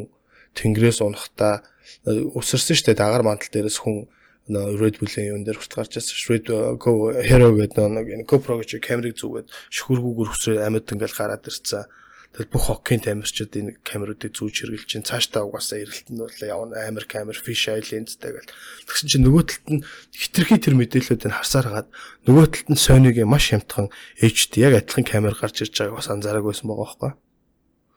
[0.55, 1.65] тэнгэрээс унахта
[2.05, 4.07] өсөрсөн штэ дагаар мантал дээрээс хүн
[4.45, 6.21] Red Bull-ийн юун дээр хүртэл гарч ирсэн.
[6.29, 6.45] Red
[6.77, 11.89] Go Hero гэдэг нэг GoPro гэж камерыг зүгээд шүхэргүйгээр өсрөө амьд ингээл гараад ирсэн.
[12.36, 17.07] Тэгэл бүх хоккийн тамирчид энэ камеруудыг зүүж хэрглэж чинь цаашдаа угаасаа эргэлтэнд бол явна амар
[17.07, 18.51] камер fish eye lensтэй гэл.
[18.91, 21.89] Тэгсэн чинь нөгөө талд нь хитрхи тэр мэдээллүүдийг харсаар хагаад
[22.27, 23.88] нөгөө талд нь Sony-гийн маш хямдхан
[24.19, 27.11] HD яг адилхан камер гарч ирж байгааг бас анзаараг байсан байгаа байхгүй.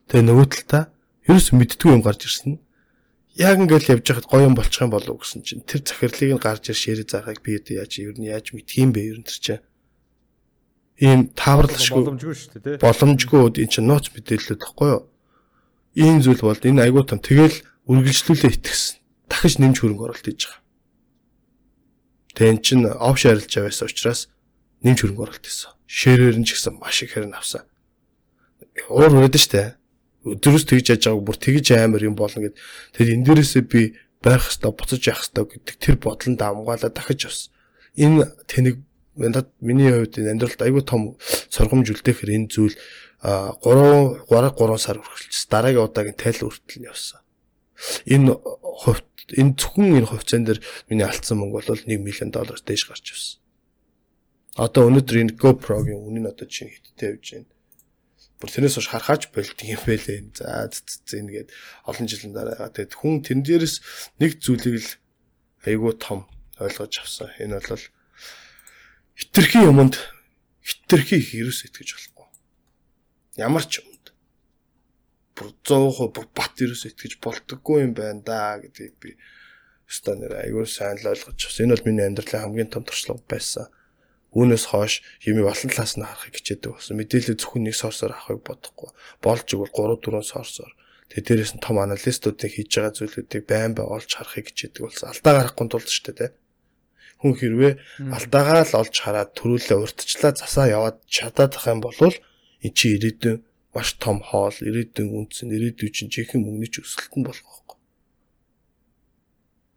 [0.07, 0.83] Тэгээ нөгөө талдаа
[1.27, 2.63] ерөөс мэддгүй юм гарч ирсэн.
[3.39, 6.71] яг ингээл явж байхад гоё юм болчих юм болов гэсэн чинь тэр захирлыг нь гарч
[6.71, 9.39] ир ширээ заахыг би одоо яаж ер нь яаж мэдх юм бэ ер нь тэр
[9.39, 9.63] чинь
[10.99, 15.03] ийм тааварлашгүй боломжгүй шүү дээ боломжгүй энэ чинь нууц мэдээлэлүүд баггүй юу?
[15.95, 18.99] Ийм зүйл бол энэ айгуу том тэгэл үргэлжлүүлээ итгэсэн.
[19.31, 20.63] Дахиж нэмж хөрөнгө оруулалт хийж байгаа.
[22.35, 24.21] Тэгээ эн чинь офш арилж байсан учраас
[24.83, 25.73] нэмж хөрөнгө оруулалт хийсэн.
[25.87, 27.63] Шэрээр нь ч гэсэн маш их хэрэг авсан.
[28.91, 29.79] Уур хүрээд штэ.
[30.27, 32.59] Өдрөөс тэгж яж байгааг бүр тэгж амар юм болно гэд.
[32.95, 37.51] Тэр энэ дээрээсээ би байх хэвээр буцаж явах хэвээр гэдэг тэр бодлонд амгаалаа дахиж авсан.
[37.97, 38.77] Энэ тэнэг
[39.19, 41.19] надад миний хувьд энэ амьдралд айгүй том
[41.51, 42.77] сургамж үлдэхэр энэ зүйл
[43.21, 45.51] 3 3 3 сар үргэлжилсэн.
[45.51, 47.21] Дараагийн удаагийн тайл үртэл нь явсан.
[48.07, 52.87] Энэ хувьд энэ зөвхөн энэ хувьцаан дээр миний алдсан мөнгө бол 1 миллион доллар дээш
[52.87, 53.39] гарч ирсэн.
[54.59, 57.51] Одоо өнөөдөр энэ GoPro-гийн үнэ нь одоо чинь хиттэй явж байна.
[58.39, 60.31] Бүр тэрнээс хойш харахаач болт юм байлээ.
[60.39, 61.51] За зэнгээд
[61.91, 63.77] олон жилийн дараа тэгээд хүн тэн дээрээс
[64.23, 64.91] нэг зүйлийг л
[65.67, 66.31] айгүй том
[66.63, 67.31] ойлгож авсан.
[67.43, 67.83] Энэ бол
[69.19, 69.99] хитрхи юмд
[70.63, 72.27] хитрхи их ерөөс итгэж болохгүй.
[73.43, 74.15] Ямар ч юмд
[75.35, 79.19] бүр 100% бүр бат ерөөс итгэж болдоггүй юм байна да гэдгийг би
[79.91, 81.59] өстой нэр аягүй сайн л ойлгож байна.
[81.67, 83.67] Энэ бол миний амьдралын хамгийн том туршлага байсан.
[84.39, 86.95] Үүнээс хойш юмыг олон талаас нь харахыг хичээдэг болсон.
[87.01, 88.91] Мэдээлэл зөвхөн нэг сорсоор авахыг бодохгүй.
[89.25, 90.73] Болж игэл 3 4 сорсоор.
[91.11, 95.09] Тэгээ дээрээс нь том аналистуудыг хийж байгаа зүйлүүдийг байн бай олж харахыг хичээдэг болсон.
[95.11, 96.37] Алдаа гарахгүй тулд ч тийм
[97.21, 97.73] хүн хэрвээ
[98.17, 103.43] алдаагаа л олж хараад төрүүлээ уртчлаа засаа яваад чадаад ах юм бол эн чи ирээдүйн
[103.75, 107.79] маш том хоол, ирээдүйн үнц, ирээдүйн чинь жинхэнэ мөнгөний ч өсөлт нь болох байхгүй.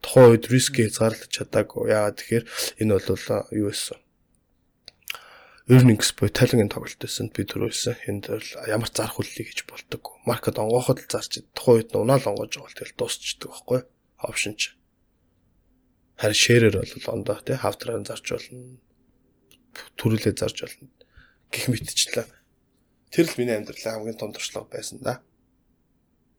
[0.02, 1.92] Тухайн үед риск хязгаарлаж чадаагүй.
[1.94, 2.44] Яагаад тэгэхээр
[2.82, 3.22] энэ бол
[3.54, 4.02] юу байсан?
[5.70, 7.94] earnings буюу талангийн тоглолт байсан би түрүүсэн.
[8.10, 10.18] Энд бол ямар зарах хүллийг хийж болдог.
[10.26, 13.80] Маркет онгооход л зарч тухайн үед унаал онгож байгаа бол тэгэл дуусчдаг байхгүй
[14.18, 14.74] опшн ч.
[16.20, 18.78] Харин шэрээр бол ондоо тий хавтраар зарж болно.
[19.98, 20.88] Төрүүлээ зарж болно.
[21.50, 22.26] Гэх мэтчлээ.
[23.12, 25.20] Тэр л миний амьдралын хамгийн том туршлага байсан да.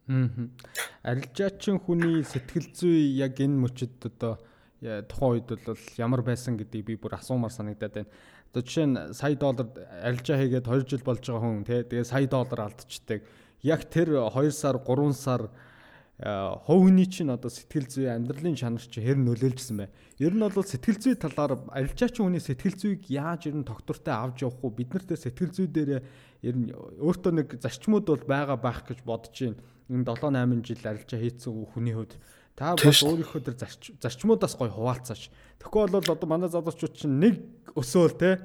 [0.08, 0.28] Аа.
[1.04, 4.42] Арилжаачин хүний сэтгэл зүй яг энэ мөчөд одоо
[4.84, 8.12] тухайн үед бол ямар байсан гэдгийг би бүр асуумаар санагдаад байна.
[8.52, 9.70] Одоо жишээ нь сая доллар
[10.04, 13.24] арилжаа хийгээд 2 жил болж байгаа хүн тий тэгээ сая доллар алдчихдаг.
[13.64, 15.42] Яг тэр 2 сар 3 сар
[16.22, 19.90] хувь хүний чинь одоо сэтгэл зүй амьдралын чанар чи хэр нөлөөлжсэн бэ?
[20.22, 24.46] Ер нь бол сэтгэл зүй талаар арилжаачин хүний сэтгэл зүйг яаж ер нь доктортой авч
[24.46, 24.70] явах уу?
[24.78, 26.06] Бид нарт сэтгэл зүй дээр
[26.46, 29.58] ер нь өөртөө нэг зарчмууд бол байгаа байх гэж бодож байна.
[29.90, 32.14] Энэ 7 8 жил арилжаа хийцэн хүний хувьд
[32.54, 33.58] та бол өөрийнхөө тэр
[33.98, 35.34] зарчмуудаас гой хуваалцаач.
[35.60, 37.42] Тэгэхгүй бол одоо манай залуучууд чинь нэг
[37.74, 38.38] өсөөл те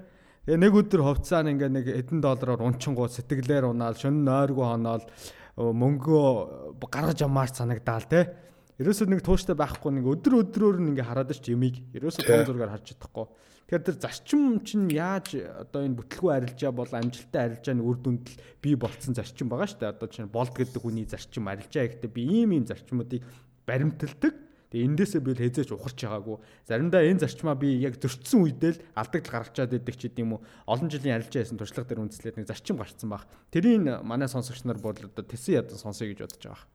[0.49, 5.05] Тэгээ нэг өдөр хувцаа нь ингээ нэг хэдэн доллараар унчингуу сэтгэлээр унаал шөнө нойргүй хоноол
[5.59, 8.31] мөнгөө гаргаж амаар санагдаал те.
[8.79, 12.79] Ерөөсөө нэг тууштай байхгүй нэг өдөр өдрөөр нь ингээ хараад ч юмыг ерөөсөө том зургаар
[12.79, 13.27] харж чадахгүй.
[13.67, 18.39] Тэгэхээр тэр зарчим чинь яаж одоо энэ бүтлгүй арилжаа бол амжилттай арилжааны үр дүнд л
[18.63, 19.93] бий болцсон зарчим байгаа шүү дээ.
[19.99, 23.27] Одоо чинь болд гэдэг хүний зарчим арилжаа гэхдээ би ийм ийм зарчмуудыг
[23.67, 26.37] баримталдаг Тэгээ эндээсээ би л хязгаарч ухарч байгаагүй.
[26.69, 30.41] Заримдаа энэ зарчмаа би яг зөрчсөн үедээ л алдагдал гаргачаад байдаг ч гэдэм үү.
[30.69, 33.25] Олон жилийн арилжаа хийсэн туршлага дээр үндэслээд нэг зарчим гарцсан баг.
[33.49, 36.69] Тэрийг манай сонсогч нар бол одоо тэсэн ядан сонсъё гэж бодож байгаа.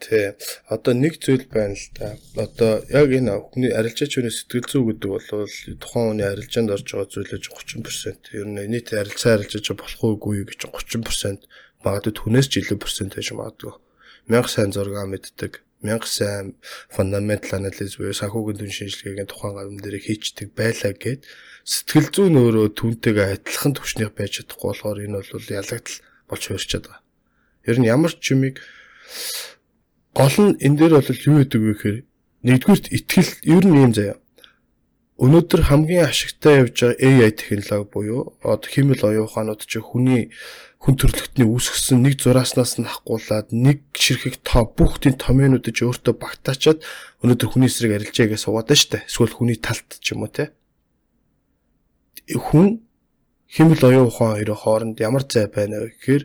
[0.00, 0.32] Тий.
[0.72, 2.16] Одоо нэг зүйл байна л да.
[2.40, 5.28] Одоо яг энэ хүний арилжаач хүний сэтгэл зүй гэдэг бол
[5.76, 8.32] тухайн хүний арилжаанд орж байгаа зүйлээж 30%.
[8.32, 11.44] Ер нь нийт арилжаа арилжаач болох уугүй гэж 30%
[11.84, 13.76] магадгүй түнээс ч илүү процент байж магадгүй.
[14.24, 16.54] Мянга сайн зураг мэддэг мянга сайн
[16.92, 21.24] fundamental analysis буюу санхүүгийн дүн шинжилгээгийн тухайн гавьн дээр хийчдэг байлаа гэд
[21.64, 25.96] сэтгэл зүйн өөрөө түүнтэйгээ адилхан төвчнийх байж чадахгүй болохоор энэ бол ялагдал
[26.28, 27.02] болж хуурчаад байгаа.
[27.68, 28.56] Ер нь ямар ч юмыг
[30.16, 31.98] гол нь энэ дээр бол юу гэдэг вэ гэхээр
[32.44, 34.16] нэгдүгürt итгэл ер нь юм заяа.
[35.20, 40.32] Өнөөдөр хамгийн ашигтай явж байгаа AI технологи буюу одоо химэл оюун ухаанууд чи хүний
[40.80, 46.80] хүн төрлөختний үүсгэсэн нэг зурааснаас нь хахгуулаад нэг ширхэг тоо бүх тийм томьёонуудыг өөртөө багтаачаад
[47.20, 49.04] өнөөдөр хүний эсрэг арилжаагаа суугаад штэ.
[49.04, 50.56] Эсвэл хүний талт ч юм уу те.
[52.24, 52.80] Хүн
[53.44, 56.24] химэл оюун ухаан хоёрын хооронд ямар зай байна вэ гэхээр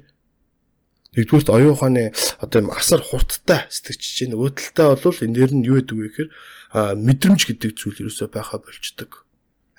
[1.20, 5.68] нэгдүгürt оюун ухааны одоо юм асар хурдтай сэтгэж чинь нөгөө талтай бол энэ дээр нь
[5.68, 6.30] юу гэдэг вэ гэхээр
[6.76, 9.24] мэдрэмж гэдэг зүйл ерөөсөй байха болчдөг.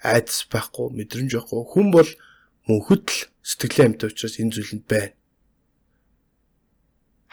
[0.01, 1.61] Айдас байхгүй, мэдрэмж байхгүй.
[1.69, 2.11] Хүн бол
[2.65, 5.15] мөнхөд л сэтгэлийн амьтан учраас энэ зүйлэнд байна.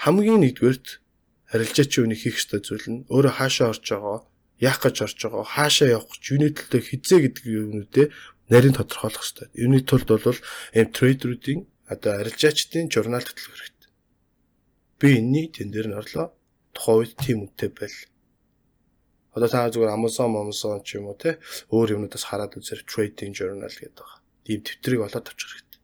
[0.03, 0.99] Хамгийн нэгдүгээрт
[1.47, 4.20] харилцаачийн үнийг хийх ёстой зүйл нь өөрөө хаашаа орж байгаа,
[4.59, 8.07] яах гэж орж байгаа, хаашаа явах гэж юуны төлөө хизээ гэдэг юмнуудээ
[8.51, 9.47] нарийн тодорхойлох ёстой.
[9.55, 10.39] Юуны тулд бол
[10.76, 13.91] эм трейдеруудын одоо арилжаачдын журнал хөтлөх хэрэгтэй.
[14.99, 16.36] Би энэний тэн дээр нь орлоо.
[16.74, 17.97] тухайн үед тийм үнэтэй байл.
[19.34, 21.41] Одоо та зүгээр Amazon, Amazon ч юм уу те
[21.73, 24.21] өөр юмнуудаас хараад үзэр trading journal гэдэг байгаа.
[24.45, 25.81] Тийм тэмдрийг олоод авчих хэрэгтэй.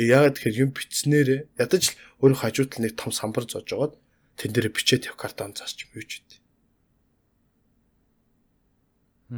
[0.00, 3.92] Э, яагаад тэгэхээр юм бичснээрээ ядаж л өөрөө хажууд нэг том самбар зоож жоод
[4.40, 6.40] тэн дээр бичээд явах картон заасч юм юу ч үгүй.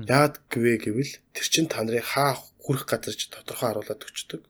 [0.06, 4.42] Яагаад гэвэ гэвэл тэр чин та нарын хаа хүрэх газар ч тодорхой харуулад өгчдөг.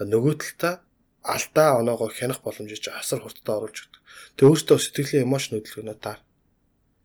[0.00, 0.80] Нөгөө талдаа
[1.20, 4.02] алдаа оноогоо хянах боломжийг асар хурдтай оруулж өгдөг.
[4.36, 6.20] Тэг өөртөө сэтгэлийн эмоц хөдөлгөөнөө таар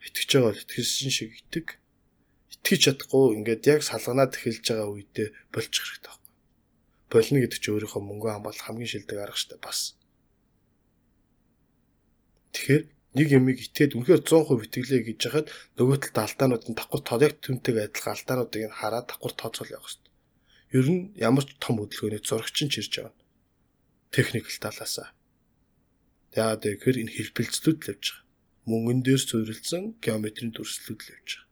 [0.05, 1.67] итгэж байгаа бол итгэсэн шиг итэг
[2.53, 6.31] итгэж чадахгүй ингээд яг салганаад эхэлж байгаа үедээ болчих хэрэгтэй байхгүй.
[7.11, 9.79] Болно гэдэг чинь өөрийнхөө мөнгө хамгаалах хамгийн шилдэг арга штэ бас.
[12.53, 12.83] Тэгэхээр
[13.15, 15.47] нэг юмыг итгээд үнэхээр 100% итгэлээ гэж яхад
[15.79, 19.87] нөгөө талд алдаанууд нь давхар тоо яг түнтэйг адилхан алдаануудыг нь хараад давхар тооцоол явах
[19.87, 20.13] хэрэгтэй.
[20.75, 23.15] Ер нь ямар ч том хөдөлгөөний зурагч нь чирж явна
[24.15, 25.11] техникэл талаасаа.
[26.35, 28.24] Яагаад гэхээр энэ хэлбэлцлүүд л явж байгаа.
[28.69, 31.45] Мөнгөн дээр суурилсан геометрийн дүрслэлүүд л явж байгаа.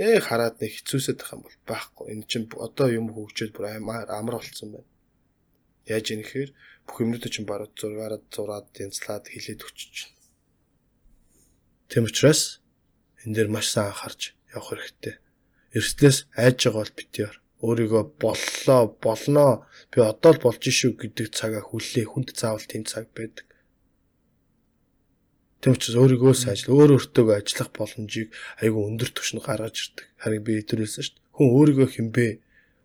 [0.00, 2.06] Ээ хараад нэг хэцүүсэд байх юм бол байхгүй.
[2.12, 4.90] Энэ чинь одоо юм хөгжөөд бүр амар амар болцсон байна.
[5.88, 6.50] Яаж ийм гэхээр
[6.84, 10.20] бүх юмнууд чинь баруун зургаараа зураад янзлаад хилээд өчөж байна.
[11.92, 12.64] Тэм учраас
[13.24, 15.14] энэ дээр маш сайн анхаарч явах хэрэгтэй.
[15.76, 19.52] Эрслээс айж байгаа бол битээр өөрийгөө боллоо болноо
[19.92, 23.46] би одоо л болж шүү гэдэг цагаа хүлээ хүнд заавал тийм цаг байдаг.
[25.62, 30.06] Тэм учраас өөрийгөө сайжл өөр өөртөө ажиллах боломжийг айгүй өндөр түвшинд гаргаж ирдэг.
[30.18, 31.22] Харин би хэлсэн шүү дээ.
[31.38, 32.26] Хүн өөрийгөө хинбэ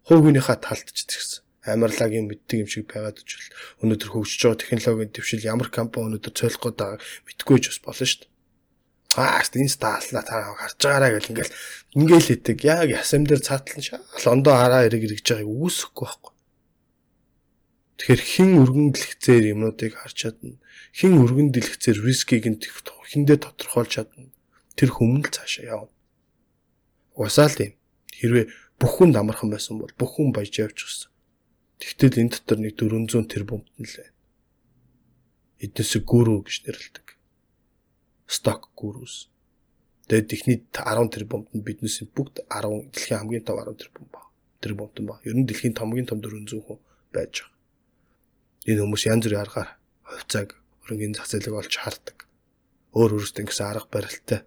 [0.06, 3.50] талд ч гэсэн амарлаг юм мэддэг юм шиг байгаад ичвэл
[3.84, 8.08] өнөөдөр хөгжиж байгаа технологийн төвшил ямар компани өнөөдөр цойлох гээд байгааг мэдгүй ч бас болно
[8.08, 8.32] шүү дээ.
[9.12, 11.54] Цаас энэ стаална та харж байгаарай гэл ингээл
[11.98, 12.58] ингээл хэдэг.
[12.64, 16.34] Яг ясам дээр цаатлан шал ондоо хараа эрэг эргэж байгааг үүсэхгүй байхгүй.
[17.98, 20.62] Тэгэхээр хин өргөн дэлгэцээр юмнуудыг харж чадна.
[20.94, 24.30] Хин өргөн дэлгэцээр рискийг нь хиндээ тодорхойлж чадна.
[24.78, 25.94] Тэр хүмүүн л цаашаа явна.
[27.18, 27.74] Уусаал тийм.
[28.14, 28.46] Хэрвээ
[28.78, 31.10] бүх хүн амархан байсан бол бүх хүн баяж явж гисэн.
[31.82, 34.18] Тэгтэл энэ дотор нэг 400 тэрбумт нь л байна.
[35.58, 37.08] Эднээс гүрүү гэж нэрлэдэг
[38.28, 39.32] stock gurus.
[40.08, 44.22] Тэгээд техний 10 тэрбумд нь биднээс бүгд 10 дэлхийн хамгийн том 10 тэрбум ба.
[44.62, 45.20] Тэрбумт ба.
[45.24, 46.80] Ер нь дэлхийн томгийн том 400 хүн
[47.12, 47.57] байж байгаа.
[48.68, 49.70] Энэ хүмүүс янз бүрийн аргаар
[50.04, 50.50] хувьцааг
[50.84, 52.28] хөрөнгөний зах зээлийг олж хардаг.
[52.92, 54.40] Өөр өөрсдөө ингэсэн арга барилтай.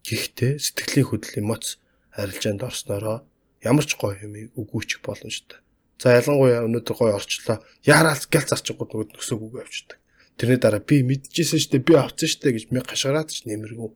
[0.00, 1.76] Гэхдээ сэтгэлийн хөдөл эмоц
[2.16, 3.28] арилжаанд орсноороо
[3.60, 5.60] ямар ч гоё юм үгүйчих боломжтой.
[6.00, 7.60] За ялангуяа өнөөдөр гоё орчлоо.
[7.84, 10.00] Яараалц гэл зарчихгүй нөгөө нөсөөг үг авчдаг.
[10.40, 13.92] Тэрний дараа би мэдчихсэн шүү дээ би авцсан шүү дээ гэж ми гашгараад ч нэмэргүй.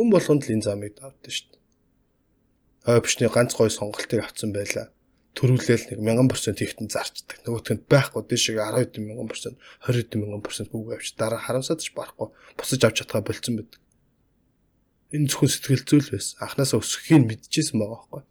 [0.00, 1.62] Хүн болгонд л энэ замыг давдсан шүү дээ.
[2.96, 4.88] Ойбшны ганц гой сонголтыг авцсан байлаа.
[5.34, 7.42] Төрүүлэл нэг 1000% ихтэн зарчдаг.
[7.42, 12.30] Нөгөөтгөнд байхгүй дэшиг 10 мянган процент 20 мянган процент үг авч дараа харамсаад ч барахгүй
[12.54, 13.82] босож авч чадхаа болцсон байдаг.
[15.10, 16.38] Энэ зөвхөн сэтгэл зүйл байсан.
[16.38, 18.22] Анханасаа өсөхийн мэдчихсэн байгаа байхгүй.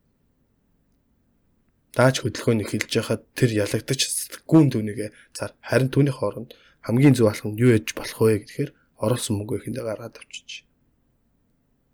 [1.91, 3.99] Дааж хөдөлгөөнийг хэлж яхад тэр ялагдаж
[4.47, 8.71] гүн дүнийгээ цаар харин түүний хооронд хамгийн зөв алхам нь юу яж болох вэ гэхээр
[8.97, 10.65] оруулсан мөнгөө ихэндээ гаргаад авчиж.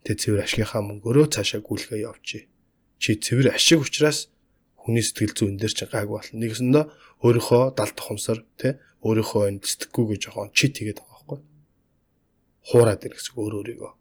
[0.05, 2.47] Тэ цэвэр ашигынхаа мөнгөөрөө цаашаа гүйлгээ явчих.
[3.01, 4.31] Чи цэвэр ашиг учраас
[4.89, 6.33] хүний сэтгэл зүйн дээр чи гайг болно.
[6.41, 6.85] Нэгсэндээ
[7.21, 11.39] өөрийнхөө далд тухамсар тэ өөрийнхөө энэ сэтгэггүй гэж жоохон чит хийгээд байгаа байхгүй.
[12.73, 13.91] Хуураад ирэх гэсэн өөр өөрийгөө.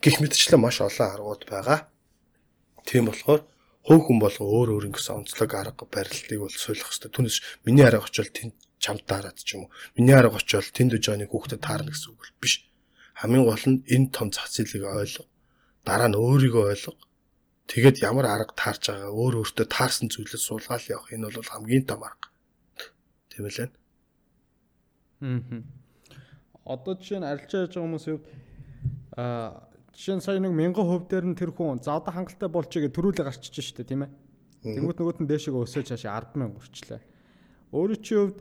[0.00, 1.78] Гэх мэтчлэн маш олон аргууд байгаа.
[2.88, 3.44] Тийм болохоор
[3.84, 7.12] хувь хүн болго өөр өөр ингэсэн онцлог арга барилтыг бол суулгах хэрэгтэй.
[7.12, 7.38] Түүнээс
[7.68, 9.72] миний арга очил тэнд чамд таарад ч юм уу.
[9.96, 12.68] Миний арга очиод тэнд үж байгаа нэг хүүхдэд таарна гэсэн үг биш.
[13.20, 15.24] Хамгийн гол нь энэ том зах зээлийг ойлго.
[15.84, 16.92] Дараа нь өөрийгөө ойлго.
[17.64, 22.04] Тэгэд ямар арга таарч байгаа өөр өөртөө таарсан зүйлээ суулгаал явах энэ бол хамгийн том
[22.04, 22.28] арга.
[23.32, 23.72] Тийм ээ.
[25.24, 25.40] Аа.
[26.64, 28.20] Одоо жишээ нь арилжаа яаж байгаа хүмүүс юу
[29.16, 29.64] аа
[29.96, 32.92] жишээ нь сая нэг 1000 хувь дээр нь тэр хүн за одоо хангалттай болчих гэж
[32.92, 34.12] төрүүлээ гарчиж штэ тийм ээ.
[34.64, 37.00] Тэнгүүт нөгөөт нь дээшээ өсөж хаашаа 100000 хүрчлээ.
[37.72, 38.38] Өөрөө чи хувьд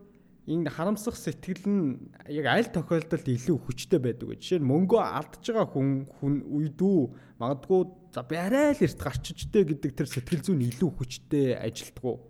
[0.47, 4.39] энэ харамсах сэтгэл нь яг аль тохиолдолд илүү хүчтэй байдаг вэ?
[4.39, 5.87] Жишээ нь мөнгөө алдж байгаа хүн
[6.19, 6.97] хүн үйдүү
[7.39, 7.81] магадгүй
[8.13, 12.21] за би арай л эрт гарчижтэй гэдэг тэр сэтгэл зүйн илүү хүчтэй ажилтдаг уу?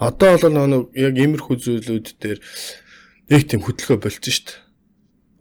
[0.00, 2.40] Одоо бол нэг яг иймэрхүү зүйлүүд дээр
[3.28, 4.62] нэг тийм хөдөлгөөн болчихсон шүү дээ.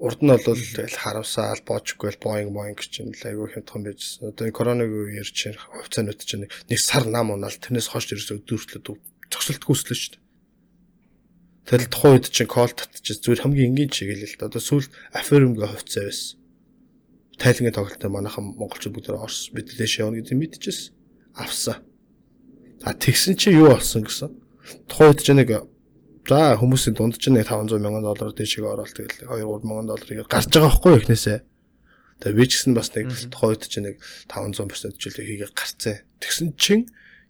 [0.04, 4.36] Урд нь бол тэгэл харамсаал боожгүй л боинг гэж юм л айгүй хямдхан байжсэн.
[4.36, 8.84] Одоо коронавиг үеэр чинь хувьцаанууд чинь нэг сар нам унаал тэрнээс хойш ерөөсөө өдөртлөд
[9.32, 10.24] зогсолт гүйцлээ шүү дээ
[11.64, 14.52] Тэгэл тухайн үед чинь кол татчих зүгээр хамгийн энгийн чиглэл л да.
[14.52, 16.43] Одоо сүүл афермгийн хувьцаа байсан.
[17.38, 20.94] Тайлангийн тоглолтод манайхан монголчууд бүгд орс бид дэше явна гэдэг мэдчихсэн.
[21.34, 21.82] Авсан.
[22.84, 24.30] А тэгсэн чи юу болсон гэсэн.
[24.88, 25.50] Тухайн үед чинь нэг
[26.24, 30.24] За хүмүүсийн дунд ч нэг 500 мянган доллар дэшиг ороод тэгэл 2 3 мянган долларыг
[30.32, 31.40] гарч байгаа байхгүй эхнээсээ.
[32.24, 34.00] Тэгээ би ч гэсэн бас нэг тухайд чинь нэг
[34.32, 36.00] 500% жилээ хийгээ гарцсан.
[36.24, 36.88] Тэгсэн чинь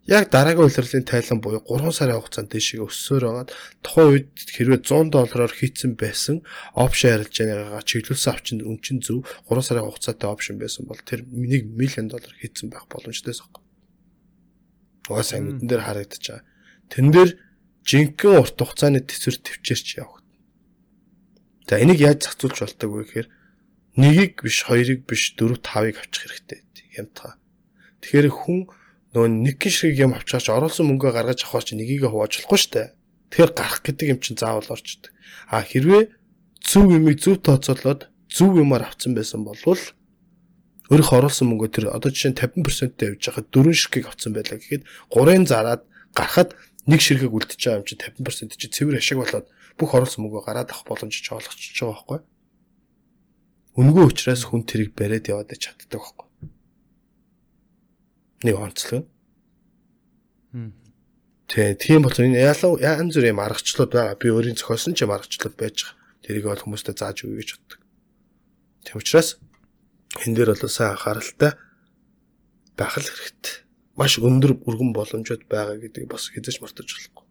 [0.08, 3.50] яг дараагийн улирлын тайлан буюу 3 сарын хугацаанд дэшиг өссөөр байгаад
[3.80, 6.44] тухайн үед хэрвээ 100 доллараар хийцэн байсан
[6.76, 11.24] опшн ярилж байгаагаа чиглүүлсэн авчин өн чин зөв 3 сарын хугацаатай опшн байсан бол тэр
[11.24, 13.64] 1 миллион доллар хийцэн байх боломжтой байсан.
[15.08, 16.44] Угаасаа нүдэн дээр харагдаж байгаа.
[16.92, 17.30] Тэн дээр
[17.88, 20.20] жинхэнэ урт хугацааны төсвөр төвчээрч явах.
[21.68, 23.28] За энийг яаж зохицуулж болдог вэ гэхээр
[23.96, 26.60] нэгийг биш хоёрыг биш дөрөв тавыг авчих хэрэгтэй
[27.00, 27.40] юмтаа.
[28.04, 28.68] Тэгэхээр хүн
[29.14, 32.84] нөгөө нэг гişрэг юм авчаач оруулсан мөнгөө гаргаж авахар чи нёгийг хувааж болохгүй штэ.
[33.30, 35.14] Тэгэхээр гарах гэдэг юм чинь заавал орчдөг.
[35.54, 36.10] А хэрвээ
[36.66, 39.58] зөв юмыг зөв тооцоолоод зөв юмар авсан байсан бол
[40.90, 44.84] өөрийнхөө оруулсан мөнгөө тэр одоо жишээ нь 50%-тэй явж байхад дөрвөн ширхгийг авсан байлаа гэхэд
[45.14, 46.50] 3-ын зараад гарахад
[46.90, 49.48] нэг ширхэг үлдчихэж байгаа юм чи 50% чи цэвэр ашиг болоод
[49.80, 52.20] бүх оруулсан мөнгөө гараад авах боломж ч олгочихж байгаа байхгүй.
[53.80, 56.28] Үнгөө учраас хүн тэрийг бариад яваад чаддаг байхгүй.
[58.44, 59.08] Нэг онцлог.
[61.48, 64.20] Тэ тийм бол энэ ялуу янз бүрийн аргачлалууд байгаа.
[64.20, 65.98] Би өөрийн зохиосон ч юм аргачлал байж байгаа.
[66.24, 67.82] Тэрийг бол хүмүүстээ зааж өгье гэж боддог.
[68.84, 69.30] Тийм учраас
[70.24, 71.52] энэ дээр бол сайн анхааралтай
[72.78, 73.64] байх хэрэгтэй
[73.98, 77.26] маш өндөр өргөн боломжууд байгаа гэдгийг бас хэзээ ч мартаж болохгүй.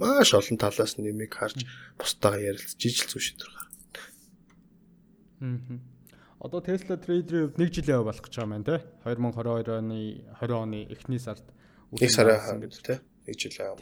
[0.00, 1.64] Маш олон талаас нэмийг харж
[2.00, 3.76] бусдаагаа ярилцж ижил зүй шийдвэр гаргана.
[5.44, 5.95] Аа.
[6.46, 8.78] Одоо Tesla Trader-ийн хувьд 1 жилийн болох гэж байгаа юм тий.
[9.02, 9.98] 2022 оны
[10.38, 11.42] 20 оны эхний сард
[11.90, 12.98] нэг сарын гэдэг тий.
[13.26, 13.74] 1 жилийн.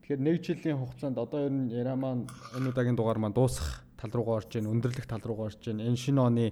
[0.00, 2.24] Тэгэхээр 1 жилийн хугацаанд одоо ер нь яриа маань
[2.56, 5.84] энэ удаагийн дугаар маань дуусах тал руугаа орж ийн, өндөрлөх тал руугаа орж ийн.
[5.84, 6.46] Энэ шинэ оны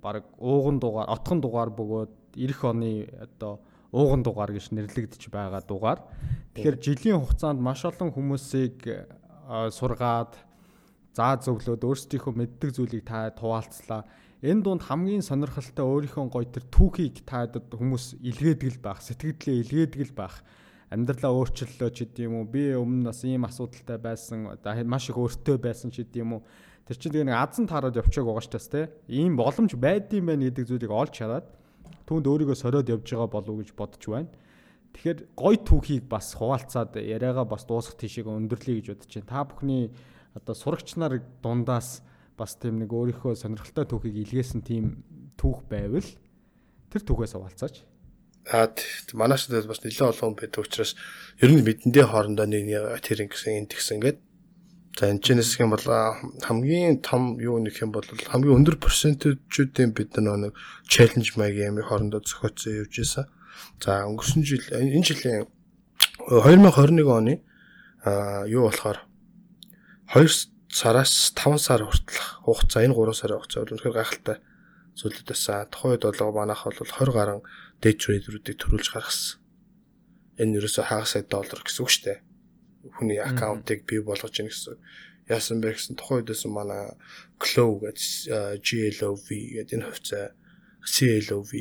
[0.00, 3.60] баг ууган дугаар, отхон дугаар бөгөөд эх оны одоо
[3.92, 6.00] ууган дугаар гэж нэрлэгдэж байгаа дугаар.
[6.56, 8.80] Тэгэхээр жилийн хугацаанд маш олон хүмүүсийг
[9.76, 10.40] сургаад
[11.12, 14.08] заа зөвлөөд өөрсдийнхөө мэддэг зүйлийг та хуваалцлаа.
[14.42, 20.02] Энэ дунд хамгийн сонирхолтой өөрийнхөө гоё тэр түүхийг таадад хүмүүс илгээдэг л байх, сэтгэлдээ илгээдэг
[20.10, 20.42] л байх.
[20.90, 22.44] Амьдралаа өөрчлөлөө ч гэдэм үү.
[22.50, 24.50] Би өмнө нас ийм асуудалтай байсан,
[24.84, 26.40] маш их өөртөө байсан ч гэдэм үү.
[26.90, 28.90] Тэр чинь тэгээ нэг азан таарад явчихаг байгаа ч тас те.
[29.06, 31.46] Ийм боломж байдсан байх гэдэг зүйлийг олж хараад
[32.10, 34.28] түүнд өөрийгөө сориод явж байгаа болов уу гэж бодож байна.
[34.92, 39.30] Тэгэхээр гой түүхийг бас хуваалцаад яриагаа бас дуусгах тийшээ өндөрлөе гэж бодож байна.
[39.30, 39.82] Та бүхний
[40.34, 42.02] одоо сурагч нар дундаас
[42.38, 45.04] бас тийм нэг өөрийнхөө сонирхолтой түүхийг илгээсэн тийм
[45.36, 46.08] түүх байвал
[46.90, 47.84] тэр түүхээс хуваалцаач.
[48.50, 48.72] Аа
[49.14, 50.96] манайш дээр бас нэлээд олон байдаг учраас
[51.38, 54.32] ер нь бидэндээ хоорондоо нэг тэр ингэсэн энэ тэгсэн гэдэг
[54.92, 55.86] За энэ ч нэсэх юм бол
[56.44, 60.52] хамгийн том юу нөх юм бол хамгийн өндөр процентжүүдийн бид нэг
[60.84, 63.24] челленж маягийн амиг хоорондоо зохиоцсон явж исэн.
[63.80, 65.48] За өнгөрсөн жил энэ жилийн
[66.28, 67.40] 2021 оны
[68.04, 69.00] а юу болохоор
[70.12, 70.28] 2
[70.68, 74.38] сараас 5 сар хүртэлх хугацаа энэ 3 сарын хугацаа бол үнэхээр гайхалтай
[75.00, 75.68] зүйлүүд байсан.
[75.72, 77.40] Тухайн үед бол манайх бол 20 гаруй
[77.80, 79.40] day trader-уудыг төрүүлж гаргасан.
[80.36, 82.18] Энэ ерөөсөө хагас сая доллар гэсэн үг шүү дээ
[82.90, 84.76] хүний аккаунтыг бий болгож ийн гэсэн.
[85.30, 86.92] Яасан бэ гэсэн тухайн үедээс манай
[87.38, 88.00] Glow гэж
[88.60, 90.34] GLOV гэдэг энэ хувьцаа
[90.82, 91.52] CLOV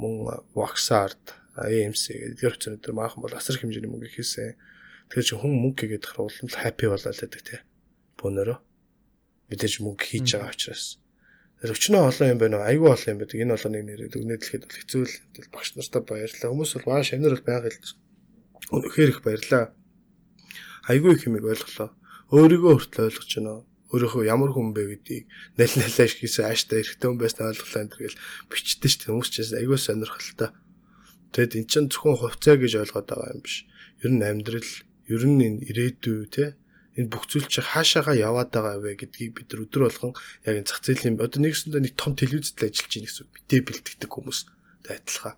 [0.00, 0.14] мөн
[0.56, 4.56] Waxart AMC гэдэг хувьцаанууд төр maaхан бол асар хэмжээний мөнгө хийсэн.
[5.12, 7.60] Тэгэхээр чи хүн мөнгө хийгээд хахаар улам happy болоод байдаг тий.
[8.20, 8.58] Бөөнөрөө
[9.48, 11.00] мэдээж мөнгө хийж байгаа учраас
[11.60, 12.64] Өвчнөө олон юм байна уу?
[12.64, 13.36] Айгүй олон юм байдаг.
[13.36, 16.48] Энэ олон нэг нэрээ дүгнэдлэхэд бол хэцүү л багш нартаа баярлалаа.
[16.56, 17.96] Хүмүүс бол маш амнэр бол байгаа л.
[18.72, 19.64] Үнэхээр их баярлалаа
[20.88, 21.92] айгүй их юмыг ойлголоо.
[22.32, 23.52] Өөрийгөө хүртэл ойлгож байна.
[23.92, 25.24] Өөрийнхөө ямар хүн бэ гэдгийг
[25.60, 29.12] нал налааш хийсэн ааштай эрэгтэй хүн байснаа ойлголоо энэ гэл бичдэг шүү дээ.
[29.12, 30.50] Хүмүүс ч айгүй сонирхолтой.
[31.34, 33.68] Тэгэд эн чинь зөвхөн хувьцаа гэж ойлгоод байгаа юм биш.
[34.00, 34.70] Ер нь амьдрал,
[35.10, 36.44] ер нь энэ ирээдүй те
[37.00, 40.12] энэ бүх зүйл чи хаашаага яваад байгаа вэ гэдгийг бид нар өдөр болгон
[40.44, 44.38] яг энэ зах зээлийн одоо нэгсэндээ нэг том телевизэд ажиллаж байгаа гэсэн битээ бэлтгэдэг хүмүүс
[44.90, 45.36] адилхан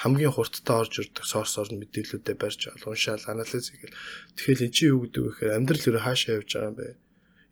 [0.00, 2.72] хамгийн хурдтай орж ирдэг сорс орн мэдээлүүдэд барьж.
[2.88, 3.96] Уншаал, анализ хийгээл.
[4.32, 6.88] Тэгэхээр эн чинь юу гэдэг вэ гэхээр амьдрал өөрөө хаашаа явж байгаа юм бэ?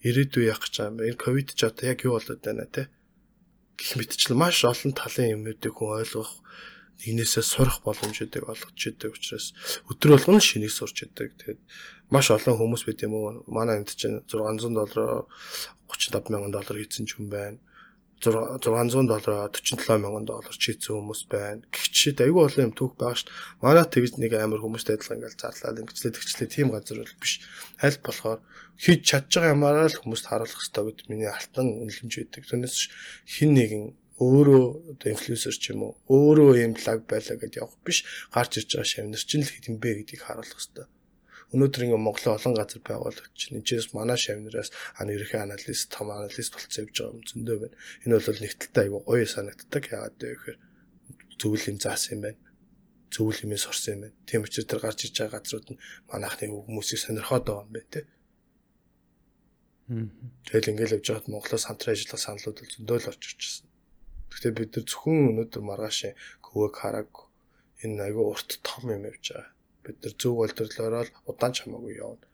[0.08, 1.08] Ирээдүй яах гэж байгаа юм бэ?
[1.12, 2.82] Энэ ковид ч одоо яг юу болоод байна те?
[3.76, 6.32] Гэх мэтчлэн маш олон талын юмнуудыг хүн ойлгох
[7.02, 9.54] нэгнээсээ сурах боломжуудыг олгож идэг учраас
[9.90, 11.38] өдөр болгон шинийг сурч идэг.
[11.38, 11.60] Тэгээд
[12.10, 13.44] маш олон хүмүүс байт юм уу?
[13.46, 15.26] Манай энд чинь 600 доллар
[15.86, 17.58] 35 мянган доллар хийсэн ч юм байна
[18.20, 21.62] 600 доллараа 47 мянган доллар чийсэн хүмүүс байна.
[21.70, 23.62] Гэхдээ айгүй олон юм түүх байгаа шүү дээ.
[23.62, 27.32] Манай тэгж нэг амар хүмүүстэй адилхан ингээл зарлаа ингэчлээ тэгчлээ тийм газар бол биш.
[27.78, 28.40] Аль болохоор
[28.74, 32.42] хийж чадж байгаа юмараа л хүмүүст харуулах хэрэгтэй гэдэг миний алтан үнэлэмж байдаг.
[32.42, 32.76] Түүнээс
[33.22, 33.84] хин нэгэн
[34.18, 34.64] өөрөө
[34.98, 38.02] одоо инфлюенсер ч юм уу өөрөө юм лаг байлаа гэдээ явах биш
[38.34, 40.86] гарч ирж байгаа шавнар чинь л хэд юм бэ гэдгийг харуулах хэрэгтэй.
[41.54, 43.58] Өнөөдөр ингээ Монголын олон газар байгуулагдаж байна.
[43.62, 44.68] Эндээс манай шавнараас
[45.00, 47.76] аны ерхий аналист, том аналист болцсон явж байгаа юм зөндөө байна.
[48.04, 49.84] Энэ бол нэгтэлтэй айгүй гоё санагддаг.
[49.88, 50.60] Яагаад гэвэл
[51.40, 52.40] зөвл юм заасан юм байна.
[53.08, 54.16] Зөвл юмээс орсон юм байна.
[54.28, 55.80] Тийм учраас тэр гарч иж байгаа газрууд нь
[56.10, 58.00] манайхны хүмүүсийг сонирхоод байгаа юм байна те.
[60.52, 63.67] Тэгэл ингээл явж байгаад Монголоос хамтран ажиллах саналууд зөндөө л орж ирчихсэн.
[64.30, 65.98] Гэхдээ бид нар зөвхөн өнөөдөр маргааш
[66.44, 67.10] көвөг хараг
[67.84, 71.96] энэ айгүй урт том юм явж байгаа бид нар зөв боловсролоор л удаан ч хамаагүй
[71.96, 72.26] явна.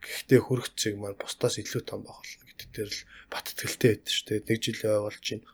[0.00, 4.04] Гэхдээ хүрх цэг маань бусдаас илүү том байх болно гэдэг дээр л бат итгэлтэй байд
[4.08, 4.48] шүү дээ.
[4.48, 5.44] Нэг жил явуулж чинь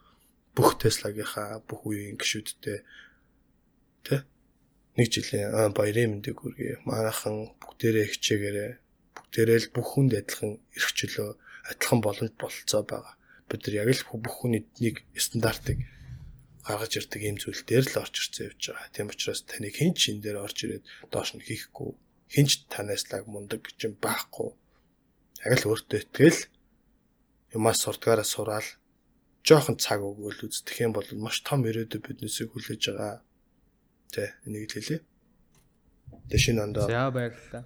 [0.55, 2.79] бүх Tesla-гийнхаа бүх үеийн гişүүдтэй
[4.07, 4.23] тэ
[4.95, 6.87] нэг жилийн баярын мэндийг хүргэе.
[6.87, 8.71] Манайхан бүгдээрээ хичээгээрээ
[9.19, 11.31] бүгдээрээ л бүх хүнд адилхан эрхчлөө
[11.75, 13.16] адилхан боломж бололцоо байгаа.
[13.47, 15.79] Бид нар яг л бүх хүний нэг стандартыг
[16.67, 18.91] гаргаж ирдэг юм зүйл дээр л орж ирсэн явж байгаа.
[18.91, 21.95] Тийм учраас таны хэн ч энэ дээр орж ирээд доош нь хийхгүй
[22.35, 24.51] хэн ч танаас лаг мундаг гэж юм байхгүй.
[25.47, 26.41] Яг л өөртөө итгэл
[27.55, 28.67] юмас сурдгаараа сураал
[29.47, 33.23] жоохон цаг өгөөл үздэх юм бол маш том ирээдүй биднээсээ хүлээж байгаа.
[34.11, 34.99] Тэ энийг л хэлье.
[36.27, 36.91] Тэ шинэ ондоо.
[36.91, 37.63] За баярлалаа.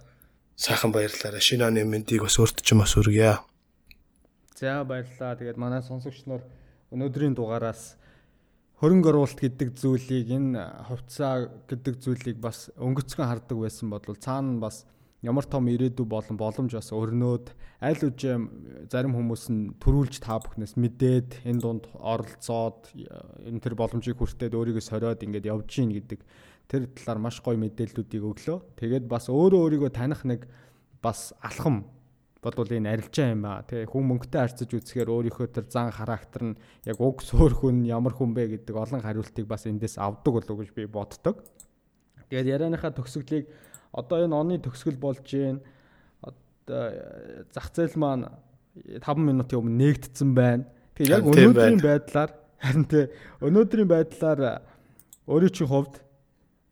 [0.53, 1.41] Сайхан баярлалаа.
[1.41, 3.41] Шинэ оны мэндийг бас өөрт ч юм бас өргөе.
[4.61, 5.33] За баярлалаа.
[5.41, 6.45] Тэгээд манай сонсогч нар
[6.93, 7.97] өнөөдрийн дугаараас
[8.77, 14.85] хөрөнгө оруулалт гэдэг зүйлийг энэ хувьцаа гэдэг зүйлийг бас өнгөцгөн хардаг байсан бодвол цаана бас
[15.25, 17.49] ямар том ирээдүй болон боломж бас өрнөөд
[17.81, 22.93] аль үжим зарим хүмүүс нь төрүүлж та бүхнээс мэдээд энэ дунд оролцоод
[23.41, 26.21] энэ төр боломжийг хүртээд өөрийгөө сориод ингээд явж гин гэдэг
[26.69, 28.77] тэр талаар маш гоё мэдээллүүдийг өглөө.
[28.77, 30.45] Тэгээд бас өөрөө өөрийгөө таних нэг
[31.01, 31.89] бас алхам
[32.41, 33.61] бодвол энэ арилжаа юм аа.
[33.61, 36.59] Тэгээ хүн мөнгөтэй харьцаж үзэхээр өөрийнхөө тэр зан характер нь
[36.89, 40.73] яг уг суур хүн ямар хүн бэ гэдэг олон хариултыг бас эндээс авдаг болов гэж
[40.73, 41.45] би боддог.
[42.33, 43.45] Тэгээд ярианыхаа төгсгөлийг
[43.93, 45.61] одоо энэ оны төгсгөл болж гин
[46.25, 48.25] одоо зах зээл маань
[48.73, 50.65] 5 минутын өмнө нээгдсэн байна.
[50.97, 53.13] Тэгээд яг өнөөдрийн байдлаар харин тэ
[53.45, 54.65] өнөөдрийн байдлаар
[55.29, 56.01] өөрийн чинь хувьд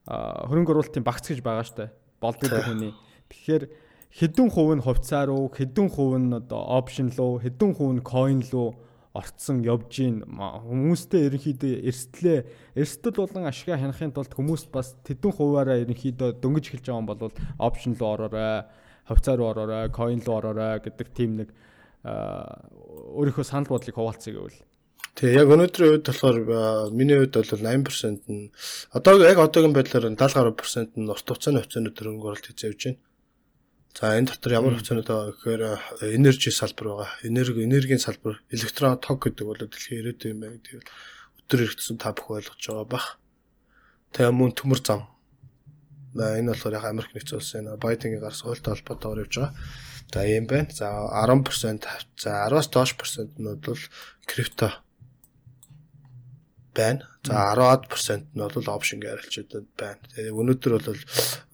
[0.10, 1.94] хөрөнгө оруулалтын багц гэж байгаа штэ.
[2.18, 2.96] Болдог хүний.
[3.30, 3.64] Тэгэхээр
[4.10, 8.42] хэдэн хувь нь хувьцаа руу, хэдэн хувь нь одоо опшн руу, хэдэн хувь нь coin
[8.50, 8.80] руу
[9.14, 10.22] орцсон явж гин.
[10.26, 12.40] Хүмүүстэй ерөнхийдөө эрсдлээ.
[12.78, 17.34] Эрсдэл болон ашигла хянахын тулд хүмүүс бас тэдэн хуваараа ерөнхийдөө дөнгөж эхэлж байгаа юм бол
[17.58, 18.70] опшн руу ороорой,
[19.10, 21.50] хувьцаа руу ороорой, coin руу ороорой гэдэг тийм нэг
[22.06, 24.62] өөрийнхөө санал бодлыг хуваалцъя гэвэл.
[25.18, 28.54] Тэгээ яг өнөөдрийн үед болохоор миний хувьд бол 8% нь
[28.94, 32.82] одоо яг одоогийн байдлаар 70 гаруй процент нь урт хугацааны хувьцааны төрөнгө оруулалт хийж явж
[32.88, 33.02] байна.
[33.98, 35.64] За энэ дотор ямар хувьцаанууд байгаа гэхээр
[36.16, 37.10] энержи салбар байгаа.
[37.26, 40.90] Энерги энергийн салбар, электрон тог гэдэг бол дэлхийн ирээдүйн юм байна гэдэг бол
[41.42, 43.08] өдөр иргэдсэн та бүх ойлгож байгаа бах.
[44.14, 45.02] Тэгээ мөн төмөр зам.
[46.14, 49.54] Энэ болохоор яг Америк нэгдсэн улсын Байденгийн гар суулттай холбоотойгоор явж байгаа.
[50.14, 50.70] За ийм байна.
[50.70, 51.86] За 10%
[52.18, 53.82] за 10-аас доош процентнууд бол
[54.26, 54.70] крипто
[56.80, 57.04] байна.
[57.28, 60.00] За 10% нь бол опшн гарилчудад байна.
[60.16, 61.02] Тэгээ өнөөдөр бол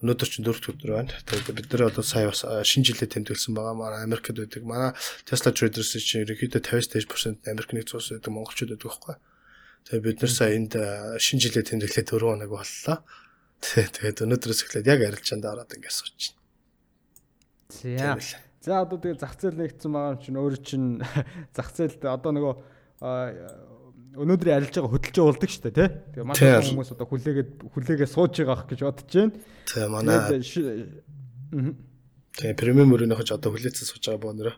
[0.06, 1.12] өнөөдөр чинь дөрөвт өдөр байна.
[1.26, 3.74] Тэгээ бид нар бол сая бас шинэ жилээр тэмдэглэсэн байгаа.
[3.74, 4.62] Манай Америкт байдаг.
[4.62, 4.94] Манай
[5.26, 9.16] Tesla traders чинь ерөнхийдөө 50% Америк нэгдсэн улс байдаг монголчууд байдаг байхгүй.
[9.90, 10.72] Тэгээ бид нар сая энд
[11.18, 12.96] шинэ жилээр тэмдэглээд 4 хоног боллоо.
[13.58, 18.18] Тэгээд өнөөдрөөс эхлээд яг арилжаанд ороод ингэ сууж байна.
[18.22, 18.38] За.
[18.66, 20.88] За одоо тэгээ зах зээл нэгдсэн байгаа юм чинь өөр чинь
[21.56, 22.54] зах зээлд одоо нөгөө
[24.16, 25.88] өнөөдрийн арилж байгаа хөдөлж уулдаг шүү дээ тий.
[26.16, 29.32] Тэгээ манай хүмүүс одоо хүлээгээд хүлээгээ сууж байгаа ах гэж бодож байна.
[29.70, 30.18] Тэгээ манай
[32.36, 34.52] Тэгээ премиум өрөөнийхөж одоо хүлээцэн сууж байгаа боо нэрэ.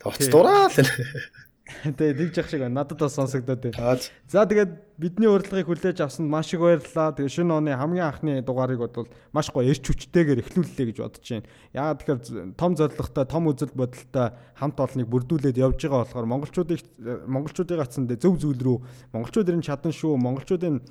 [0.00, 0.72] Тавц дураал.
[0.72, 4.00] Тэгээ тэгж явах шиг надад бас сонсогдоод байна.
[4.28, 7.16] За тэгээд бидний урилгыг хүлээж авсанд маш их баярлалаа.
[7.16, 11.48] Тэгээ шинэ оны хамгийн анхны дугаарыг бол маш гоё эрч хүчтэйгээр эхлүүллээ гэж бодож байна.
[11.72, 12.20] Яагаад тэгэхээр
[12.60, 14.28] том зорилготой, том үзэл бодолтой
[14.60, 18.78] хамт олныг бүрдүүлээд явж байгаа болохоор монголчуудыг монголчуудын гацсан зөв зүйл рүү
[19.16, 20.84] монголчуудын чадан шүү, монголчуудын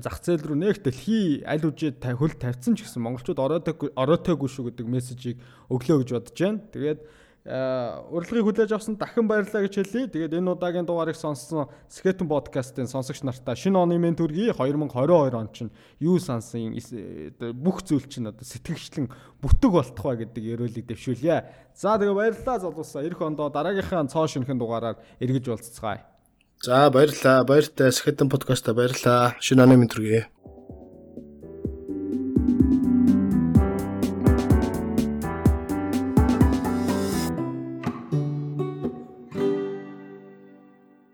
[0.00, 4.72] зах зээл рүү нэг дэлхий аль үжид хөл тавьсан ч гэсэн монголчууд оройтойг оройтойгүй шүү
[4.72, 5.38] гэдэг мессежийг
[5.70, 6.58] өглөө гэж бодож байна.
[6.74, 7.00] Тэгээд
[7.44, 10.08] урилгыг хүлээж авсан дахин баярлалаа гэж хэлье.
[10.08, 15.52] Тэгээд энэ удаагийн дугаарыг сонссон Skeleton podcast-ын сонсогч нартаа шинэ оны мен төргий 2022 он
[15.52, 15.68] чинь
[16.00, 16.72] юу сансан
[17.52, 19.12] бүх зүйл чинь одоо сэтгэгчлэн
[19.44, 21.44] бүтэг болтох ба гэдэг ерөөлийг дэвшүүлье.
[21.76, 23.04] За тэгээ баярлалаа залуусаа.
[23.04, 26.00] Ирэх ондоо дараагийнхаа цоо шинхэн дугаараар эргэж уулзцгаая.
[26.64, 27.44] За баярлалаа.
[27.44, 29.36] Баяртай Skeleton podcast-а баярлалаа.
[29.36, 30.24] Шинэ оны мен төргий.